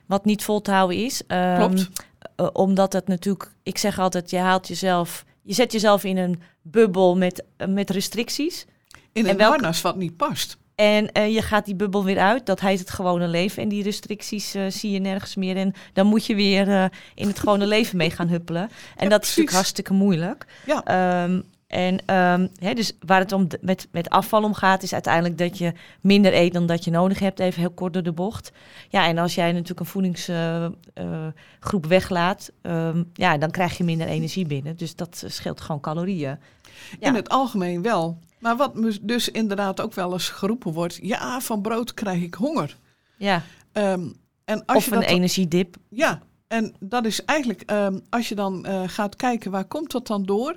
wat 0.06 0.26
niet 0.26 0.44
vol 0.44 0.62
te 0.62 0.72
houden 0.72 0.98
is. 0.98 1.26
Ehm, 1.28 1.56
Klopt. 1.58 1.90
eh, 2.36 2.48
omdat 2.54 2.94
het 2.94 3.08
natuurlijk, 3.08 3.52
ik 3.64 3.78
zeg 3.78 4.00
altijd, 4.00 4.30
je 4.30 4.38
haalt 4.38 4.68
jezelf, 4.68 5.26
je 5.42 5.54
zet 5.54 5.72
jezelf 5.72 6.04
in 6.04 6.18
een 6.18 6.42
bubbel 6.62 7.18
met, 7.18 7.44
eh, 7.58 7.68
met 7.68 7.90
restricties. 7.90 8.66
In 9.12 9.24
En 9.26 9.32
een 9.32 9.38
welke- 9.38 9.54
harnas 9.54 9.82
wat 9.82 9.96
niet 9.96 10.18
past. 10.18 10.58
En 10.78 11.12
eh, 11.12 11.34
je 11.34 11.42
gaat 11.42 11.66
die 11.66 11.76
bubbel 11.76 12.04
weer 12.04 12.20
uit. 12.20 12.46
Dat 12.46 12.60
heet 12.60 12.80
het 12.80 12.90
gewone 12.90 13.28
leven. 13.28 13.64
En 13.64 13.70
die 13.70 13.84
restricties 13.84 14.54
eh, 14.54 14.64
zie 14.68 14.92
je 14.92 15.00
nergens 15.00 15.36
meer. 15.36 15.58
En 15.58 15.74
dan 15.94 16.08
moet 16.08 16.26
je 16.26 16.36
weer 16.36 16.70
eh, 16.70 16.86
in 17.16 17.28
het 17.28 17.40
gewone 17.40 17.66
leven 17.76 17.98
mee 17.98 18.10
gaan 18.10 18.28
huppelen. 18.28 18.70
En 18.96 19.10
dat 19.10 19.22
is 19.22 19.28
natuurlijk 19.28 19.56
hartstikke 19.56 19.94
moeilijk. 19.94 20.46
Ja. 20.66 20.84
Ehm, 20.84 21.42
en 21.68 22.00
hè, 22.60 22.74
dus 22.74 22.94
waar 23.06 23.20
het 23.20 23.32
om 23.32 23.48
met, 23.62 23.88
met 23.92 24.10
afval 24.10 24.44
om 24.44 24.54
gaat, 24.54 24.84
is 24.84 24.94
uiteindelijk 24.94 25.38
dat 25.38 25.58
je 25.58 25.74
minder 26.02 26.34
eet 26.34 26.54
dan 26.54 26.66
dat 26.66 26.84
je 26.84 26.92
nodig 26.92 27.20
hebt. 27.20 27.40
Even 27.40 27.60
heel 27.60 27.72
kort 27.72 27.94
door 27.94 28.04
de 28.04 28.12
bocht. 28.12 28.52
Ja, 28.90 29.08
en 29.08 29.18
als 29.18 29.36
jij 29.36 29.52
natuurlijk 29.52 29.80
een 29.80 29.86
voedingsgroep 29.86 31.86
weglaat, 31.88 32.52
ehm, 32.62 33.04
ja, 33.14 33.38
dan 33.38 33.52
krijg 33.52 33.78
je 33.78 33.84
minder 33.84 34.08
energie 34.08 34.46
binnen. 34.46 34.78
Dus 34.78 34.96
dat 34.96 35.24
scheelt 35.28 35.62
gewoon 35.62 35.82
calorieën. 35.82 36.38
Ja. 37.00 37.08
In 37.08 37.16
het 37.16 37.30
algemeen 37.30 37.82
wel. 37.82 38.18
Maar 38.40 38.56
wat 38.56 38.76
me 38.76 38.98
dus 39.02 39.30
inderdaad 39.30 39.82
ook 39.82 39.94
wel 39.94 40.14
eens 40.14 40.30
geroepen 40.30 40.74
wordt. 40.74 41.00
Ja, 41.02 41.42
van 41.42 41.62
brood 41.62 41.94
krijg 41.94 42.22
ik 42.22 42.34
honger. 42.34 42.78
Ja, 43.18 43.44
Ehm, 43.78 44.08
en 44.46 44.66
als 44.66 44.78
of 44.78 44.86
je 44.86 44.92
een 44.92 45.02
dat 45.02 45.10
energiedip. 45.10 45.76
Ja, 45.90 46.22
en 46.48 46.74
dat 46.80 47.06
is 47.06 47.26
eigenlijk, 47.26 47.62
ehm, 47.62 48.00
als 48.10 48.30
je 48.30 48.36
dan 48.36 48.66
eh, 48.66 48.84
gaat 48.86 49.16
kijken 49.16 49.52
waar 49.52 49.66
komt 49.66 49.92
dat 49.92 50.08
dan 50.08 50.24
door? 50.24 50.56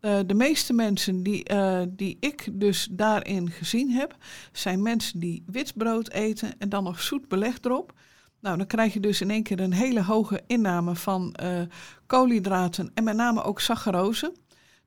Eh, 0.00 0.18
de 0.26 0.34
meeste 0.34 0.72
mensen 0.72 1.22
die, 1.22 1.44
eh, 1.44 1.82
die 1.88 2.16
ik 2.20 2.48
dus 2.52 2.88
daarin 2.90 3.50
gezien 3.50 3.90
heb, 3.90 4.16
zijn 4.52 4.82
mensen 4.82 5.20
die 5.20 5.42
wit 5.46 5.76
brood 5.76 6.10
eten 6.10 6.58
en 6.58 6.68
dan 6.68 6.84
nog 6.84 7.00
zoet 7.00 7.28
beleg 7.28 7.58
erop. 7.62 7.92
Nou, 8.40 8.56
dan 8.56 8.66
krijg 8.66 8.92
je 8.92 9.00
dus 9.00 9.20
in 9.20 9.30
één 9.30 9.42
keer 9.42 9.60
een 9.60 9.72
hele 9.72 10.02
hoge 10.02 10.40
inname 10.46 10.94
van 10.94 11.34
koolhydraten 12.06 12.90
en 12.94 13.04
met 13.04 13.16
name 13.16 13.42
ook 13.42 13.60
saccharose. 13.60 14.32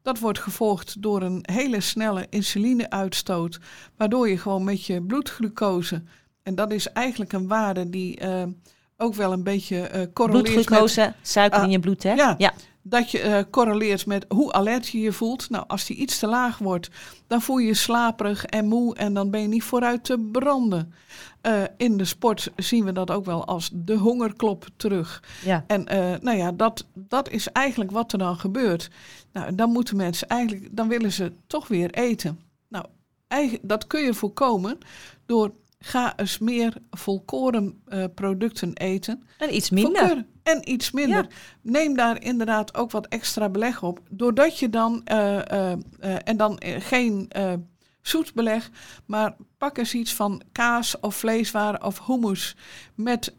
Dat 0.06 0.20
wordt 0.20 0.40
gevolgd 0.40 1.02
door 1.02 1.22
een 1.22 1.40
hele 1.52 1.82
snelle 1.82 2.28
insuline-uitstoot, 2.30 3.60
waardoor 3.98 4.30
je 4.30 4.38
gewoon 4.38 4.64
met 4.64 4.86
je 4.86 5.02
bloedglucose, 5.02 6.04
en 6.44 6.56
dat 6.56 6.72
is 6.72 6.92
eigenlijk 6.92 7.34
een 7.34 7.48
waarde 7.48 7.90
die 7.90 8.18
eh, 8.18 8.44
ook 8.98 9.14
wel 9.14 9.32
een 9.32 9.44
beetje 9.44 9.82
eh 9.82 10.02
correleert 10.14 10.44
met 10.46 10.54
Bloedglucose, 10.66 11.14
suiker 11.22 11.60
Ah, 11.60 11.66
in 11.66 11.72
je 11.72 11.80
bloed, 11.80 12.04
hè? 12.04 12.14
ja. 12.14 12.36
ja. 12.38 12.54
Dat 12.88 13.12
je 13.12 13.20
eh, 13.20 13.44
correleert 13.50 14.06
met 14.06 14.26
hoe 14.28 14.54
alert 14.54 14.88
je 14.88 15.00
je 15.00 15.12
voelt. 15.12 15.50
Nou, 15.50 15.64
als 15.68 15.86
die 15.86 15.96
iets 15.96 16.20
te 16.20 16.28
laag 16.28 16.58
wordt, 16.58 16.90
dan 17.28 17.42
voel 17.42 17.58
je 17.58 17.68
je 17.68 17.74
slaperig 17.74 18.46
en 18.46 18.68
moe 18.68 18.96
en 18.96 19.14
dan 19.14 19.30
ben 19.30 19.42
je 19.42 19.48
niet 19.48 19.64
vooruit 19.64 20.04
te 20.04 20.30
branden. 20.32 20.94
Eh, 21.42 21.64
in 21.78 21.98
de 21.98 22.06
sport 22.06 22.52
zien 22.56 22.86
we 22.86 22.92
dat 22.92 23.12
ook 23.12 23.26
wel 23.26 23.46
als 23.46 23.70
de 23.74 23.96
hongerklop 23.96 24.68
terug. 24.76 25.24
ja. 25.44 25.64
En 25.68 25.88
eh, 25.88 26.20
nou 26.20 26.38
ja, 26.38 26.52
dat, 26.52 26.86
dat 26.94 27.30
is 27.30 27.48
eigenlijk 27.48 27.92
wat 27.92 28.12
er 28.12 28.18
dan 28.18 28.38
gebeurt. 28.38 28.90
Nou, 29.32 29.56
dan 29.56 29.72
moeten 29.72 29.96
mensen 29.96 30.28
eigenlijk, 30.28 30.68
dan 30.72 30.88
willen 30.88 31.12
ze 31.12 31.32
toch 31.48 31.68
weer 31.68 31.92
eten. 31.92 32.40
Nou, 32.68 32.86
dat 33.62 33.88
kun 33.88 34.02
je 34.02 34.14
voorkomen 34.14 34.78
door 35.26 35.52
ga 35.80 36.18
eens 36.18 36.38
meer 36.40 36.74
volkoren 36.92 37.84
producten 38.16 38.74
eten. 38.74 39.24
En 39.38 39.56
iets 39.56 39.70
minder. 39.70 39.98
Volkoren 39.98 40.35
en 40.46 40.70
iets 40.72 40.92
minder. 40.92 41.24
Ja. 41.24 41.36
Neem 41.62 41.96
daar 41.96 42.24
inderdaad 42.24 42.76
ook 42.76 42.92
wat 42.92 43.08
extra 43.08 43.50
beleg 43.50 43.84
op. 43.84 44.00
Doordat 44.10 44.60
je 44.60 44.70
dan, 44.70 45.02
eh, 45.04 45.52
eh, 45.52 45.72
eh, 46.00 46.16
en 46.24 46.38
dan 46.38 46.62
geen 46.80 47.32
zoet 48.02 48.34
beleg, 48.34 48.70
maar 49.06 49.36
pak 49.58 49.78
eens 49.78 49.94
iets 49.94 50.14
van 50.14 50.42
kaas 50.52 51.00
of 51.00 51.16
vleeswaren 51.16 51.84
of 51.84 52.06
hummus 52.06 52.56
met 52.96 53.34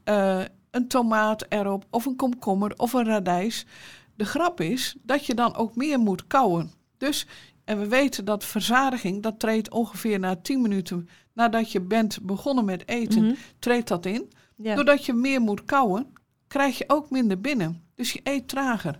een 0.70 0.88
tomaat 0.88 1.46
erop 1.48 1.84
of 1.90 2.06
een 2.06 2.16
komkommer 2.16 2.72
of 2.76 2.92
een 2.92 3.04
radijs. 3.04 3.66
De 4.14 4.24
grap 4.24 4.60
is 4.60 4.96
dat 5.02 5.26
je 5.26 5.34
dan 5.34 5.54
ook 5.56 5.76
meer 5.76 5.98
moet 5.98 6.26
kauwen. 6.26 6.70
Dus, 6.98 7.26
en 7.64 7.78
we 7.78 7.88
weten 7.88 8.24
dat 8.24 8.44
verzadiging, 8.44 9.22
dat 9.22 9.38
treedt 9.40 9.70
ongeveer 9.70 10.18
na 10.18 10.36
10 10.36 10.60
minuten 10.62 11.08
nadat 11.32 11.72
je 11.72 11.80
bent 11.80 12.18
begonnen 12.22 12.64
met 12.64 12.88
eten, 12.88 13.24
Mhm. 13.24 13.34
treedt 13.58 13.88
dat 13.88 14.06
in. 14.06 14.32
Ja. 14.56 14.74
Doordat 14.74 15.04
je 15.04 15.12
meer 15.12 15.40
moet 15.40 15.64
kauwen, 15.64 16.12
krijg 16.46 16.78
je 16.78 16.84
ook 16.86 17.10
minder 17.10 17.40
binnen. 17.40 17.82
Dus 17.94 18.12
je 18.12 18.20
eet 18.22 18.48
trager. 18.48 18.98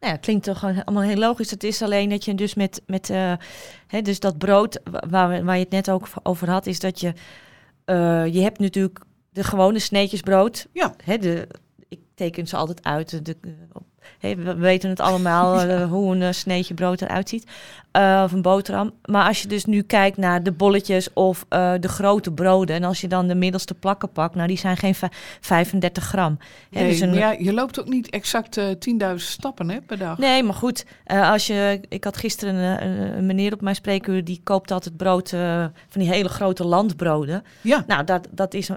Nou 0.00 0.12
ja, 0.12 0.16
klinkt 0.18 0.44
toch 0.44 0.64
allemaal 0.64 1.02
heel 1.02 1.16
logisch. 1.16 1.50
Het 1.50 1.64
is 1.64 1.82
alleen 1.82 2.08
dat 2.08 2.24
je 2.24 2.34
dus 2.34 2.54
met, 2.54 2.82
met 2.86 3.10
eh, 3.10 3.32
hè, 3.86 4.02
dus 4.02 4.20
dat 4.20 4.38
brood 4.38 4.80
wa- 4.90 5.04
waar, 5.08 5.28
we- 5.28 5.44
waar 5.44 5.56
je 5.56 5.62
het 5.62 5.70
net 5.72 5.90
ook 5.90 6.08
over 6.22 6.50
had, 6.50 6.66
is 6.66 6.80
dat 6.80 7.00
je, 7.00 7.12
eh, 7.84 8.26
je 8.34 8.40
hebt 8.40 8.58
natuurlijk 8.58 8.98
de 9.30 9.44
gewone 9.44 9.78
sneetjes 9.78 10.20
brood. 10.20 10.66
Ja. 10.72 10.94
Hè, 11.04 11.18
de, 11.18 11.48
ik 11.88 12.00
teken 12.14 12.46
ze 12.46 12.56
altijd 12.56 12.82
uit. 12.84 13.24
De, 13.24 13.36
op- 13.72 13.86
we 14.20 14.54
weten 14.54 14.90
het 14.90 15.00
allemaal 15.00 15.60
eh, 15.60 15.90
hoe 15.90 16.14
een 16.14 16.22
eh, 16.22 16.32
sneetje 16.32 16.74
brood 16.74 17.00
eruit 17.00 17.28
ziet. 17.28 17.46
Eh, 17.90 18.20
of 18.24 18.32
een 18.32 18.42
boterham. 18.42 18.92
Maar 19.04 19.26
als 19.26 19.42
je 19.42 19.48
dus 19.48 19.64
nu 19.64 19.82
kijkt 19.82 20.16
naar 20.16 20.42
de 20.42 20.52
bolletjes 20.52 21.12
of 21.12 21.46
de 21.80 21.88
grote 21.88 22.32
broden. 22.32 22.76
En 22.76 22.84
als 22.84 23.00
je 23.00 23.08
dan 23.08 23.26
de 23.28 23.34
middelste 23.34 23.74
plakken 23.74 24.12
pakt, 24.12 24.34
nou 24.34 24.48
die 24.48 24.58
zijn 24.58 24.76
geen 24.76 24.94
vij- 24.94 25.10
35 25.40 26.04
gram. 26.04 26.38
Nee, 26.70 26.88
dus 26.88 27.00
een- 27.00 27.10
maar 27.10 27.18
ja, 27.18 27.30
je 27.38 27.52
loopt 27.52 27.80
ook 27.80 27.88
niet 27.88 28.10
exact 28.10 28.56
eh 28.56 28.66
10.000 28.78 29.30
stappen 29.32 29.70
hè, 29.70 29.80
per 29.80 29.98
dag. 29.98 30.18
Nee, 30.18 30.42
maar 30.42 30.54
goed. 30.54 30.84
als 31.06 31.46
je, 31.46 31.80
ik 31.88 32.04
had 32.04 32.16
gisteren 32.16 32.54
een, 32.54 33.16
een, 33.16 33.26
meneer 33.26 33.52
op 33.52 33.60
mijn 33.60 33.74
spreekuur, 33.74 34.24
die 34.24 34.40
koopt 34.44 34.70
altijd 34.70 34.96
brood 34.96 35.28
van 35.88 36.00
die 36.00 36.08
hele 36.08 36.28
grote 36.28 36.64
landbroden. 36.64 37.44
Ja, 37.60 37.84
Nou, 37.86 38.04
dat, 38.04 38.28
dat 38.30 38.54
is. 38.54 38.70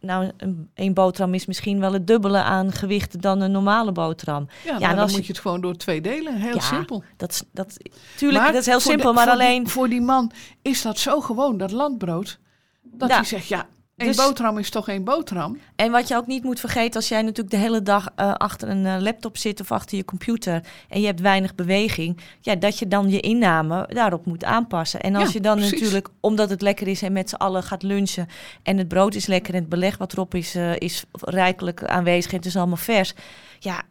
Nou, 0.00 0.30
een, 0.36 0.70
een 0.74 0.94
boterham 0.94 1.34
is 1.34 1.46
misschien 1.46 1.80
wel 1.80 1.92
het 1.92 2.06
dubbele 2.06 2.38
aan 2.42 2.72
gewicht 2.72 3.22
dan 3.22 3.40
een 3.40 3.50
normale 3.50 3.92
boterham. 3.92 4.46
ja, 4.64 4.72
en 4.90 4.96
dan 4.96 5.10
moet 5.10 5.26
je- 5.26 5.32
het 5.32 5.38
gewoon 5.40 5.60
door 5.60 5.76
twee 5.76 6.00
delen. 6.00 6.34
Heel 6.34 6.54
Ja, 6.54 6.60
simpel. 6.60 7.02
Dat, 7.16 7.30
is- 7.30 7.42
dat, 7.52 7.76
tuurlijk, 8.16 8.44
dat 8.44 8.54
is 8.54 8.66
heel 8.66 8.80
simpel, 8.80 9.08
de- 9.08 9.14
maar 9.14 9.26
voor 9.28 9.36
die- 9.36 9.44
alleen. 9.46 9.68
voor 9.68 9.88
die 9.88 10.00
man 10.00 10.30
is 10.62 10.82
dat 10.82 10.98
zo 10.98 11.20
gewoon, 11.20 11.56
dat 11.56 11.70
landbrood. 11.70 12.38
Dat 12.82 13.08
Ja. 13.08 13.14
hij 13.14 13.24
zegt, 13.24 13.46
ja, 13.46 13.66
één 14.00 14.08
Dus- 14.08 14.26
boterham 14.26 14.58
is 14.58 14.70
toch 14.70 14.88
één 14.88 15.04
boterham? 15.04 15.58
En 15.76 15.90
wat 15.90 16.08
je 16.08 16.16
ook 16.16 16.26
niet 16.26 16.42
moet 16.44 16.60
vergeten, 16.60 16.94
als 16.94 17.08
jij 17.08 17.22
natuurlijk 17.22 17.50
de 17.50 17.56
hele 17.56 17.82
dag 17.82 18.08
eh, 18.16 18.34
achter 18.34 18.68
een 18.68 18.86
eh, 18.86 18.96
laptop 19.00 19.36
zit 19.36 19.60
of 19.60 19.72
achter 19.72 19.96
je 19.96 20.04
computer 20.04 20.62
en 20.88 21.00
je 21.00 21.06
hebt 21.06 21.20
weinig 21.20 21.54
beweging, 21.54 22.20
ja, 22.40 22.54
dat 22.54 22.78
je 22.78 22.88
dan 22.88 23.10
je 23.10 23.20
inname 23.20 23.88
daarop 23.92 24.26
moet 24.26 24.44
aanpassen. 24.44 25.00
En 25.00 25.14
als 25.14 25.24
Ja, 25.26 25.30
je 25.32 25.40
dan 25.40 25.56
precies. 25.56 25.80
natuurlijk, 25.80 26.08
omdat 26.20 26.50
het 26.50 26.62
lekker 26.62 26.88
is 26.88 27.02
en 27.02 27.12
met 27.12 27.28
z'n 27.28 27.34
allen 27.34 27.62
gaat 27.62 27.82
lunchen 27.82 28.26
en 28.62 28.78
het 28.78 28.88
brood 28.88 29.14
is 29.14 29.26
lekker 29.26 29.54
en 29.54 29.60
het 29.60 29.68
beleg 29.68 29.98
wat 29.98 30.12
erop 30.12 30.34
is, 30.34 30.54
eh, 30.54 30.76
is 30.76 31.04
rijkelijk 31.20 31.84
aanwezig 31.84 32.30
en 32.30 32.36
het 32.36 32.46
is 32.46 32.56
allemaal 32.56 32.76
vers, 32.76 33.14
ja, 33.58 33.82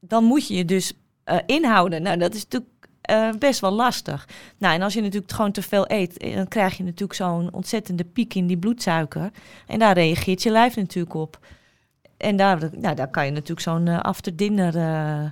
dan 0.00 0.24
moet 0.24 0.48
je 0.48 0.54
je 0.54 0.64
dus 0.64 0.92
inhouden. 1.46 2.02
Nou, 2.02 2.18
dat 2.18 2.34
is 2.34 2.42
natuurlijk 2.42 2.70
eh, 3.08 3.30
best 3.38 3.60
wel 3.60 3.70
lastig. 3.70 4.28
Nou, 4.58 4.74
en 4.74 4.82
als 4.82 4.94
je 4.94 5.00
natuurlijk 5.00 5.32
gewoon 5.32 5.52
te 5.52 5.62
veel 5.62 5.90
eet, 5.90 6.18
eh, 6.18 6.34
dan 6.34 6.48
krijg 6.48 6.76
je 6.76 6.82
natuurlijk 6.82 7.14
zo'n 7.14 7.52
ontzettende 7.52 8.04
piek 8.04 8.34
in 8.34 8.46
die 8.46 8.56
bloedsuiker. 8.56 9.30
En 9.66 9.78
daar 9.78 9.94
reageert 9.94 10.42
je 10.42 10.50
lijf 10.50 10.76
natuurlijk 10.76 11.14
op. 11.14 11.38
En 12.16 12.36
daar, 12.36 12.70
nou, 12.72 12.94
daar 12.94 13.10
kan 13.10 13.24
je 13.24 13.30
natuurlijk 13.30 13.60
zo'n 13.60 13.88
eh, 13.88 14.00
after 14.00 14.36
dinner 14.36 14.72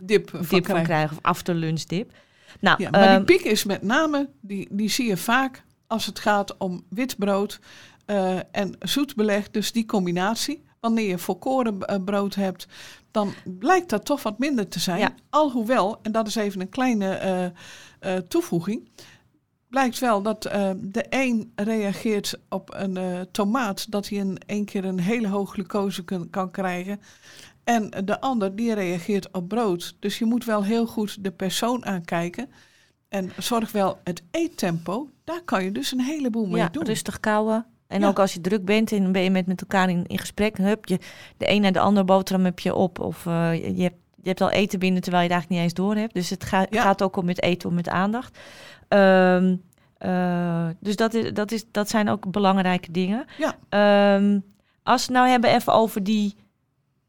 Dip 0.02 0.30
van 0.30 0.40
dip 0.40 0.48
van 0.48 0.60
krijgen. 0.60 0.84
krijgen. 0.84 1.16
Of 1.16 1.22
after 1.22 1.54
lunch 1.54 1.82
dip. 1.82 2.12
Nou, 2.60 2.82
Ja, 2.82 2.90
maar 2.90 3.02
ehm, 3.02 3.24
die 3.24 3.36
piek 3.36 3.46
is 3.46 3.64
met 3.64 3.82
name, 3.82 4.28
die, 4.40 4.68
die 4.70 4.90
zie 4.90 5.06
je 5.06 5.16
vaak 5.16 5.62
als 5.86 6.06
het 6.06 6.18
gaat 6.18 6.56
om 6.56 6.84
wit 6.88 7.18
brood 7.18 7.60
en 8.50 8.76
zoet 8.78 9.14
beleg. 9.14 9.50
Dus 9.50 9.72
die 9.72 9.86
combinatie. 9.86 10.64
Wanneer 10.80 11.08
je 11.08 11.18
volkoren 11.18 12.04
brood 12.04 12.34
hebt, 12.34 12.66
dan 13.16 13.34
blijkt 13.44 13.88
dat 13.88 14.04
toch 14.04 14.22
wat 14.22 14.38
minder 14.38 14.68
te 14.68 14.80
zijn. 14.80 14.98
Ja. 14.98 15.14
Alhoewel, 15.30 15.98
en 16.02 16.12
dat 16.12 16.26
is 16.26 16.34
even 16.34 16.60
een 16.60 16.68
kleine 16.68 17.14
eh, 17.14 17.44
eh, 17.44 18.22
toevoeging. 18.28 18.88
Blijkt 19.68 19.98
wel 19.98 20.22
dat 20.22 20.44
eh, 20.44 20.70
de 20.76 21.06
een 21.10 21.52
reageert 21.54 22.38
op 22.48 22.74
een 22.74 23.26
tomaat, 23.32 23.90
dat 23.90 24.08
hij 24.08 24.18
in 24.18 24.38
één 24.46 24.64
keer 24.64 24.84
een 24.84 25.00
hele 25.00 25.28
hoge 25.28 25.52
glucose 25.52 26.04
kan, 26.04 26.30
kan 26.30 26.50
krijgen. 26.50 27.00
En 27.64 27.90
de 28.04 28.20
ander 28.20 28.56
die 28.56 28.74
reageert 28.74 29.32
op 29.32 29.48
brood. 29.48 29.96
Dus 30.00 30.18
je 30.18 30.24
moet 30.24 30.44
wel 30.44 30.64
heel 30.64 30.86
goed 30.86 31.24
de 31.24 31.30
persoon 31.30 31.84
aankijken. 31.84 32.50
En 33.08 33.32
zorg 33.38 33.72
wel 33.72 33.98
het 34.04 34.22
eettempo. 34.30 35.10
Daar 35.24 35.42
kan 35.42 35.64
je 35.64 35.72
dus 35.72 35.92
een 35.92 36.00
heleboel 36.00 36.46
mee 36.46 36.62
ja, 36.62 36.68
doen. 36.68 36.84
rustig 36.84 37.20
kouwen. 37.20 37.66
En 37.86 38.00
Ja. 38.00 38.08
ook 38.08 38.18
als 38.18 38.32
je 38.34 38.40
druk 38.40 38.64
bent 38.64 38.92
en 38.92 39.12
ben 39.12 39.22
je 39.22 39.30
met, 39.30 39.46
met 39.46 39.60
elkaar 39.60 39.90
in, 39.90 40.06
in 40.06 40.18
gesprek, 40.18 40.56
hup, 40.56 40.86
je, 40.86 40.98
de 41.36 41.50
een 41.50 41.60
naar 41.60 41.72
de 41.72 41.80
andere 41.80 42.06
boterham 42.06 42.44
heb 42.44 42.58
je 42.58 42.74
op. 42.74 42.98
Of 43.00 43.26
eh, 43.26 43.54
je, 43.76 43.82
hebt, 43.82 43.96
je 44.22 44.28
hebt 44.28 44.40
al 44.40 44.50
eten 44.50 44.78
binnen 44.78 45.02
terwijl 45.02 45.22
je 45.24 45.28
het 45.32 45.38
eigenlijk 45.38 45.48
niet 45.50 45.60
eens 45.60 45.86
door 45.86 45.96
hebt. 46.02 46.14
Dus 46.14 46.30
het 46.30 46.44
ga- 46.44 46.66
Ja. 46.70 46.82
gaat 46.82 47.02
ook 47.02 47.16
om 47.16 47.28
het 47.28 47.42
eten, 47.42 47.68
om 47.68 47.74
met 47.74 47.88
aandacht. 47.88 48.38
Ehm, 48.88 49.56
eh, 49.98 50.66
dus 50.80 50.96
dat, 50.96 51.14
is, 51.14 51.32
dat, 51.32 51.52
is, 51.52 51.64
dat 51.70 51.88
zijn 51.88 52.08
ook 52.08 52.30
belangrijke 52.30 52.90
dingen. 52.92 53.24
Ja. 53.38 53.54
Ehm, 53.68 54.38
als 54.82 55.06
we 55.06 55.12
nou 55.12 55.28
hebben 55.28 55.50
even 55.50 55.72
over 55.72 56.02
die, 56.04 56.34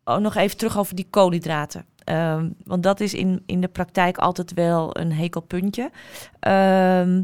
oh, 0.03 0.17
nog 0.17 0.35
even 0.35 0.57
terug 0.57 0.77
over 0.77 0.95
die 0.95 1.07
koolhydraten. 1.09 1.85
Ehm, 2.03 2.49
want 2.63 2.83
dat 2.83 2.99
is 2.99 3.13
in, 3.13 3.43
in 3.45 3.61
de 3.61 3.67
praktijk 3.67 4.17
altijd 4.17 4.53
wel 4.53 4.97
een 4.99 5.11
hekelpuntje. 5.11 5.91
Ehm, 6.39 7.23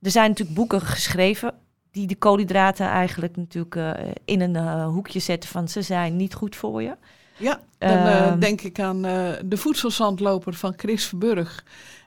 er 0.00 0.10
zijn 0.10 0.28
natuurlijk 0.28 0.56
boeken 0.56 0.80
geschreven 0.80 1.54
die 1.96 2.06
de 2.06 2.16
koolhydraten 2.16 2.86
eigenlijk 2.86 3.36
natuurlijk 3.36 3.76
eh, 3.76 3.90
in 4.24 4.40
een 4.40 4.56
eh, 4.56 4.86
hoekje 4.86 5.18
zetten 5.18 5.50
van 5.50 5.68
ze 5.68 5.82
zijn 5.82 6.16
niet 6.16 6.34
goed 6.34 6.56
voor 6.56 6.82
je. 6.82 6.96
Ja, 7.36 7.60
dan 7.78 7.90
eh, 7.90 8.26
Ehm. 8.26 8.38
denk 8.38 8.60
ik 8.60 8.80
aan 8.80 9.02
de 9.44 9.56
voedselzandloper 9.56 10.54
van 10.54 10.72
Chris 10.76 11.04
Verburg 11.04 11.64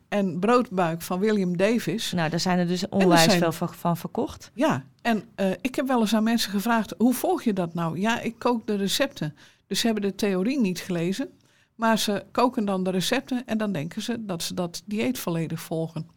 en 0.08 0.40
Broodbuik 0.40 1.02
van 1.02 1.20
William 1.20 1.58
Davis. 1.58 2.12
Nou, 2.12 2.30
daar 2.30 2.40
zijn 2.40 2.60
er 2.60 2.68
dus 2.68 2.90
onwijs 2.90 3.24
zijn- 3.24 3.40
veel 3.40 3.52
van, 3.52 3.74
van 3.74 3.98
verkocht. 3.98 4.52
Ja, 4.54 4.84
en 5.02 5.24
ik 5.62 5.76
heb 5.76 5.88
wel 5.88 6.00
eens 6.00 6.14
aan 6.14 6.24
mensen 6.24 6.52
gevraagd, 6.52 6.94
hoe 6.98 7.14
volg 7.14 7.44
je 7.44 7.54
dat 7.54 7.74
nou? 7.74 8.00
Ja, 8.00 8.20
ik 8.20 8.36
kook 8.40 8.68
de 8.68 8.76
recepten. 8.76 9.36
Dus 9.68 9.80
ze 9.80 9.86
hebben 9.86 10.04
de 10.04 10.16
theorie 10.16 10.60
niet 10.60 10.80
gelezen, 10.80 11.30
maar 11.76 12.00
ze 12.00 12.24
koken 12.32 12.66
dan 12.66 12.84
de 12.84 12.90
recepten 12.92 13.44
en 13.46 13.58
dan 13.58 13.72
denken 13.72 14.02
ze 14.02 14.26
dat 14.26 14.44
ze 14.44 14.54
dat 14.54 14.82
dieet 14.86 15.20
volledig 15.20 15.60
volgen. 15.62 16.08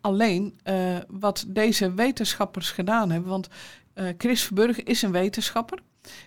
Alleen 0.00 0.58
eh, 0.62 0.96
wat 1.08 1.44
deze 1.48 1.94
wetenschappers 1.94 2.70
gedaan 2.70 3.10
hebben, 3.10 3.30
want 3.30 3.48
eh, 3.94 4.06
Chris 4.18 4.42
Verburg 4.42 4.82
is 4.82 5.02
een 5.02 5.12
wetenschapper. 5.12 5.78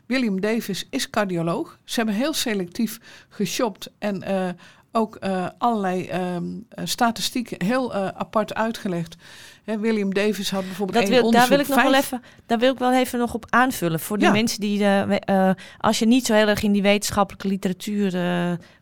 William 0.05 0.41
Davis 0.41 0.87
is 0.89 1.09
cardioloog. 1.09 1.79
Ze 1.83 1.95
hebben 1.95 2.15
heel 2.15 2.33
selectief 2.33 2.99
geshopt 3.29 3.91
en 3.99 4.23
eh, 4.23 4.49
ook 4.91 5.19
allerlei 5.57 6.07
ehm, 6.07 6.43
eh, 6.69 6.85
statistieken 6.85 7.65
heel 7.65 7.93
apart 7.93 8.53
uitgelegd. 8.53 9.15
Hè, 9.63 9.79
William 9.79 10.13
Davis 10.13 10.51
had 10.51 10.65
bijvoorbeeld 10.65 10.99
Dat 10.99 11.09
wil, 11.21 11.31
daar 11.31 11.49
wil 11.49 11.59
ik 11.59 11.67
nog 11.67 11.83
wel 11.83 11.93
even, 11.93 12.21
daar 12.45 12.59
wil 12.59 12.71
ik 12.71 12.79
wel 12.79 12.93
even 12.93 13.19
nog 13.19 13.33
op 13.33 13.45
aanvullen. 13.49 13.99
Voor 13.99 14.17
de 14.17 14.25
Ja. 14.25 14.31
mensen 14.31 14.59
die, 14.59 14.85
als 15.77 15.99
je 15.99 16.05
niet 16.05 16.25
zo 16.25 16.33
heel 16.33 16.47
erg 16.47 16.63
in 16.63 16.71
die 16.71 16.81
wetenschappelijke 16.81 17.47
literatuur 17.47 18.11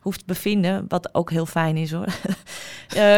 hoeft 0.00 0.18
te 0.18 0.24
bevinden, 0.26 0.84
wat 0.88 1.14
ook 1.14 1.30
heel 1.30 1.46
fijn 1.46 1.76
is 1.76 1.92
hoor. 1.92 2.06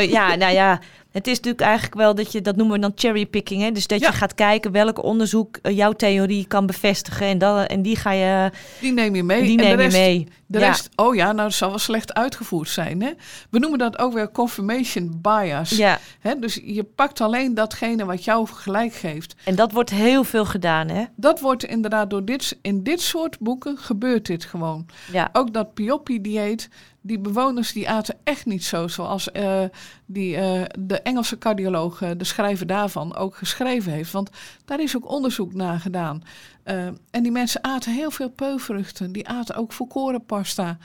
Ja, 0.09 0.35
nou 0.35 0.53
ja, 0.53 0.81
het 1.17 1.27
is 1.27 1.35
natuurlijk 1.37 1.61
eigenlijk 1.63 1.95
wel 1.95 2.15
dat 2.15 2.33
je, 2.33 2.41
dat 2.41 2.57
noemen 2.57 2.75
we 2.75 2.81
dan 2.81 2.93
cherrypicking. 2.95 3.63
Hè? 3.63 3.71
Dus 3.73 3.87
dat 3.87 4.01
Ja. 4.01 4.07
je 4.09 4.13
gaat 4.15 4.35
kijken 4.35 4.73
welk 4.73 5.03
onderzoek 5.05 5.57
eh, 5.63 5.77
jouw 5.77 5.93
theorie 5.93 6.47
kan 6.47 6.67
bevestigen. 6.67 7.27
En, 7.27 7.39
dat, 7.39 7.67
en 7.69 7.83
die 7.83 7.97
ga 7.97 8.11
je, 8.13 8.51
Die 8.81 8.93
neem 8.93 9.15
je 9.15 9.23
mee. 9.23 9.43
die 9.43 9.51
en 9.59 9.65
neem 9.65 9.77
de 9.77 9.83
je 9.83 9.89
rest, 9.89 9.97
mee. 9.99 10.29
De 10.47 10.59
Ja. 10.59 10.67
rest, 10.67 10.89
oh 10.97 11.15
ja, 11.15 11.25
nou 11.25 11.37
dat 11.49 11.53
zal 11.53 11.69
wel 11.69 11.79
slecht 11.79 12.15
uitgevoerd 12.15 12.69
zijn. 12.69 13.03
Hè? 13.03 13.11
We 13.51 13.59
noemen 13.59 13.79
dat 13.79 13.99
ook 13.99 14.13
weer 14.13 14.31
confirmation 14.33 15.19
bias. 15.23 15.71
Ja, 15.71 15.99
Hè? 16.21 16.39
Dus 16.39 16.61
je 16.65 16.85
pakt 16.85 17.21
alleen 17.21 17.55
datgene 17.55 18.05
wat 18.05 18.25
jou 18.25 18.47
gelijk 18.49 18.95
geeft. 18.95 19.35
en 19.45 19.55
dat 19.55 19.73
wordt 19.73 19.91
heel 19.91 20.25
veel 20.25 20.45
gedaan 20.45 20.89
hè. 20.89 21.05
Dat 21.17 21.41
wordt 21.41 21.65
inderdaad 21.65 22.11
door 22.11 22.25
dit, 22.25 22.59
in 22.63 22.83
dit 22.83 23.01
soort 23.01 23.39
boeken 23.39 23.79
gebeurt 23.79 24.27
dit 24.27 24.45
gewoon. 24.45 24.87
Ja, 25.13 25.29
Ook 25.33 25.53
dat 25.53 25.75
Pioppi-dieet, 25.75 26.69
die 27.07 27.19
bewoners 27.19 27.73
die 27.73 27.89
aten 27.89 28.17
echt 28.25 28.47
niet 28.47 28.65
zo 28.65 28.89
zoals 28.89 29.33
eh, 29.33 29.65
die, 30.07 30.37
eh, 30.37 30.63
de 30.79 31.01
Engelse 31.01 31.39
cardioloog, 31.39 32.03
eh, 32.03 32.11
de 32.17 32.25
schrijver 32.25 32.67
daarvan, 32.67 33.17
ook 33.17 33.37
geschreven 33.37 33.93
heeft. 33.93 34.13
Want 34.13 34.31
daar 34.65 34.81
is 34.81 34.97
ook 34.97 35.11
onderzoek 35.11 35.55
naar 35.55 35.81
gedaan. 35.81 36.23
En 37.11 37.23
die 37.23 37.33
mensen 37.33 37.65
aten 37.65 37.93
heel 37.93 38.11
veel 38.11 38.31
peulvruchten. 38.31 39.13
Die 39.13 39.29
aten 39.29 39.55
ook 39.55 39.73
volkorenpasta. 39.73 40.79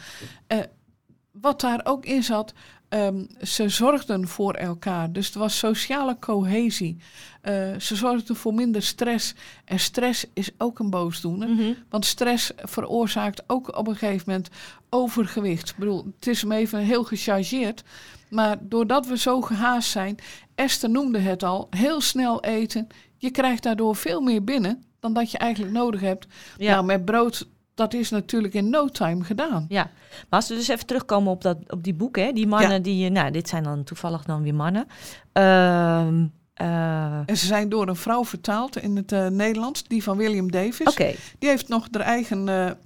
Wat 1.32 1.62
daar 1.62 1.82
ook 1.84 2.06
in 2.06 2.24
zat, 2.24 2.54
ehm, 2.92 3.24
ze 3.42 3.70
zorgden 3.70 4.28
voor 4.28 4.54
elkaar. 4.54 5.12
Dus 5.12 5.34
er 5.34 5.40
was 5.40 5.58
sociale 5.58 6.18
cohesie. 6.20 6.98
Eh, 7.42 7.54
ze 7.80 7.96
zorgden 7.96 8.36
voor 8.36 8.54
minder 8.54 8.84
stress. 8.84 9.34
En 9.66 9.80
stress 9.80 10.26
is 10.34 10.50
ook 10.58 10.80
een 10.80 10.90
boosdoener. 10.90 11.50
Mhm. 11.50 11.74
Want 11.90 12.06
stress 12.06 12.52
veroorzaakt 12.56 13.44
ook 13.48 13.78
op 13.78 13.88
een 13.88 13.96
gegeven 13.96 14.24
moment 14.28 14.50
overgewicht. 14.90 15.70
Ik 15.70 15.76
bedoel, 15.78 16.06
het 16.16 16.28
is 16.28 16.42
hem 16.42 16.52
even 16.52 16.80
heel 16.80 17.04
gechargeerd. 17.04 17.84
Maar 18.30 18.58
doordat 18.62 19.08
we 19.08 19.18
zo 19.18 19.42
gehaast 19.42 19.90
zijn, 19.90 20.18
Esther 20.56 20.90
noemde 20.90 21.20
het 21.20 21.44
al, 21.44 21.68
heel 21.70 22.02
snel 22.02 22.44
eten. 22.44 22.88
Je 23.18 23.32
krijgt 23.32 23.64
daardoor 23.64 23.96
veel 23.96 24.22
meer 24.22 24.44
binnen 24.44 24.84
dan 25.00 25.14
dat 25.14 25.32
je 25.32 25.38
eigenlijk 25.38 25.74
nodig 25.74 26.02
hebt. 26.02 26.28
ja. 26.58 26.72
Nou, 26.72 26.86
met 26.86 27.06
brood, 27.06 27.48
dat 27.82 27.94
is 27.94 28.10
natuurlijk 28.10 28.54
in 28.54 28.70
no 28.70 28.88
time 28.88 29.24
gedaan. 29.24 29.66
Ja, 29.70 29.84
maar 30.30 30.40
als 30.40 30.48
we 30.50 30.56
dus 30.56 30.68
even 30.68 30.86
terugkomen 30.86 31.32
op, 31.32 31.42
dat, 31.42 31.58
op 31.68 31.84
die 31.84 31.94
boeken, 31.94 32.24
hè, 32.26 32.32
die 32.32 32.48
mannen 32.48 32.82
die, 32.82 33.06
eh, 33.06 33.12
nou, 33.12 33.32
dit 33.32 33.50
zijn 33.50 33.64
dan 33.64 33.84
toevallig 33.84 34.24
dan 34.24 34.42
weer 34.44 34.56
mannen. 34.56 34.88
Ehm, 35.32 36.26
eh, 36.54 37.30
En 37.30 37.38
ze 37.38 37.46
zijn 37.46 37.70
door 37.70 37.88
een 37.88 37.96
vrouw 37.96 38.26
vertaald 38.26 38.78
in 38.78 38.96
het 38.96 39.12
eh, 39.12 39.28
Nederlands, 39.28 39.84
die 39.84 40.04
van 40.04 40.18
William 40.18 40.52
Davis. 40.52 40.88
Oké, 40.88 41.14
Die 41.40 41.50
heeft 41.50 41.68
nog 41.68 41.88
haar 41.92 42.02
eigen 42.02 42.80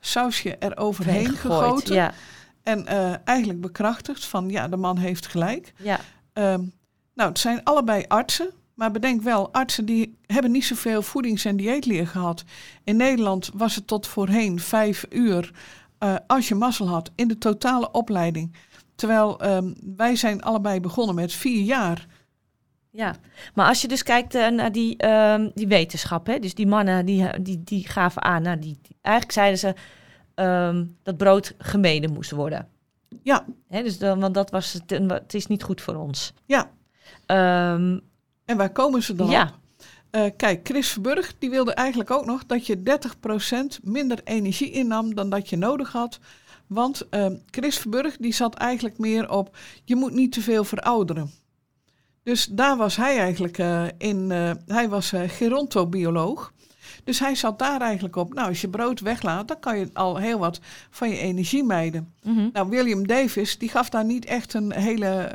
sausje 0.00 0.56
eroverheen 0.58 1.28
gegooid, 1.28 1.64
gegoten. 1.64 1.94
Ja, 1.94 2.12
En 2.62 2.86
eigenlijk 3.24 3.60
bekrachtigd 3.60 4.24
van, 4.24 4.48
ja, 4.48 4.68
de 4.68 4.76
man 4.76 4.98
heeft 4.98 5.26
gelijk. 5.26 5.72
ja, 5.76 6.00
Ehm, 6.32 6.62
nou, 7.14 7.28
het 7.28 7.38
zijn 7.38 7.64
allebei 7.64 8.04
artsen. 8.08 8.50
Maar 8.74 8.90
bedenk 8.90 9.22
wel, 9.22 9.52
artsen 9.52 9.84
die 9.84 10.18
hebben 10.26 10.50
niet 10.50 10.64
zoveel 10.64 11.02
voedings- 11.02 11.44
en 11.44 11.56
dieetleer 11.56 12.06
gehad. 12.06 12.44
In 12.84 12.96
Nederland 12.96 13.50
was 13.54 13.74
het 13.74 13.86
tot 13.86 14.06
voorheen 14.06 14.60
vijf 14.60 15.04
uur 15.10 15.50
eh, 15.98 16.14
als 16.26 16.48
je 16.48 16.54
mazzel 16.54 16.88
had 16.88 17.10
in 17.14 17.28
de 17.28 17.38
totale 17.38 17.90
opleiding. 17.90 18.54
Terwijl 18.94 19.40
ehm, 19.40 19.72
wij 19.96 20.16
zijn 20.16 20.42
allebei 20.42 20.80
begonnen 20.80 21.14
met 21.14 21.32
vier 21.32 21.62
jaar. 21.62 22.06
ja. 22.90 23.14
Maar 23.54 23.66
als 23.68 23.80
je 23.80 23.88
dus 23.88 24.02
kijkt 24.02 24.34
eh, 24.34 24.48
naar 24.48 24.72
die, 24.72 24.96
ehm, 24.96 25.50
die 25.54 25.66
wetenschap, 25.68 26.26
hè, 26.26 26.38
dus 26.38 26.54
die 26.54 26.66
mannen 26.66 27.06
die, 27.06 27.40
die, 27.42 27.62
die 27.64 27.88
gaven 27.88 28.22
aan, 28.22 28.42
nou, 28.42 28.58
die, 28.58 28.78
die- 28.82 28.96
eigenlijk 29.00 29.34
zeiden 29.34 29.58
ze 29.58 29.74
ehm, 30.34 30.84
dat 31.02 31.16
brood 31.16 31.54
gemeden 31.58 32.12
moest 32.12 32.30
worden. 32.30 32.68
Ja, 33.22 33.46
Hè, 33.68 33.82
dus 33.82 33.98
dan, 33.98 34.20
want 34.20 34.34
dat 34.34 34.50
was 34.50 34.72
het, 34.72 34.90
het 35.08 35.34
is 35.34 35.46
niet 35.46 35.62
goed 35.62 35.80
voor 35.80 35.94
ons. 35.94 36.32
ja. 36.46 36.70
En 38.52 38.58
waar 38.58 38.72
komen 38.72 39.02
ze 39.02 39.14
dan 39.14 39.30
Ja. 39.30 39.42
op? 39.42 39.84
Eh, 40.10 40.24
kijk, 40.36 40.60
Chris 40.68 40.88
Verburg 40.88 41.34
die 41.38 41.50
wilde 41.50 41.74
eigenlijk 41.74 42.10
ook 42.10 42.24
nog 42.26 42.46
dat 42.46 42.66
je 42.66 42.82
30% 42.82 43.80
minder 43.82 44.20
energie 44.24 44.70
innam 44.70 45.14
dan 45.14 45.30
dat 45.30 45.48
je 45.48 45.56
nodig 45.56 45.92
had. 45.92 46.18
Want 46.66 47.08
ehm, 47.10 47.34
Chris 47.50 47.78
Verburg 47.78 48.16
die 48.16 48.32
zat 48.32 48.54
eigenlijk 48.54 48.98
meer 48.98 49.30
op, 49.30 49.56
je 49.84 49.96
moet 49.96 50.12
niet 50.12 50.32
te 50.32 50.40
veel 50.40 50.64
verouderen. 50.64 51.30
Dus 52.22 52.46
daar 52.46 52.76
was 52.76 52.96
hij 52.96 53.18
eigenlijk 53.18 53.58
eh, 53.58 53.84
in, 53.98 54.30
eh, 54.30 54.50
hij 54.66 54.88
was 54.88 55.12
gerontobioloog. 55.26 56.52
Dus 57.04 57.18
hij 57.18 57.34
zat 57.34 57.58
daar 57.58 57.80
eigenlijk 57.80 58.16
op, 58.16 58.34
nou 58.34 58.48
als 58.48 58.60
je 58.60 58.68
brood 58.68 59.00
weglaat, 59.00 59.48
dan 59.48 59.60
kan 59.60 59.78
je 59.78 59.90
al 59.92 60.16
heel 60.16 60.38
wat 60.38 60.60
van 60.90 61.08
je 61.10 61.18
energie 61.18 61.64
mijden. 61.64 62.12
mhm. 62.22 62.48
Nou, 62.52 62.68
William 62.68 63.06
Davis 63.06 63.58
die 63.58 63.68
gaf 63.68 63.88
daar 63.88 64.04
niet 64.04 64.24
echt 64.24 64.54
een 64.54 64.72
hele 64.72 65.30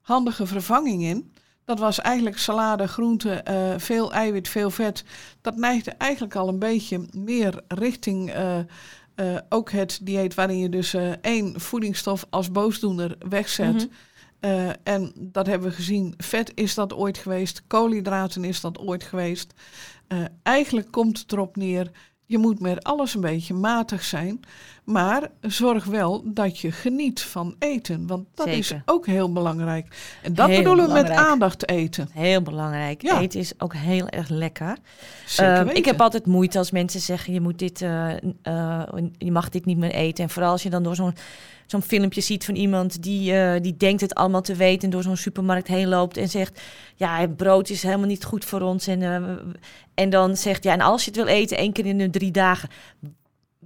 handige 0.00 0.46
vervanging 0.46 1.02
in. 1.02 1.32
Dat 1.64 1.78
was 1.78 2.00
eigenlijk 2.00 2.38
salade, 2.38 2.88
groente, 2.88 3.32
eh, 3.32 3.74
veel 3.76 4.12
eiwit, 4.12 4.48
veel 4.48 4.70
vet. 4.70 5.04
Dat 5.40 5.56
neigde 5.56 5.90
eigenlijk 5.90 6.34
al 6.36 6.48
een 6.48 6.58
beetje 6.58 7.06
meer 7.10 7.60
richting 7.68 8.30
eh, 8.30 8.58
eh, 9.14 9.36
ook 9.48 9.70
het 9.70 9.98
dieet 10.02 10.34
waarin 10.34 10.58
je 10.58 10.68
dus 10.68 10.96
één 11.20 11.60
voedingsstof 11.60 12.26
als 12.30 12.50
boosdoener 12.50 13.16
wegzet. 13.28 13.74
Mhm. 13.74 13.86
En 14.82 15.12
dat 15.16 15.46
hebben 15.46 15.68
we 15.68 15.74
gezien. 15.74 16.14
Vet 16.16 16.52
is 16.54 16.74
dat 16.74 16.94
ooit 16.94 17.18
geweest. 17.18 17.62
Koolhydraten 17.66 18.44
is 18.44 18.60
dat 18.60 18.78
ooit 18.78 19.02
geweest. 19.02 19.54
Eigenlijk 20.42 20.90
komt 20.90 21.18
het 21.18 21.32
erop 21.32 21.56
neer. 21.56 21.90
Je 22.32 22.38
moet 22.38 22.60
met 22.60 22.84
alles 22.84 23.14
een 23.14 23.20
beetje 23.20 23.54
matig 23.54 24.04
zijn. 24.04 24.40
Maar 24.84 25.30
zorg 25.40 25.84
wel 25.84 26.22
dat 26.24 26.58
je 26.58 26.72
geniet 26.72 27.20
van 27.22 27.54
eten. 27.58 28.06
Want 28.06 28.26
dat 28.34 28.46
is 28.46 28.72
ook 28.84 29.06
heel 29.06 29.32
belangrijk. 29.32 30.16
En 30.22 30.34
dat 30.34 30.48
Heel 30.48 30.56
bedoelen 30.56 30.86
we 30.86 30.92
met 30.92 31.10
aandacht 31.10 31.68
eten. 31.68 32.08
Heel 32.12 32.42
belangrijk. 32.42 33.02
Ja. 33.02 33.20
Eten 33.20 33.40
is 33.40 33.52
ook 33.58 33.74
heel 33.74 34.08
erg 34.08 34.28
lekker. 34.28 34.76
Zeker 35.26 35.64
weten. 35.64 35.76
ik 35.76 35.84
heb 35.84 36.00
altijd 36.00 36.26
moeite 36.26 36.58
als 36.58 36.70
mensen 36.70 37.00
zeggen: 37.00 37.32
je, 37.32 37.40
moet 37.40 37.58
dit, 37.58 37.82
eh, 37.82 38.12
eh, 38.42 38.82
je 39.18 39.32
mag 39.32 39.48
dit 39.48 39.64
niet 39.64 39.78
meer 39.78 39.94
eten. 39.94 40.24
En 40.24 40.30
vooral 40.30 40.50
als 40.50 40.62
je 40.62 40.70
dan 40.70 40.82
door 40.82 40.94
zo'n 40.94 41.14
zo'n 41.66 41.82
filmpje 41.82 42.20
ziet 42.20 42.44
van 42.44 42.54
iemand 42.54 43.02
die, 43.02 43.36
eh, 43.36 43.60
die 43.60 43.76
denkt 43.76 44.00
het 44.00 44.14
allemaal 44.14 44.42
te 44.42 44.54
weten. 44.54 44.82
En 44.82 44.90
door 44.90 45.02
zo'n 45.02 45.16
supermarkt 45.16 45.68
heen 45.68 45.88
loopt 45.88 46.16
en 46.16 46.28
zegt: 46.28 46.60
Ja, 46.96 47.26
brood 47.26 47.70
is 47.70 47.82
helemaal 47.82 48.06
niet 48.06 48.24
goed 48.24 48.44
voor 48.44 48.60
ons. 48.60 48.86
En, 48.86 49.02
eh, 49.02 49.22
en 49.94 50.10
dan 50.10 50.36
zegt: 50.36 50.64
Ja, 50.64 50.72
en 50.72 50.80
als 50.80 51.04
je 51.04 51.10
het 51.10 51.18
wil 51.18 51.34
eten, 51.34 51.56
één 51.56 51.72
keer 51.72 51.86
in 51.86 51.98
de 51.98 52.10
drie 52.10 52.30
dagen. 52.30 52.68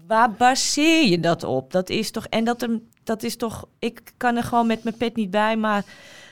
Waar 0.07 0.33
baseer 0.33 1.07
je 1.07 1.21
dat 1.21 1.45
op? 1.45 1.73
Dat 1.73 1.91
is 1.91 2.11
toch. 2.11 2.27
En 2.27 2.45
dat, 2.45 2.61
hem, 2.61 2.89
dat 3.05 3.23
is 3.23 3.37
toch. 3.37 3.69
Ik 3.79 4.01
kan 4.17 4.37
er 4.37 4.43
gewoon 4.43 4.67
met 4.67 4.85
mijn 4.85 4.97
pet 4.97 5.17
niet 5.17 5.31
bij, 5.31 5.57
maar. 5.57 5.85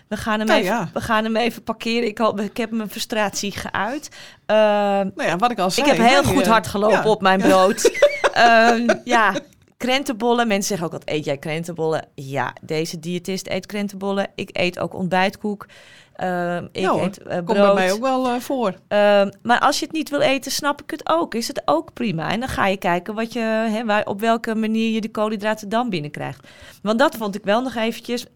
We 0.08 0.16
gaan 0.16 0.38
hem, 0.38 0.48
Nou 0.48 0.60
even, 0.60 0.74
ja. 0.74 0.90
we 0.92 1.00
gaan 1.00 1.24
hem 1.24 1.36
even 1.36 1.62
parkeren. 1.62 2.08
Ik, 2.08 2.18
hoop, 2.18 2.40
ik 2.40 2.56
heb 2.56 2.70
mijn 2.70 2.90
frustratie 2.90 3.52
geuit. 3.52 4.08
Nou 4.46 5.12
ja, 5.16 5.36
wat 5.36 5.50
ik 5.50 5.58
al 5.58 5.70
zei. 5.70 5.90
ik 5.90 5.96
heb 5.96 6.08
heel 6.08 6.22
goed 6.22 6.46
hard 6.46 6.66
gelopen 6.66 7.02
ja. 7.02 7.10
op 7.10 7.22
mijn 7.22 7.40
brood. 7.48 7.90
Ehm, 8.32 8.96
ja, 9.04 9.32
krentenbollen. 9.76 10.46
Mensen 10.48 10.68
zeggen 10.68 10.86
ook 10.86 10.92
altijd, 10.92 11.16
eet 11.18 11.24
jij 11.24 11.36
krentenbollen? 11.38 12.06
Ja, 12.14 12.52
deze 12.62 12.98
diëtist 12.98 13.48
eet 13.48 13.66
krentenbollen. 13.66 14.26
Ik 14.34 14.50
eet 14.52 14.78
ook 14.78 14.94
ontbijtkoek. 14.94 15.66
Ehm, 16.14 16.64
ik 16.72 16.80
Ja 16.80 16.92
eet 16.94 17.18
eh, 17.22 17.32
Komt 17.34 17.44
brood. 17.44 17.64
bij 17.64 17.74
mij 17.74 17.92
ook 17.92 18.00
wel 18.00 18.28
eh, 18.28 18.40
voor. 18.40 18.74
Ehm, 18.88 19.30
maar 19.42 19.60
als 19.60 19.78
je 19.78 19.84
het 19.84 19.94
niet 19.94 20.10
wil 20.10 20.20
eten, 20.20 20.52
snap 20.52 20.82
ik 20.82 20.90
het 20.90 21.08
ook. 21.08 21.34
Is 21.34 21.48
het 21.48 21.62
ook 21.64 21.92
prima. 21.92 22.30
En 22.30 22.40
dan 22.40 22.48
ga 22.48 22.66
je 22.66 22.76
kijken 22.76 23.14
wat 23.14 23.32
je, 23.32 23.40
hè, 23.70 23.84
waar, 23.84 24.06
op 24.06 24.20
welke 24.20 24.54
manier 24.54 24.90
je 24.92 25.00
de 25.00 25.10
koolhydraten 25.10 25.68
dan 25.68 25.90
binnenkrijgt. 25.90 26.48
Want 26.82 26.98
dat 26.98 27.16
vond 27.16 27.34
ik 27.34 27.44
wel 27.44 27.62
nog 27.62 27.74
eventjes. 27.74 28.26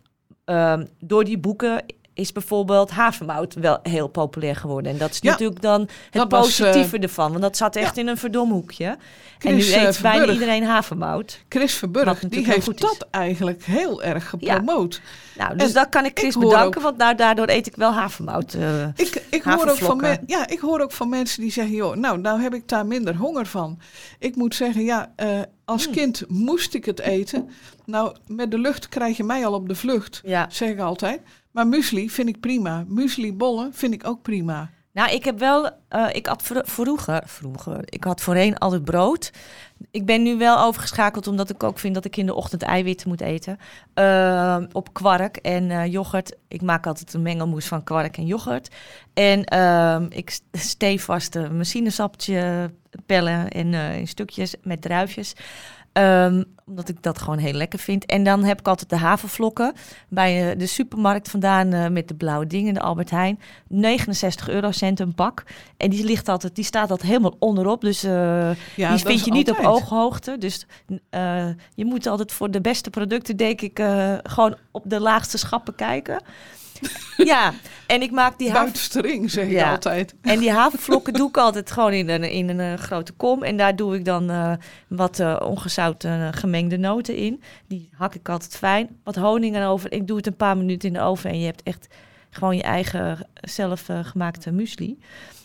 ehm, 0.44 0.84
door 1.00 1.24
die 1.24 1.38
boeken 1.38 1.84
is 2.18 2.32
bijvoorbeeld 2.32 2.90
havermout 2.90 3.54
wel 3.54 3.78
heel 3.82 4.08
populair 4.08 4.56
geworden. 4.56 4.92
En 4.92 4.98
dat 4.98 5.10
is 5.10 5.18
Ja, 5.20 5.30
natuurlijk 5.30 5.60
dan 5.62 5.88
het 6.10 6.30
was, 6.30 6.40
positieve 6.46 6.98
ervan. 6.98 7.30
Want 7.30 7.42
dat 7.42 7.56
zat 7.56 7.76
echt 7.76 7.96
in 7.96 8.06
een 8.08 8.16
verdomhoekje. 8.16 8.96
en 9.38 9.54
nu 9.54 9.60
eh, 9.70 9.82
eet 9.82 9.98
bijna 10.02 10.32
iedereen 10.32 10.64
havermout. 10.64 11.44
Chris 11.48 11.74
Verburg, 11.74 12.18
die 12.18 12.44
heeft 12.46 12.80
dat 12.80 13.06
eigenlijk 13.10 13.64
heel 13.64 14.02
erg 14.02 14.28
gepromoot. 14.28 15.00
Nou, 15.36 15.56
dus 15.56 15.68
En 15.68 15.74
dat 15.74 15.88
kan 15.88 16.04
ik 16.04 16.18
Chris 16.18 16.34
ik 16.34 16.40
bedanken, 16.40 16.76
ook- 16.78 16.82
want 16.82 16.96
nou, 16.96 17.14
daardoor 17.14 17.48
eet 17.48 17.66
ik 17.66 17.76
wel 17.76 17.92
havermout. 17.92 18.54
eh. 18.54 18.82
Ik, 18.96 19.22
ik, 19.30 19.42
hoor 19.42 19.68
ook 19.68 19.76
van 19.76 19.96
men- 19.96 20.22
ja, 20.26 20.48
ik 20.48 20.58
hoor 20.58 20.80
ook 20.80 20.92
van 20.92 21.08
mensen 21.08 21.40
die 21.42 21.52
zeggen: 21.52 21.74
joh, 21.74 21.96
nou, 21.96 22.18
nou 22.18 22.40
heb 22.40 22.54
ik 22.54 22.68
daar 22.68 22.86
minder 22.86 23.16
honger 23.16 23.46
van. 23.46 23.78
Ik 24.18 24.36
moet 24.36 24.54
zeggen, 24.54 24.84
ja, 24.84 25.12
eh, 25.16 25.40
als 25.64 25.84
Hmm. 25.84 25.92
kind 25.94 26.22
moest 26.28 26.74
ik 26.74 26.84
het 26.84 27.00
eten. 27.00 27.50
Nou, 27.84 28.16
met 28.26 28.50
de 28.50 28.58
lucht 28.58 28.88
krijg 28.88 29.16
je 29.16 29.24
mij 29.24 29.46
al 29.46 29.52
op 29.52 29.68
de 29.68 29.74
vlucht, 29.74 30.20
ja. 30.24 30.46
zeg 30.50 30.68
ik 30.68 30.78
altijd. 30.80 31.20
Maar 31.58 31.66
muesli 31.66 32.10
vind 32.10 32.28
ik 32.28 32.40
prima. 32.40 32.84
Muesli 32.88 33.32
bollen 33.34 33.74
vind 33.74 33.94
ik 33.94 34.06
ook 34.06 34.22
prima. 34.22 34.70
Nou, 34.92 35.10
ik 35.12 35.24
heb 35.24 35.38
wel, 35.38 35.70
eh, 35.88 36.06
ik 36.12 36.26
had 36.26 36.42
vro- 36.42 36.60
vroeger, 36.64 37.22
vroeger, 37.26 37.80
ik 37.84 38.04
had 38.04 38.20
voorheen 38.20 38.58
altijd 38.58 38.84
brood. 38.84 39.30
Ik 39.90 40.06
ben 40.06 40.22
nu 40.22 40.36
wel 40.36 40.58
overgeschakeld 40.60 41.26
omdat 41.26 41.50
ik 41.50 41.62
ook 41.62 41.78
vind 41.78 41.94
dat 41.94 42.04
ik 42.04 42.16
in 42.16 42.26
de 42.26 42.34
ochtend 42.34 42.62
eiwitten 42.62 43.08
moet 43.08 43.20
eten. 43.20 43.58
Ehm, 43.94 44.66
op 44.72 44.92
kwark 44.92 45.36
en 45.36 45.70
eh, 45.70 45.86
yoghurt. 45.92 46.36
Ik 46.48 46.62
maak 46.62 46.86
altijd 46.86 47.14
een 47.14 47.22
mengelmoes 47.22 47.66
van 47.66 47.84
kwark 47.84 48.16
en 48.16 48.26
yoghurt. 48.26 48.74
En 49.14 49.44
ehm, 49.44 50.06
ik 50.08 50.30
s- 50.30 50.42
stevast 50.52 51.34
mijn 51.34 51.66
sinaasappeltje 51.66 52.70
pellen 53.06 53.48
en 53.48 53.74
eh, 53.74 53.98
in 53.98 54.08
stukjes 54.08 54.54
met 54.62 54.82
druifjes. 54.82 55.32
Ehm, 55.98 56.42
omdat 56.66 56.88
ik 56.88 57.02
dat 57.02 57.18
gewoon 57.18 57.38
heel 57.38 57.52
lekker 57.52 57.78
vind. 57.78 58.06
En 58.06 58.24
dan 58.24 58.44
heb 58.44 58.58
ik 58.60 58.68
altijd 58.68 58.90
de 58.90 58.96
havervlokken 58.96 59.72
bij 60.08 60.50
eh, 60.50 60.58
de 60.58 60.66
supermarkt 60.66 61.30
vandaan 61.30 61.72
eh, 61.72 61.88
met 61.88 62.08
de 62.08 62.14
blauwe 62.14 62.46
dingen, 62.46 62.74
de 62.74 62.80
Albert 62.80 63.10
Heijn. 63.10 63.40
69 63.68 64.48
eurocent 64.48 65.00
een 65.00 65.14
pak. 65.14 65.42
En 65.76 65.90
die, 65.90 66.04
ligt 66.04 66.28
altijd, 66.28 66.54
die 66.54 66.64
staat 66.64 66.90
altijd 66.90 67.08
helemaal 67.08 67.36
onderop. 67.38 67.80
Dus 67.80 68.02
eh, 68.02 68.50
Ja, 68.76 68.90
die 68.94 69.04
vind 69.04 69.24
je 69.24 69.30
niet 69.30 69.50
op 69.50 69.58
ooghoogte. 69.58 70.38
Dus 70.38 70.66
je 71.74 71.84
moet 71.84 72.06
altijd 72.06 72.32
voor 72.32 72.50
de 72.50 72.60
beste 72.60 72.90
producten, 72.90 73.36
denk 73.36 73.60
ik, 73.60 73.82
gewoon 74.22 74.56
op 74.70 74.82
de 74.86 75.00
laagste 75.00 75.38
schappen 75.38 75.74
kijken. 75.74 76.22
Ja, 77.16 77.52
en 77.86 78.02
ik 78.02 78.10
maak 78.10 78.38
die 78.38 78.48
haver... 78.48 78.62
Buitenste 78.62 79.00
ring, 79.00 79.30
zeg 79.30 79.48
ik 79.48 79.62
altijd. 79.62 80.14
En 80.22 80.38
die 80.38 80.50
havervlokken 80.50 81.12
doe 81.12 81.28
ik 81.28 81.36
altijd 81.36 81.70
gewoon 81.70 81.92
in 81.92 82.08
een, 82.08 82.30
in 82.30 82.48
een 82.48 82.60
eh, 82.60 82.78
grote 82.78 83.12
kom. 83.12 83.42
En 83.42 83.56
daar 83.56 83.76
doe 83.76 83.94
ik 83.94 84.04
dan 84.04 84.30
eh, 84.30 84.52
wat 84.88 85.20
ongezouten 85.40 86.10
eh, 86.10 86.28
gemengde 86.30 86.76
noten 86.76 87.16
in. 87.16 87.42
Die 87.66 87.88
hak 87.92 88.14
ik 88.14 88.28
altijd 88.28 88.56
fijn. 88.56 88.88
Wat 89.04 89.16
honing 89.16 89.56
erover. 89.56 89.92
Ik 89.92 90.06
doe 90.06 90.16
het 90.16 90.26
een 90.26 90.36
paar 90.36 90.56
minuten 90.56 90.88
in 90.88 90.94
de 90.94 91.00
oven. 91.00 91.30
En 91.30 91.38
je 91.38 91.46
hebt 91.46 91.62
echt 91.62 91.88
gewoon 92.30 92.56
je 92.56 92.62
eigen 92.62 93.26
zelf 93.34 93.88
eh, 93.88 93.98
gemaakte 94.02 94.52
muesli. 94.52 94.98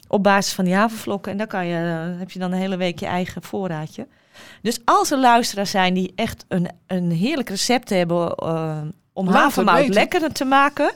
Op 0.07 0.23
basis 0.23 0.53
van 0.53 0.65
die 0.65 0.73
havervlokken. 0.73 1.31
En 1.31 1.37
dan 1.37 1.47
kan 1.47 1.65
je, 1.65 1.75
heb 2.17 2.31
je 2.31 2.39
dan 2.39 2.51
een 2.51 2.59
hele 2.59 2.77
week 2.77 2.99
je 2.99 3.05
eigen 3.05 3.43
voorraadje. 3.43 4.07
Dus 4.61 4.79
als 4.85 5.11
er 5.11 5.19
luisteraars 5.19 5.71
zijn 5.71 5.93
die 5.93 6.13
echt 6.15 6.45
een, 6.47 6.69
een 6.87 7.11
heerlijk 7.11 7.49
recept 7.49 7.89
hebben 7.89 8.41
om 9.13 9.25
Laat 9.25 9.35
havermout 9.35 9.87
lekkerder 9.87 10.31
te 10.31 10.45
maken. 10.45 10.91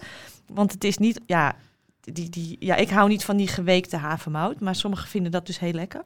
Want 0.53 0.71
het 0.71 0.83
is 0.83 0.97
niet, 0.97 1.19
ja, 1.25 1.55
die, 2.01 2.29
die, 2.29 2.55
ja, 2.59 2.75
ik 2.75 2.89
hou 2.89 3.09
niet 3.09 3.25
van 3.25 3.37
die 3.37 3.47
geweekte 3.47 3.97
havermout, 3.97 4.59
maar 4.59 4.75
sommigen 4.75 5.07
vinden 5.07 5.31
dat 5.31 5.45
dus 5.45 5.59
heel 5.59 5.73
lekker. 5.73 6.03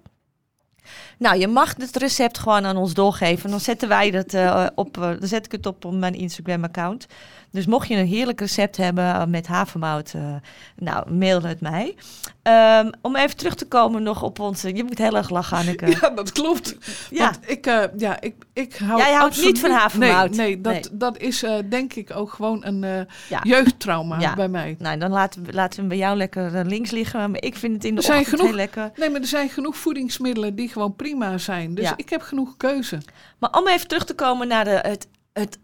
Nou, 1.17 1.39
je 1.39 1.47
mag 1.47 1.75
het 1.77 1.95
recept 1.95 2.37
gewoon 2.37 2.65
aan 2.65 2.77
ons 2.77 2.93
doorgeven. 2.93 3.49
Dan 3.49 3.59
zetten 3.59 3.87
wij 3.87 4.11
dat 4.11 4.33
eh, 4.33 4.67
op, 4.75 4.97
eh, 4.97 5.03
dan 5.19 5.27
zet 5.27 5.45
ik 5.45 5.51
het 5.51 5.65
op 5.65 5.85
op 5.85 5.93
mijn 5.93 6.13
Instagram-account. 6.13 7.07
Dus 7.51 7.65
mocht 7.65 7.87
je 7.87 7.95
een 7.95 8.05
heerlijk 8.07 8.39
recept 8.39 8.77
hebben 8.77 9.03
eh, 9.03 9.25
met 9.25 9.47
havermout, 9.47 10.13
eh, 10.15 10.35
nou, 10.75 11.11
mail 11.13 11.41
het 11.41 11.61
mij. 11.61 11.95
Ehm, 12.43 12.89
om 13.01 13.15
even 13.15 13.37
terug 13.37 13.55
te 13.55 13.67
komen 13.67 14.03
nog 14.03 14.23
op 14.23 14.39
onze... 14.39 14.75
Je 14.75 14.83
moet 14.83 14.97
heel 14.97 15.17
erg 15.17 15.29
lachen, 15.29 15.57
Anneke. 15.57 15.85
Ja, 16.01 16.09
dat 16.09 16.31
klopt. 16.31 16.75
Ja. 17.09 17.23
Want 17.23 17.39
ik, 17.49 17.65
eh, 17.65 17.83
ja, 17.97 18.21
ik, 18.21 18.35
ik 18.53 18.75
hou 18.77 18.99
Jij 18.99 19.11
houdt 19.11 19.25
absoluut- 19.25 19.51
niet 19.53 19.59
van 19.61 19.71
havermout. 19.71 20.29
Nee, 20.29 20.37
nee, 20.47 20.61
dat, 20.61 20.73
Nee. 20.73 20.83
dat 20.91 21.17
is 21.17 21.45
denk 21.69 21.93
ik 21.93 22.15
ook 22.15 22.31
gewoon 22.33 22.65
een 22.65 23.07
Ja. 23.29 23.39
jeugdtrauma 23.43 24.19
Ja. 24.19 24.35
bij 24.35 24.47
mij. 24.47 24.75
Nou, 24.79 24.97
dan 24.97 25.11
laten 25.11 25.43
we, 25.43 25.53
laten 25.53 25.73
we 25.73 25.79
hem 25.79 25.87
bij 25.89 25.97
jou 25.97 26.17
lekker 26.17 26.65
links 26.65 26.91
liggen. 26.91 27.31
Maar 27.31 27.41
ik 27.43 27.55
vind 27.55 27.73
het 27.73 27.83
in 27.83 27.95
de 27.95 28.01
zijn 28.01 28.19
ochtend 28.19 28.35
genoeg- 28.35 28.47
heel 28.51 28.55
lekker. 28.61 28.91
Nee, 28.95 29.09
maar 29.09 29.21
er 29.21 29.27
zijn 29.27 29.49
genoeg 29.49 29.77
voedingsmiddelen 29.77 30.55
die 30.55 30.69
gewoon 30.69 30.95
prima 30.95 31.37
zijn. 31.37 31.75
Dus 31.75 31.85
Ja. 31.85 31.93
ik 31.95 32.09
heb 32.09 32.21
genoeg 32.21 32.57
keuze. 32.57 32.97
Maar 33.39 33.49
om 33.51 33.67
even 33.67 33.87
terug 33.87 34.05
te 34.05 34.13
komen 34.15 34.47
naar 34.47 34.63
de, 34.63 34.79
het, 34.81 35.07
het, 35.33 35.57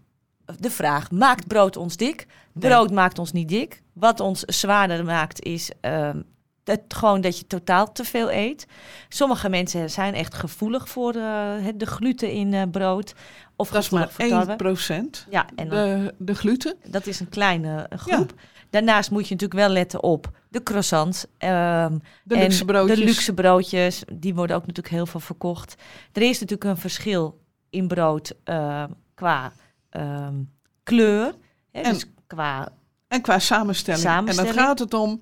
de 0.60 0.72
vraag: 0.72 1.12
maakt 1.12 1.48
brood 1.48 1.78
ons 1.78 1.98
dik? 1.98 2.26
Nee. 2.54 2.72
Brood 2.72 2.92
maakt 2.92 3.20
ons 3.20 3.32
niet 3.32 3.50
dik. 3.50 3.82
Wat 3.94 4.20
ons 4.20 4.40
zwaarder 4.42 5.06
maakt 5.06 5.44
is 5.44 5.72
ehm, 5.82 6.22
het, 6.64 6.82
gewoon 6.88 7.22
dat 7.22 7.38
je 7.40 7.48
totaal 7.48 7.92
te 7.92 8.04
veel 8.04 8.32
eet. 8.32 8.68
Sommige 9.10 9.50
mensen 9.50 9.90
zijn 9.90 10.14
echt 10.14 10.34
gevoelig 10.34 10.90
voor 10.90 11.14
eh, 11.14 11.24
het, 11.60 11.80
de 11.80 11.86
gluten 11.86 12.32
in 12.32 12.54
eh, 12.54 12.62
brood. 12.72 13.14
Of 13.56 13.70
Dat 13.70 13.84
is 13.84 13.90
maar 13.90 14.08
gevoelig 14.08 14.30
voor 14.30 14.38
1 14.38 14.46
tarwe. 14.48 14.56
procent. 14.64 15.28
Ja, 15.30 15.46
en 15.56 15.70
dan, 15.70 15.78
De, 15.80 16.14
de 16.18 16.36
gluten. 16.36 16.76
dat 16.90 17.08
is 17.08 17.20
een 17.20 17.30
kleine 17.30 17.86
eh, 17.90 17.98
groep. 18.00 18.34
Daarnaast 18.70 19.12
moet 19.12 19.28
je 19.28 19.34
natuurlijk 19.34 19.60
wel 19.60 19.70
letten 19.70 20.04
op 20.04 20.32
de 20.50 20.64
croissants. 20.64 21.26
ehm, 21.38 21.98
De 22.24 22.36
en 22.36 22.42
luxe 22.42 22.66
broodjes. 22.66 22.98
De 23.00 23.04
luxe 23.06 23.34
broodjes, 23.34 24.04
die 24.14 24.36
worden 24.36 24.56
ook 24.56 24.62
natuurlijk 24.66 24.96
heel 24.96 25.06
veel 25.06 25.20
verkocht. 25.20 25.76
Er 26.14 26.22
is 26.22 26.40
natuurlijk 26.40 26.70
een 26.70 26.78
verschil 26.78 27.40
in 27.70 27.88
brood 27.88 28.34
eh, 28.44 28.84
qua 29.14 29.52
ehm, 29.98 30.36
kleur. 30.84 31.36
Hè, 31.72 31.82
En 31.82 31.94
dus 31.94 32.06
qua, 32.28 32.72
En 33.08 33.22
qua 33.22 33.40
samenstelling. 33.40 34.04
Samenstelling. 34.04 34.50
En 34.50 34.56
dan 34.56 34.66
gaat 34.66 34.80
het 34.80 34.94
om, 34.94 35.22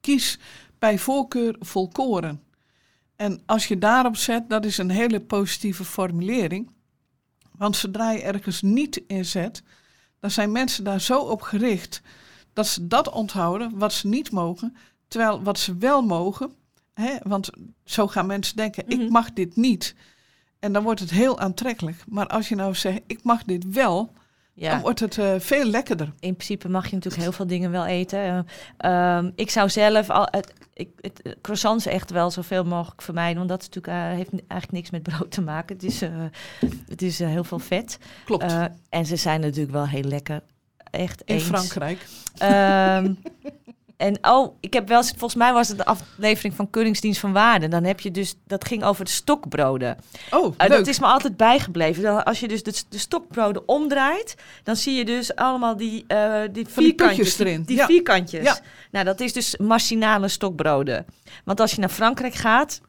kies 0.00 0.38
bij 0.78 0.98
voorkeur 0.98 1.56
volkoren. 1.58 2.42
En 3.16 3.42
als 3.46 3.66
je 3.66 3.78
daarop 3.78 4.16
zet, 4.16 4.48
dat 4.50 4.64
is 4.64 4.78
een 4.78 4.90
hele 4.90 5.20
positieve 5.20 5.84
formulering. 5.84 6.70
Want 7.56 7.76
zodra 7.76 8.10
je 8.10 8.22
ergens 8.22 8.62
niet 8.62 9.02
in 9.06 9.24
zet, 9.24 9.62
dan 10.20 10.30
zijn 10.30 10.52
mensen 10.52 10.84
daar 10.84 11.00
zo 11.00 11.18
op 11.18 11.42
gericht 11.42 12.02
dat 12.52 12.66
ze 12.66 12.86
dat 12.86 13.10
onthouden 13.10 13.78
wat 13.78 13.92
ze 13.92 14.06
niet 14.08 14.30
mogen. 14.30 14.76
Terwijl 15.08 15.42
wat 15.42 15.58
ze 15.58 15.76
wel 15.76 16.02
mogen, 16.02 16.52
hè, 16.94 17.16
want 17.22 17.50
zo 17.84 18.08
gaan 18.08 18.26
mensen 18.26 18.56
denken, 18.56 18.84
Mhm. 18.86 19.00
ik 19.00 19.10
mag 19.10 19.32
dit 19.32 19.56
niet. 19.56 19.94
En 20.62 20.72
dan 20.72 20.82
wordt 20.82 21.00
het 21.00 21.10
heel 21.10 21.38
aantrekkelijk. 21.38 21.96
Maar 22.08 22.26
als 22.26 22.48
je 22.48 22.54
nou 22.54 22.74
zegt, 22.74 23.00
ik 23.06 23.18
mag 23.22 23.44
dit 23.44 23.72
wel, 23.72 24.12
dan 24.54 24.80
wordt 24.80 25.00
het 25.00 25.18
eh, 25.18 25.34
veel 25.38 25.64
lekkerder. 25.64 26.12
in 26.20 26.34
principe 26.34 26.68
mag 26.68 26.86
je 26.86 26.94
natuurlijk 26.94 27.22
heel 27.22 27.32
veel 27.32 27.46
dingen 27.46 27.70
wel 27.70 27.86
eten. 27.86 28.18
Eh, 28.18 29.16
ehm, 29.16 29.30
ik 29.34 29.50
zou 29.50 29.68
zelf 29.68 30.10
al, 30.10 30.28
het, 30.30 30.52
ik, 30.74 30.88
het, 31.00 31.22
eh, 31.22 31.32
croissants 31.40 31.86
echt 31.86 32.10
wel 32.10 32.30
zoveel 32.30 32.64
mogelijk 32.64 33.02
vermijden. 33.02 33.36
Want 33.36 33.48
dat 33.48 33.60
is 33.60 33.68
natuurlijk, 33.68 34.16
heeft 34.16 34.30
eigenlijk 34.30 34.72
niks 34.72 34.90
met 34.90 35.02
brood 35.02 35.30
te 35.30 35.42
maken. 35.42 35.76
Het 35.76 35.84
is, 35.84 36.00
het 36.88 37.02
is 37.02 37.18
heel 37.18 37.44
veel 37.44 37.58
vet. 37.58 37.98
Klopt. 38.24 38.54
En 38.88 39.06
ze 39.06 39.16
zijn 39.16 39.40
natuurlijk 39.40 39.72
wel 39.72 39.86
heel 39.86 40.02
lekker. 40.02 40.42
Echt 40.90 41.22
in 41.22 41.34
eens. 41.34 41.44
Frankrijk. 41.44 42.06
Ehm, 42.38 43.14
en 44.02 44.18
oh, 44.22 44.56
ik 44.60 44.72
heb 44.72 44.88
wel 44.88 44.96
eens, 44.98 45.08
volgens 45.10 45.34
mij 45.34 45.52
was 45.52 45.68
het 45.68 45.76
de 45.76 45.84
aflevering 45.84 46.54
van 46.54 46.70
Keuringsdienst 46.70 47.20
van 47.20 47.32
Waarde. 47.32 47.68
Dan 47.68 47.84
heb 47.84 48.00
je 48.00 48.10
dus, 48.10 48.34
dat 48.46 48.64
ging 48.66 48.84
over 48.84 49.04
de 49.04 49.10
stokbroden. 49.10 49.96
Oh, 50.30 50.54
leuk. 50.58 50.68
dat 50.70 50.86
is 50.86 50.98
me 50.98 51.06
altijd 51.06 51.36
bijgebleven. 51.36 52.02
Dan, 52.02 52.24
als 52.24 52.40
je 52.40 52.48
dus 52.48 52.62
de, 52.62 52.82
de 52.88 52.98
stokbroden 52.98 53.68
omdraait, 53.68 54.34
dan 54.62 54.76
zie 54.76 54.94
je 54.94 55.04
dus 55.04 55.34
allemaal 55.34 55.76
die, 55.76 56.04
eh 56.06 56.40
die 56.40 56.50
die 56.50 56.66
vierkantjes. 56.68 57.16
putjes 57.16 57.38
erin. 57.38 57.62
Die 57.62 57.76
Ja. 57.76 57.86
vierkantjes. 57.86 58.44
Ja. 58.44 58.58
Nou, 58.90 59.04
dat 59.04 59.20
is 59.20 59.32
dus 59.32 59.56
machinale 59.56 60.28
stokbroden. 60.28 61.06
Want 61.44 61.60
als 61.60 61.72
je 61.72 61.80
naar 61.80 61.88
Frankrijk 61.88 62.34
gaat, 62.34 62.80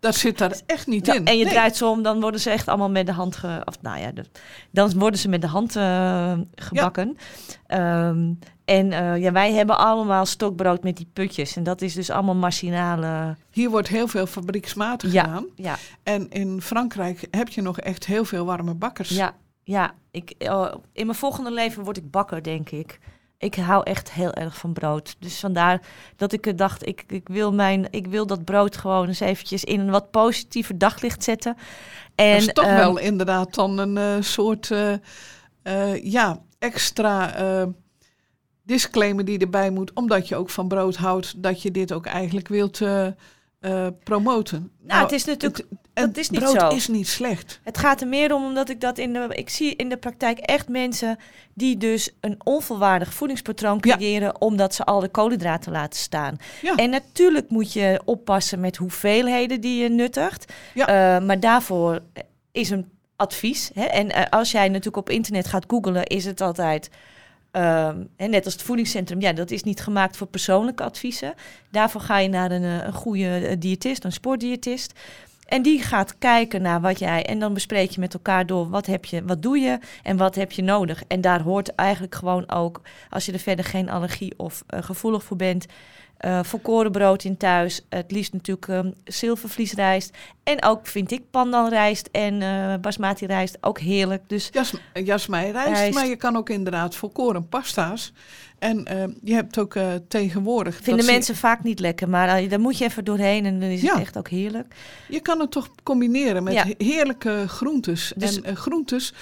Dat 0.00 0.14
zit 0.14 0.38
daar 0.38 0.60
echt 0.66 0.86
niet 0.86 1.08
in. 1.08 1.24
en 1.26 1.38
je 1.38 1.44
Nee. 1.44 1.52
draait 1.52 1.76
zo 1.76 1.90
om, 1.90 2.02
dan 2.02 2.20
worden 2.20 2.40
ze 2.40 2.50
echt 2.50 2.68
allemaal 2.68 2.90
met 2.90 3.06
de 3.06 3.12
hand 3.12 3.36
ge, 3.36 3.62
of 3.64 3.82
nou 3.82 3.98
ja, 4.00 4.12
de- 4.12 4.24
dan 4.70 4.98
worden 4.98 5.20
ze 5.20 5.28
met 5.28 5.40
de 5.40 5.46
hand 5.46 5.76
eh, 5.76 6.32
gebakken. 6.54 7.16
Ehm, 7.66 8.32
en 8.64 8.92
eh, 8.92 9.16
ja, 9.22 9.32
wij 9.32 9.52
hebben 9.52 9.78
allemaal 9.78 10.26
stokbrood 10.26 10.82
met 10.82 10.96
die 10.96 11.10
putjes. 11.12 11.56
En 11.56 11.62
dat 11.62 11.82
is 11.82 11.94
dus 11.94 12.10
allemaal 12.10 12.34
machinale. 12.34 13.36
Hier 13.50 13.70
wordt 13.70 13.88
heel 13.88 14.08
veel 14.08 14.26
fabrieksmatig 14.26 15.12
Ja. 15.12 15.22
gedaan. 15.22 15.46
Ja, 15.54 15.76
En 16.02 16.30
in 16.30 16.62
Frankrijk 16.62 17.26
heb 17.30 17.48
je 17.48 17.62
nog 17.62 17.78
echt 17.80 18.06
heel 18.06 18.24
veel 18.24 18.44
warme 18.44 18.74
bakkers. 18.74 19.08
ja, 19.08 19.34
ja. 19.64 19.92
Ik, 20.10 20.30
eh, 20.38 20.74
in 20.92 21.06
mijn 21.06 21.18
volgende 21.18 21.50
leven 21.52 21.84
word 21.84 21.96
ik 21.96 22.10
bakker, 22.10 22.42
denk 22.42 22.70
ik. 22.70 22.98
Ik 23.40 23.54
hou 23.54 23.82
echt 23.84 24.12
heel 24.12 24.32
erg 24.32 24.56
van 24.56 24.72
brood. 24.72 25.16
Dus 25.18 25.40
vandaar 25.40 25.82
dat 26.16 26.32
ik 26.32 26.58
dacht, 26.58 26.86
ik, 26.86 27.04
ik, 27.06 27.28
wil 27.28 27.52
mijn, 27.52 27.86
ik 27.90 28.06
wil 28.06 28.26
dat 28.26 28.44
brood 28.44 28.76
gewoon 28.76 29.06
eens 29.06 29.20
eventjes 29.20 29.64
in 29.64 29.80
een 29.80 29.90
wat 29.90 30.10
positiever 30.10 30.78
daglicht 30.78 31.24
zetten. 31.24 31.56
En, 32.14 32.32
dat 32.32 32.40
is 32.40 32.52
toch 32.52 32.64
ehm, 32.64 32.76
wel 32.76 32.98
inderdaad 32.98 33.54
dan 33.54 33.78
een 33.78 33.96
eh, 33.96 34.22
soort 34.22 34.70
eh, 34.70 34.92
eh, 35.62 36.04
ja, 36.04 36.38
extra 36.58 37.34
disclaimer 38.62 39.24
die 39.24 39.38
erbij 39.38 39.70
moet. 39.70 39.92
Omdat 39.92 40.28
je 40.28 40.36
ook 40.36 40.50
van 40.50 40.68
brood 40.68 40.96
houdt, 40.96 41.42
dat 41.42 41.62
je 41.62 41.70
dit 41.70 41.92
ook 41.92 42.06
eigenlijk 42.06 42.48
wilt, 42.48 42.80
eh, 43.60 43.86
promoten. 44.04 44.70
Nou, 44.82 45.02
het 45.02 45.12
is 45.12 45.24
natuurlijk. 45.24 45.64
Het, 45.94 46.06
dat 46.06 46.16
is 46.16 46.30
niet 46.30 46.40
brood 46.40 46.60
zo. 46.60 46.68
is 46.68 46.88
niet 46.88 47.08
slecht. 47.08 47.60
Het 47.64 47.78
gaat 47.78 48.00
er 48.00 48.06
meer 48.08 48.34
om 48.34 48.44
omdat 48.44 48.68
ik 48.68 48.80
dat 48.80 48.98
in 48.98 49.12
de. 49.12 49.26
Ik 49.30 49.48
zie 49.50 49.76
in 49.76 49.88
de 49.88 49.96
praktijk 49.96 50.38
echt 50.38 50.68
mensen 50.68 51.18
die 51.54 51.76
dus 51.76 52.10
een 52.20 52.36
onvolwaardig 52.44 53.14
voedingspatroon 53.14 53.78
Ja. 53.80 53.96
creëren. 53.96 54.40
omdat 54.40 54.74
ze 54.74 54.84
al 54.84 55.00
de 55.00 55.08
koolhydraten 55.08 55.72
laten 55.72 55.98
staan. 55.98 56.36
Ja. 56.62 56.74
En 56.74 56.90
natuurlijk 56.90 57.50
moet 57.50 57.72
je 57.72 58.00
oppassen 58.04 58.60
met 58.60 58.76
hoeveelheden 58.76 59.60
die 59.60 59.82
je 59.82 59.88
nuttigt. 59.88 60.52
Ja. 60.74 60.86
Eh, 60.86 61.26
maar 61.26 61.40
daarvoor 61.40 62.00
is 62.52 62.70
een 62.70 62.90
advies. 63.16 63.70
Hè? 63.74 63.84
En 63.84 64.10
eh, 64.10 64.24
als 64.30 64.50
jij 64.50 64.66
natuurlijk 64.68 64.96
op 64.96 65.10
internet 65.10 65.46
gaat 65.46 65.64
googlen, 65.68 66.04
is 66.04 66.24
het 66.24 66.40
altijd. 66.40 66.90
Ehm, 67.50 68.04
hè, 68.16 68.26
net 68.26 68.44
als 68.44 68.54
het 68.54 68.62
voedingscentrum, 68.62 69.20
ja, 69.20 69.32
dat 69.32 69.50
is 69.50 69.62
niet 69.62 69.80
gemaakt 69.80 70.16
voor 70.16 70.26
persoonlijke 70.26 70.82
adviezen. 70.82 71.34
Daarvoor 71.70 72.00
ga 72.00 72.18
je 72.18 72.28
naar 72.28 72.50
een, 72.50 72.62
eh, 72.62 72.86
een 72.86 72.92
goede 72.92 73.46
eh, 73.46 73.56
diëtist, 73.58 74.04
een 74.04 74.12
sportdiëtist. 74.12 74.92
En 75.50 75.62
die 75.62 75.82
gaat 75.82 76.18
kijken 76.18 76.62
naar 76.62 76.80
wat 76.80 76.98
jij. 76.98 77.26
En 77.26 77.38
dan 77.38 77.54
bespreek 77.54 77.90
je 77.90 78.00
met 78.00 78.14
elkaar 78.14 78.46
door 78.46 78.68
wat 78.68 78.86
heb 78.86 79.04
je, 79.04 79.24
wat 79.24 79.42
doe 79.42 79.58
je 79.58 79.78
en 80.02 80.16
wat 80.16 80.34
heb 80.34 80.52
je 80.52 80.62
nodig. 80.62 81.02
En 81.08 81.20
daar 81.20 81.40
hoort 81.40 81.74
eigenlijk 81.74 82.14
gewoon 82.14 82.50
ook, 82.50 82.80
als 83.08 83.26
je 83.26 83.32
er 83.32 83.38
verder 83.38 83.64
geen 83.64 83.90
allergie 83.90 84.34
of 84.36 84.64
eh, 84.66 84.82
gevoelig 84.82 85.22
voor 85.24 85.36
bent, 85.36 85.66
eh 86.20 86.40
volkoren 86.42 86.92
brood 86.92 87.24
in 87.24 87.36
thuis. 87.36 87.80
Het 87.88 88.10
liefst 88.10 88.32
natuurlijk 88.32 88.68
ehm, 88.68 88.90
zilvervliesrijst. 89.04 90.16
En 90.42 90.64
ook 90.64 90.86
vind 90.86 91.10
ik 91.10 91.22
pandanrijst 91.30 92.08
en 92.12 92.42
eh 92.42 92.74
basmati 92.80 93.26
rijst 93.26 93.58
ook 93.60 93.78
heerlijk. 93.78 94.22
Dus 94.26 94.48
Jas, 94.52 94.72
jasmijnrijst, 94.92 95.68
Rijst. 95.78 95.94
maar 95.94 96.06
je 96.06 96.16
kan 96.16 96.36
ook 96.36 96.50
inderdaad 96.50 96.94
volkoren 96.94 97.48
pasta's. 97.48 98.12
En 98.58 98.84
eh, 98.84 99.04
je 99.22 99.34
hebt 99.34 99.58
ook 99.58 99.74
eh, 99.74 99.88
tegenwoordig... 100.08 100.78
vinden 100.82 101.04
mensen 101.06 101.36
vaak 101.36 101.62
niet 101.62 101.80
lekker. 101.80 102.08
Maar 102.08 102.48
daar 102.48 102.60
moet 102.60 102.78
je 102.78 102.84
even 102.84 103.04
doorheen 103.04 103.44
en 103.46 103.60
dan 103.60 103.68
is 103.68 103.80
Ja. 103.82 103.92
het 103.92 104.00
echt 104.00 104.18
ook 104.18 104.28
heerlijk. 104.28 104.74
Je 105.08 105.20
kan 105.20 105.40
het 105.40 105.50
toch 105.50 105.68
combineren 105.82 106.42
met 106.42 106.52
Ja. 106.52 106.64
heerlijke 106.78 107.44
groentes. 107.48 108.12
Dus- 108.16 108.40
en 108.40 108.56
groentes, 108.56 109.12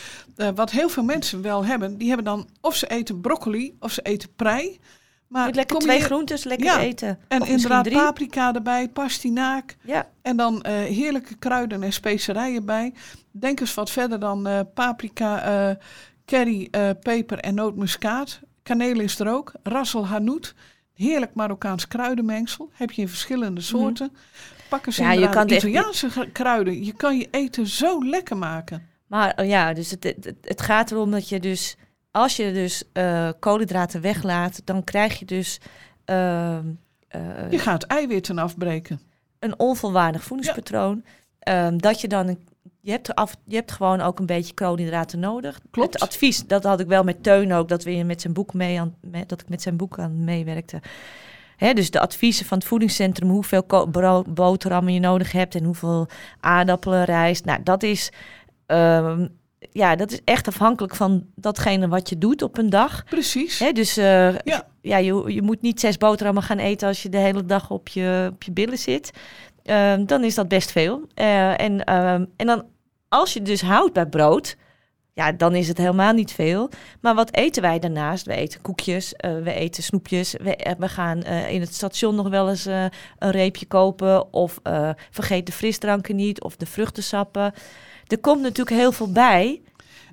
wat 0.54 0.70
heel 0.70 0.88
veel 0.88 1.02
mensen 1.02 1.42
wel 1.42 1.64
hebben, 1.64 1.98
die 1.98 2.08
hebben 2.08 2.24
dan 2.26 2.48
of 2.60 2.74
ze 2.74 2.86
eten 2.86 3.20
broccoli 3.20 3.76
of 3.80 3.92
ze 3.92 4.02
eten 4.02 4.28
prei. 4.36 4.78
Maar 5.28 5.48
Je 5.48 5.54
lekker 5.54 5.78
twee 5.78 6.00
groentes 6.00 6.44
lekker 6.44 6.66
Ja. 6.66 6.78
eten. 6.80 7.18
En 7.28 7.42
Of 7.42 7.48
inderdaad 7.48 7.84
drie. 7.84 7.96
paprika 7.96 8.54
erbij, 8.54 8.88
pastinaak. 8.88 9.76
Ja, 9.82 10.08
En 10.22 10.36
dan 10.36 10.62
eh, 10.62 10.72
heerlijke 10.74 11.34
kruiden 11.36 11.82
en 11.82 11.92
specerijen 11.92 12.64
bij. 12.64 12.94
Denk 13.30 13.60
eens 13.60 13.74
wat 13.74 13.90
verder 13.90 14.20
dan 14.20 14.46
eh, 14.46 14.60
paprika, 14.74 15.42
eh 15.42 15.76
curry, 16.26 16.70
peper 17.02 17.38
en 17.38 17.54
nootmuskaat. 17.54 18.40
Kaneel 18.62 19.00
is 19.00 19.18
er 19.18 19.28
ook. 19.28 19.52
Rassel 19.62 20.06
hanout. 20.06 20.54
Heerlijk 20.94 21.34
Marokkaans 21.34 21.88
kruidenmengsel. 21.88 22.70
Heb 22.72 22.90
je 22.90 23.02
in 23.02 23.08
verschillende 23.08 23.60
soorten. 23.60 24.12
Pak 24.68 24.86
eens 24.86 24.98
Mhm. 24.98 25.06
Ja, 25.12 25.20
je 25.20 25.28
kan 25.28 25.46
echt- 25.46 25.56
Italiaanse 25.64 26.08
kruiden. 26.32 26.84
Je 26.84 26.92
kan 26.92 27.18
je 27.18 27.28
eten 27.30 27.66
zo 27.66 28.04
lekker 28.04 28.36
maken. 28.36 28.86
Maar 29.06 29.30
eh, 29.30 29.48
ja, 29.48 29.72
dus 29.72 29.90
het, 29.90 30.04
het, 30.04 30.34
het 30.42 30.60
gaat 30.62 30.90
erom 30.90 31.10
dat 31.10 31.28
je 31.28 31.40
dus, 31.40 31.76
als 32.18 32.36
je 32.36 32.52
dus 32.52 32.82
eh, 32.92 33.28
koolhydraten 33.38 34.00
weglaat, 34.00 34.60
dan 34.64 34.84
krijg 34.84 35.18
je 35.18 35.24
dus 35.24 35.60
ehm, 36.04 36.66
eh, 37.08 37.50
Je 37.50 37.58
gaat 37.58 37.82
eiwitten 37.82 38.38
afbreken. 38.38 39.00
een 39.38 39.58
onvolwaardig 39.58 40.22
voedingspatroon. 40.22 41.04
Ehm, 41.38 41.76
dat 41.76 42.00
je 42.00 42.08
dan, 42.08 42.28
een, 42.28 42.48
je, 42.80 42.90
hebt 42.90 43.14
af, 43.14 43.36
je 43.44 43.54
hebt 43.54 43.72
gewoon 43.72 44.00
ook 44.00 44.18
een 44.18 44.26
beetje 44.26 44.54
koolhydraten 44.54 45.18
nodig. 45.18 45.60
Klopt. 45.70 45.92
Het 45.92 46.02
advies, 46.02 46.46
dat 46.46 46.64
had 46.64 46.80
ik 46.80 46.86
wel 46.86 47.04
met 47.04 47.22
Teun 47.22 47.52
ook, 47.52 47.68
dat, 47.68 47.84
we 47.84 48.02
met 48.02 48.20
zijn 48.20 48.32
boek 48.32 48.54
mee 48.54 48.80
aan, 48.80 48.94
met, 49.00 49.28
dat 49.28 49.40
ik 49.40 49.48
met 49.48 49.62
zijn 49.62 49.76
boek 49.76 49.98
aan 49.98 50.24
meewerkte. 50.24 50.80
Hè, 51.56 51.72
dus 51.72 51.90
de 51.90 52.00
adviezen 52.00 52.46
van 52.46 52.58
het 52.58 52.66
voedingscentrum, 52.66 53.28
hoeveel 53.28 53.66
boterhammen 54.28 54.92
je 54.92 55.00
nodig 55.00 55.32
hebt 55.32 55.54
en 55.54 55.64
hoeveel 55.64 56.06
aardappelen, 56.40 57.04
rijst. 57.04 57.44
Nou, 57.44 57.62
dat 57.62 57.82
is, 57.82 58.12
ehm, 58.66 59.26
ja, 59.72 59.96
dat 59.96 60.12
is 60.12 60.20
echt 60.24 60.48
afhankelijk 60.48 60.94
van 60.94 61.26
datgene 61.34 61.88
wat 61.88 62.08
je 62.08 62.18
doet 62.18 62.42
op 62.42 62.58
een 62.58 62.70
dag. 62.70 63.04
Precies. 63.04 63.58
Hè, 63.58 63.72
dus 63.72 63.96
eh, 63.96 64.38
Ja. 64.38 64.66
ja, 64.80 64.96
je, 64.96 65.24
je 65.26 65.42
moet 65.42 65.62
niet 65.62 65.80
zes 65.80 65.96
boterhammen 65.96 66.42
gaan 66.42 66.58
eten 66.58 66.88
als 66.88 67.02
je 67.02 67.08
de 67.08 67.16
hele 67.18 67.44
dag 67.44 67.70
op 67.70 67.88
je, 67.88 68.30
op 68.32 68.42
je 68.42 68.52
billen 68.52 68.78
zit. 68.78 69.10
Ehm, 69.62 70.04
dan 70.04 70.24
is 70.24 70.34
dat 70.34 70.48
best 70.48 70.72
veel. 70.72 71.06
Eh, 71.14 71.60
en, 71.60 71.84
ehm, 71.84 72.24
en 72.36 72.46
dan, 72.46 72.64
als 73.08 73.32
je 73.32 73.42
dus 73.42 73.60
houdt 73.60 73.92
bij 73.92 74.06
brood, 74.06 74.56
ja, 75.14 75.32
dan 75.32 75.54
is 75.54 75.68
het 75.68 75.78
helemaal 75.78 76.12
niet 76.12 76.32
veel. 76.32 76.70
Maar 77.00 77.14
wat 77.14 77.34
eten 77.34 77.62
wij 77.62 77.78
daarnaast? 77.78 78.26
We 78.26 78.34
eten 78.34 78.60
koekjes, 78.60 79.14
eh, 79.14 79.38
we 79.38 79.52
eten 79.52 79.82
snoepjes. 79.82 80.34
We, 80.42 80.74
we 80.78 80.88
gaan 80.88 81.22
in 81.24 81.60
het 81.60 81.74
station 81.74 82.14
nog 82.14 82.28
wel 82.28 82.48
eens 82.48 82.64
een 82.64 82.90
reepje 83.30 83.66
kopen. 83.66 84.32
Of 84.32 84.60
vergeet 85.10 85.46
de 85.46 85.52
frisdranken 85.52 86.16
niet, 86.16 86.42
of 86.42 86.56
de 86.56 86.66
vruchtensappen. 86.66 87.52
Er 88.08 88.18
komt 88.18 88.40
natuurlijk 88.42 88.76
heel 88.76 88.92
veel 88.92 89.12
bij. 89.12 89.60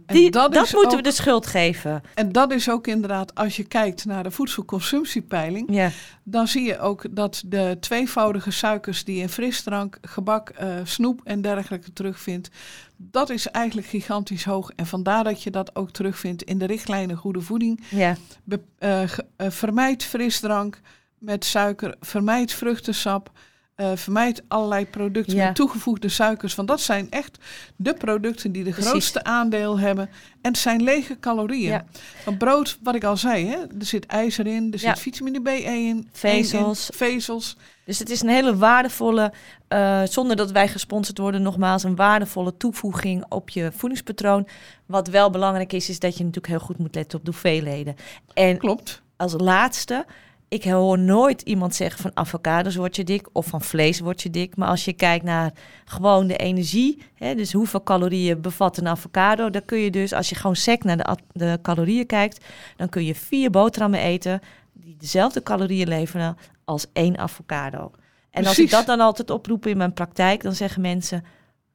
En 0.05 0.15
Die, 0.15 0.31
dat 0.31 0.53
dat 0.53 0.71
moeten 0.73 0.89
ook- 0.91 0.95
we 0.95 1.01
de 1.01 1.11
schuld 1.11 1.47
geven. 1.47 2.01
En 2.13 2.31
dat 2.31 2.51
is 2.51 2.69
ook 2.69 2.87
inderdaad, 2.87 3.35
als 3.35 3.55
je 3.55 3.63
kijkt 3.63 4.05
naar 4.05 4.23
de 4.23 4.31
voedselconsumptiepeiling, 4.31 5.67
Ja. 5.71 5.89
dan 6.23 6.47
zie 6.47 6.63
je 6.63 6.79
ook 6.79 7.05
dat 7.15 7.43
de 7.45 7.77
tweevoudige 7.79 8.51
suikers 8.51 9.03
die 9.03 9.21
in 9.21 9.29
frisdrank, 9.29 9.97
gebak, 10.01 10.49
eh, 10.49 10.67
snoep 10.83 11.21
en 11.23 11.41
dergelijke 11.41 11.93
terugvindt, 11.93 12.49
dat 12.97 13.29
is 13.29 13.47
eigenlijk 13.47 13.87
gigantisch 13.87 14.43
hoog. 14.45 14.71
En 14.75 14.85
vandaar 14.85 15.23
dat 15.23 15.43
je 15.43 15.51
dat 15.51 15.75
ook 15.75 15.91
terugvindt 15.91 16.43
in 16.43 16.57
de 16.57 16.65
richtlijnen 16.65 17.17
goede 17.17 17.41
voeding. 17.41 17.83
Ja. 17.89 18.15
Be- 18.43 18.61
eh, 18.77 19.03
eh, 19.03 19.09
vermijd 19.37 20.03
frisdrank 20.03 20.81
met 21.17 21.45
suiker, 21.45 21.95
vermijd 21.99 22.53
vruchtensap. 22.53 23.31
Eh, 23.75 23.91
vermijd 23.95 24.43
allerlei 24.47 24.85
producten 24.85 25.35
Ja. 25.35 25.45
met 25.45 25.55
toegevoegde 25.55 26.09
suikers. 26.09 26.55
Want 26.55 26.67
dat 26.67 26.81
zijn 26.81 27.11
echt 27.11 27.37
de 27.75 27.93
producten 27.93 28.51
die 28.51 28.63
de 28.63 28.69
Precies. 28.69 28.89
grootste 28.89 29.23
aandeel 29.23 29.79
hebben. 29.79 30.09
En 30.41 30.51
het 30.51 30.57
zijn 30.57 30.83
lege 30.83 31.19
calorieën. 31.19 31.71
Ja. 31.71 31.85
Want 32.25 32.37
brood, 32.37 32.77
wat 32.83 32.95
ik 32.95 33.03
al 33.03 33.17
zei, 33.17 33.47
hè, 33.47 33.57
er 33.57 33.85
zit 33.85 34.05
ijzer 34.05 34.47
in, 34.47 34.73
er 34.73 34.79
zit 34.79 34.99
vitamine 34.99 35.41
B 35.41 35.47
in, 35.47 36.09
Vezels. 36.11 36.89
in, 36.89 36.97
vezels. 36.97 37.57
Dus 37.85 37.99
het 37.99 38.09
is 38.09 38.21
een 38.21 38.29
hele 38.29 38.55
waardevolle, 38.57 39.33
eh, 39.67 40.01
zonder 40.03 40.35
dat 40.35 40.51
wij 40.51 40.67
gesponsord 40.67 41.17
worden, 41.17 41.41
nogmaals 41.41 41.83
een 41.83 41.95
waardevolle 41.95 42.57
toevoeging 42.57 43.25
op 43.29 43.49
je 43.49 43.71
voedingspatroon. 43.75 44.47
Wat 44.85 45.07
wel 45.07 45.29
belangrijk 45.29 45.73
is, 45.73 45.89
is 45.89 45.99
dat 45.99 46.17
je 46.17 46.23
natuurlijk 46.23 46.53
heel 46.53 46.65
goed 46.65 46.77
moet 46.77 46.95
letten 46.95 47.19
op 47.19 47.25
de 47.25 47.31
hoeveelheden. 47.31 47.95
En 48.33 48.57
Klopt. 48.57 49.01
als 49.17 49.33
laatste, 49.37 50.05
ik 50.47 50.63
hoor 50.63 50.99
nooit 50.99 51.41
iemand 51.41 51.75
zeggen 51.75 52.01
van 52.01 52.11
avocados 52.13 52.75
word 52.75 52.95
je 52.95 53.03
dik 53.03 53.27
of 53.31 53.45
van 53.45 53.61
vlees 53.61 53.99
word 53.99 54.21
je 54.21 54.29
dik. 54.29 54.55
Maar 54.55 54.67
als 54.67 54.85
je 54.85 54.93
kijkt 54.93 55.25
naar 55.25 55.51
gewoon 55.85 56.27
de 56.27 56.37
energie, 56.37 57.01
hè, 57.13 57.35
dus 57.35 57.53
hoeveel 57.53 57.83
calorieën 57.83 58.41
bevat 58.41 58.77
een 58.77 58.87
avocado, 58.87 59.49
dan 59.49 59.65
kun 59.65 59.77
je 59.77 59.91
dus, 59.91 60.13
als 60.13 60.29
je 60.29 60.35
gewoon 60.35 60.55
sec 60.55 60.83
naar 60.83 61.17
de, 61.31 61.59
calorieën 61.61 62.05
kijkt, 62.05 62.45
dan 62.75 62.89
kun 62.89 63.05
je 63.05 63.15
vier 63.15 63.49
boterhammen 63.49 63.99
eten 63.99 64.41
die 64.73 64.95
dezelfde 64.99 65.43
calorieën 65.43 65.87
leveren 65.87 66.37
als 66.65 66.85
één 66.93 67.17
avocado. 67.17 67.91
En 68.31 68.45
als 68.45 68.59
ik 68.59 68.69
dat 68.69 68.85
dan 68.85 68.99
altijd 68.99 69.29
oproep 69.29 69.65
in 69.65 69.77
mijn 69.77 69.93
praktijk, 69.93 70.43
dan 70.43 70.55
zeggen 70.55 70.81
mensen, 70.81 71.23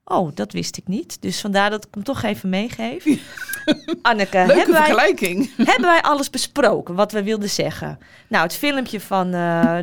oh, 0.04 0.30
dat 0.34 0.52
wist 0.52 0.76
ik 0.76 0.88
niet. 0.88 1.22
Dus 1.22 1.40
vandaar 1.40 1.70
dat 1.70 1.84
ik 1.84 1.94
hem 1.94 2.02
toch 2.02 2.22
even 2.22 2.48
meegeef. 2.48 3.04
Anneke, 4.02 4.36
Leuke 4.36 4.52
hebben 4.52 4.74
wij, 4.74 4.84
vergelijking. 4.84 5.50
hebben 5.70 5.88
wij 5.88 6.02
alles 6.02 6.30
besproken 6.30 6.94
wat 6.94 7.12
we 7.12 7.22
wilden 7.22 7.50
zeggen? 7.50 7.98
Nou, 8.28 8.42
het 8.42 8.54
filmpje 8.54 9.00
van 9.00 9.34
eh, 9.34 9.78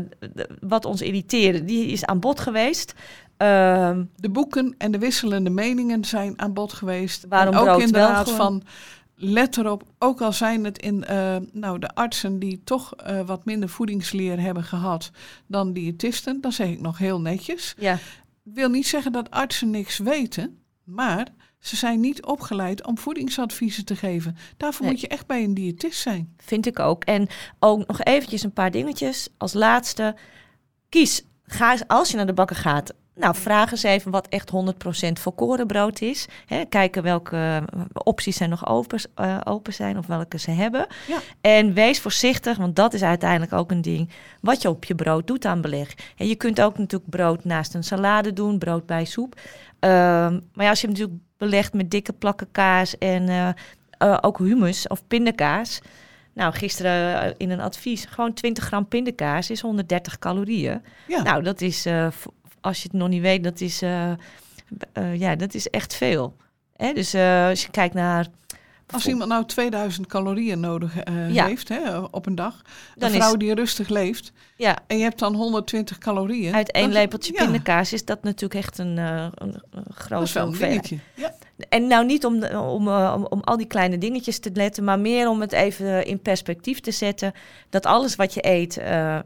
wat 0.59 0.86
ons 0.86 1.01
irriteerde, 1.01 1.65
die 1.65 1.88
is 1.88 2.05
aan 2.05 2.20
bod 2.20 2.39
geweest. 2.39 2.93
Ehm, 3.38 4.03
De 4.15 4.30
boeken 4.30 4.76
en 4.78 4.91
de 4.91 4.97
wisselende 4.97 5.49
meningen 5.49 6.05
zijn 6.05 6.39
aan 6.39 6.53
bod 6.53 6.74
geweest. 6.74 7.26
Waarom 7.30 7.55
en 7.55 7.59
ook 7.59 7.82
inderdaad 7.82 8.32
van 8.32 8.63
let 9.20 9.57
erop, 9.57 9.84
ook 9.99 10.22
al 10.22 10.34
zijn 10.34 10.63
het 10.63 10.78
in 10.78 11.03
eh, 11.03 11.36
nou, 11.51 11.80
de 11.80 11.89
artsen 11.95 12.39
die 12.39 12.61
toch 12.63 12.95
eh, 12.95 13.22
wat 13.26 13.45
minder 13.45 13.70
voedingsleer 13.70 14.39
hebben 14.39 14.63
gehad 14.63 15.11
dan 15.47 15.74
diëtisten, 15.74 16.41
dan 16.41 16.51
zeg 16.51 16.68
ik 16.68 16.82
nog 16.82 16.97
heel 16.97 17.22
netjes. 17.22 17.76
ja, 17.78 17.97
wil 18.54 18.70
niet 18.70 18.88
zeggen 18.88 19.12
dat 19.12 19.32
artsen 19.32 19.70
niks 19.70 19.98
weten, 19.98 20.60
maar 20.84 21.28
ze 21.60 21.76
zijn 21.76 22.00
niet 22.00 22.26
opgeleid 22.26 22.86
om 22.86 22.98
voedingsadviezen 22.98 23.86
te 23.86 23.95
geven. 23.95 24.36
Daarvoor 24.58 24.82
Nee. 24.86 24.91
moet 24.91 25.02
je 25.02 25.08
echt 25.08 25.26
bij 25.28 25.43
een 25.43 25.54
diëtist 25.54 26.02
zijn. 26.02 26.34
vind 26.38 26.66
ik 26.66 26.80
ook. 26.80 27.04
En 27.04 27.28
ook 27.60 27.88
nog 27.88 28.04
eventjes 28.04 28.43
een 28.43 28.54
paar 28.54 28.72
dingetjes. 28.72 29.30
Als 29.38 29.54
laatste, 29.54 30.16
kies, 30.89 31.24
ga 31.43 31.72
eens, 31.72 31.88
als 31.88 32.10
je 32.10 32.18
naar 32.18 32.26
de 32.26 32.34
bakker 32.34 32.56
gaat, 32.56 32.93
nou, 33.18 33.36
vraag 33.36 33.72
eens 33.72 33.84
even 33.84 34.11
wat 34.11 34.28
echt 34.28 34.51
100% 34.51 35.11
volkoren 35.11 35.68
brood 35.68 36.01
is. 36.01 36.26
Hè, 36.45 36.65
kijken 36.65 37.03
welke 37.03 37.36
eh, 37.36 37.82
opties 37.93 38.39
er 38.39 38.47
nog 38.47 38.68
open, 38.68 38.99
eh, 39.15 39.38
open 39.43 39.74
zijn 39.74 39.97
of 39.97 40.07
welke 40.07 40.39
ze 40.39 40.51
hebben. 40.51 40.88
Ja. 41.07 41.20
En 41.41 41.74
wees 41.74 41.99
voorzichtig, 41.99 42.57
want 42.57 42.76
dat 42.76 42.93
is 42.93 43.03
uiteindelijk 43.03 43.53
ook 43.53 43.72
een 43.72 43.82
ding 43.82 44.09
wat 44.41 44.61
je 44.61 44.70
op 44.70 44.86
je 44.86 44.95
brood 44.95 45.28
doet 45.28 45.45
aan 45.45 45.61
beleg. 45.61 45.93
En 46.18 46.28
je 46.28 46.36
kunt 46.36 46.61
ook 46.61 46.78
natuurlijk 46.78 47.09
brood 47.09 47.43
naast 47.43 47.74
een 47.74 47.84
salade 47.84 48.34
doen, 48.34 48.57
brood 48.57 48.86
bij 48.86 49.05
soep. 49.05 49.39
Ehm, 49.80 50.39
maar 50.53 50.65
ja, 50.65 50.70
als 50.70 50.82
je 50.82 50.88
hem 50.88 50.95
natuurlijk 50.95 51.24
belegt 51.38 51.74
met 51.74 51.91
dikke 51.91 52.13
plakken 52.13 52.47
kaas 52.51 52.97
en 52.97 53.55
eh, 53.97 54.18
ook 54.22 54.38
humus 54.38 54.88
of 54.88 55.07
pindakaas. 55.07 55.82
Nou, 56.34 56.53
gisteren 56.53 57.34
in 57.38 57.49
een 57.49 57.59
advies, 57.59 58.05
gewoon 58.05 58.34
20 58.34 58.63
gram 58.63 58.88
pindakaas 58.88 59.49
is 59.49 59.61
130 59.61 60.20
calorieën. 60.20 60.82
Ja, 61.07 61.22
Nou, 61.22 61.43
dat 61.43 61.61
is, 61.61 61.86
als 62.68 62.82
je 62.82 62.88
het 62.91 62.97
nog 62.97 63.07
niet 63.09 63.22
weet, 63.22 63.43
dat 63.43 63.61
is, 63.61 63.82
eh, 63.82 64.11
eh, 64.11 65.15
ja, 65.15 65.36
dat 65.36 65.53
is 65.53 65.68
echt 65.70 65.93
veel. 65.95 66.36
Hè? 66.76 66.93
Dus 66.93 67.13
eh, 67.13 67.47
als 67.47 67.63
je 67.63 67.72
kijkt 67.72 67.93
naar... 67.93 68.28
Als 68.93 69.07
iemand 69.07 69.30
nou 69.30 69.45
2000 69.45 70.07
calorieën 70.07 70.59
nodig 70.59 70.93
Ja. 71.30 71.45
heeft 71.45 71.70
hè, 71.70 71.97
op 71.97 72.26
een 72.26 72.36
dag, 72.36 72.61
Dan 72.95 73.09
een 73.09 73.15
is- 73.15 73.22
vrouw 73.24 73.36
die 73.36 73.53
rustig 73.53 73.89
leeft, 73.89 74.32
Ja, 74.57 74.78
en 74.88 74.97
je 74.97 75.03
hebt 75.03 75.20
dan 75.20 75.36
120 75.36 75.97
calorieën. 75.97 76.53
uit 76.55 76.72
één 76.72 76.91
lepeltje 76.91 77.34
ja, 77.34 77.43
pindakaas 77.43 77.93
is 77.93 78.05
dat 78.05 78.24
natuurlijk 78.24 78.53
echt 78.65 78.78
een, 78.78 78.97
eh 78.97 79.28
een, 79.36 79.61
grote 79.93 80.39
hoeveelheid. 80.39 80.93
Ja. 81.15 81.34
En 81.70 81.88
nou 81.88 82.05
niet 82.05 82.26
om, 82.26 82.43
om, 82.45 82.88
om, 82.88 83.26
om 83.26 83.39
al 83.41 83.57
die 83.57 83.68
kleine 83.68 83.97
dingetjes 83.97 84.39
te 84.39 84.49
letten, 84.53 84.84
maar 84.84 84.99
meer 84.99 85.30
om 85.30 85.41
het 85.41 85.51
even 85.51 86.05
in 86.05 86.20
perspectief 86.22 86.80
te 86.80 86.91
zetten. 86.91 87.32
Dat 87.70 87.86
alles 87.86 88.15
wat 88.15 88.34
je 88.34 88.45
eet, 88.47 88.82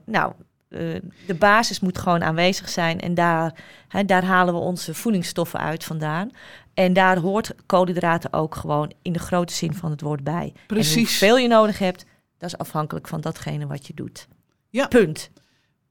nou, 0.05 0.33
eh, 0.71 0.79
de 1.27 1.33
basis 1.33 1.79
moet 1.79 1.97
gewoon 1.97 2.23
aanwezig 2.23 2.69
zijn. 2.69 2.99
En 2.99 3.13
daar, 3.13 3.53
hè, 3.87 4.05
daar 4.05 4.23
halen 4.23 4.53
we 4.53 4.59
onze 4.59 4.93
voedingsstoffen 4.93 5.59
uit 5.59 5.83
vandaan. 5.83 6.31
En 6.73 6.93
daar 6.93 7.17
hoort 7.17 7.53
koolhydraten 7.65 8.33
ook 8.33 8.55
gewoon 8.55 8.91
in 9.01 9.13
de 9.13 9.19
grote 9.19 9.53
zin 9.53 9.73
van 9.73 9.91
het 9.91 10.01
woord 10.01 10.23
bij. 10.23 10.53
En 10.55 10.65
Precies. 10.67 10.95
hoeveel 10.95 11.37
je 11.37 11.47
nodig 11.47 11.79
hebt, 11.79 12.05
dat 12.37 12.49
is 12.49 12.57
afhankelijk 12.57 13.07
van 13.07 13.21
datgene 13.21 13.67
wat 13.67 13.87
je 13.87 13.93
doet. 13.93 14.27
Ja. 14.69 14.87
Punt. 14.87 15.29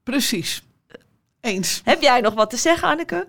Precies. 0.03 0.63
Eens. 1.41 1.81
Heb 1.83 2.01
jij 2.01 2.21
nog 2.21 2.33
wat 2.33 2.49
te 2.49 2.57
zeggen, 2.57 2.87
Anneke? 2.87 3.27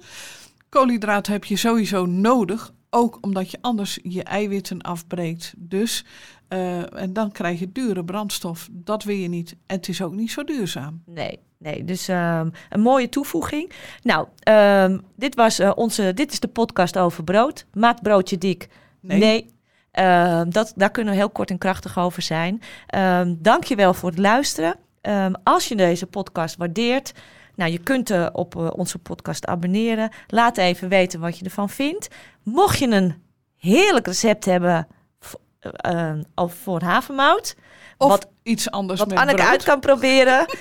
Koolhydraten 0.69 1.33
heb 1.33 1.45
je 1.45 1.57
sowieso 1.57 2.07
nodig, 2.07 2.73
ook 2.95 3.18
omdat 3.20 3.51
je 3.51 3.59
anders 3.61 3.99
je 4.03 4.22
eiwitten 4.22 4.80
afbreekt. 4.80 5.55
Dus, 5.57 6.05
eh, 6.49 7.01
en 7.01 7.12
dan 7.12 7.32
krijg 7.32 7.59
je 7.59 7.72
dure 7.72 8.05
brandstof. 8.05 8.68
Dat 8.70 9.05
wil 9.05 9.16
je 9.16 9.28
niet. 9.28 9.57
En 9.66 9.76
het 9.76 9.88
is 9.88 10.03
ook 10.03 10.14
niet 10.14 10.30
zo 10.30 10.45
duurzaam. 10.45 11.03
Nee, 11.07 11.38
nee. 11.59 11.84
Dus 11.84 12.09
ehm, 12.09 12.51
een 12.68 12.80
mooie 12.80 13.09
toevoeging. 13.09 13.72
Nou, 14.03 14.26
ehm, 14.38 14.99
dit, 15.16 15.34
was, 15.34 15.59
eh, 15.59 15.72
onze, 15.74 16.14
dit 16.14 16.32
is 16.32 16.40
de 16.40 16.49
podcast 16.49 16.99
over 16.99 17.24
brood. 17.24 17.66
Maakt 17.72 18.03
broodje 18.03 18.38
dik? 18.38 18.68
Nee. 19.01 19.51
Ehm, 19.90 20.51
dat, 20.51 20.72
daar 20.76 20.90
kunnen 20.90 21.12
we 21.12 21.18
heel 21.18 21.30
kort 21.30 21.51
en 21.51 21.59
krachtig 21.59 21.99
over 21.99 22.22
zijn. 22.22 22.61
Dank 23.38 23.64
je 23.64 23.74
wel 23.74 23.95
voor 23.95 24.09
het 24.09 24.18
luisteren. 24.18 24.76
Als 25.43 25.68
je 25.68 25.76
deze 25.76 26.07
podcast 26.07 26.57
waardeert, 26.57 27.12
nou, 27.55 27.71
je 27.71 27.79
kunt 27.79 28.11
eh, 28.11 28.27
op 28.33 28.57
eh, 28.57 28.69
onze 28.77 28.99
podcast 28.99 29.47
abonneren. 29.47 30.11
Laat 30.27 30.57
even 30.57 30.89
weten 30.89 31.21
wat 31.21 31.39
je 31.39 31.45
ervan 31.45 31.69
vindt. 31.71 32.09
Mocht 32.43 32.79
je 32.79 32.87
een 32.91 33.23
heerlijk 33.57 34.07
recept 34.07 34.45
hebben 34.45 34.87
v- 35.21 35.33
eh, 35.61 36.13
of 36.35 36.55
voor 36.55 36.83
havermout, 36.83 37.57
Of 37.99 38.09
Wat- 38.09 38.29
iets 38.43 38.71
anders 38.71 39.01
wat 39.01 39.13
Anneke 39.15 39.35
brood. 39.37 39.49
uit 39.51 39.63
kan 39.63 39.81
proberen. 39.81 40.47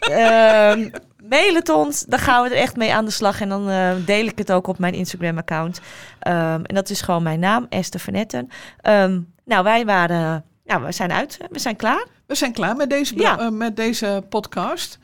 Ehm 0.00 0.88
mail 1.28 1.54
het 1.54 1.68
ons, 1.68 2.04
dan 2.04 2.18
gaan 2.18 2.42
we 2.42 2.48
er 2.48 2.56
echt 2.60 2.76
mee 2.76 2.94
aan 2.94 3.04
de 3.04 3.10
slag. 3.10 3.40
En 3.40 3.48
dan 3.48 3.66
deel 4.04 4.26
ik 4.26 4.38
het 4.38 4.52
ook 4.52 4.66
op 4.66 4.78
mijn 4.78 4.94
Instagram-account. 4.94 5.80
Ehm, 6.20 6.62
en 6.64 6.74
dat 6.74 6.90
is 6.90 7.00
gewoon 7.00 7.22
mijn 7.22 7.38
naam, 7.40 7.66
Esther 7.68 8.00
Van 8.00 8.14
Etten. 8.14 8.48
Ehm, 8.80 9.20
nou, 9.44 9.64
wij 9.64 9.84
waren... 9.84 10.44
Nou, 10.64 10.82
we 10.84 10.92
zijn 10.92 11.12
uit. 11.12 11.38
We 11.50 11.58
zijn 11.58 11.76
klaar. 11.76 12.06
We 12.26 12.34
zijn 12.34 12.52
klaar 12.52 12.76
met 12.76 12.90
deze, 12.90 13.18
Ja. 13.18 13.50
met 13.50 13.76
deze 13.76 14.24
podcast. 14.28 14.98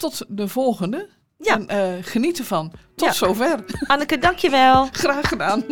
Tot 0.00 0.24
de 0.28 0.48
volgende. 0.48 1.08
Ja. 1.38 1.54
En 1.54 1.68
eh, 1.68 2.04
geniet 2.04 2.38
ervan. 2.38 2.72
Tot 2.94 3.08
Ja. 3.08 3.12
zover. 3.12 3.64
Anneke, 3.86 4.18
dankjewel. 4.18 4.88
Graag 4.92 5.28
gedaan. 5.28 5.64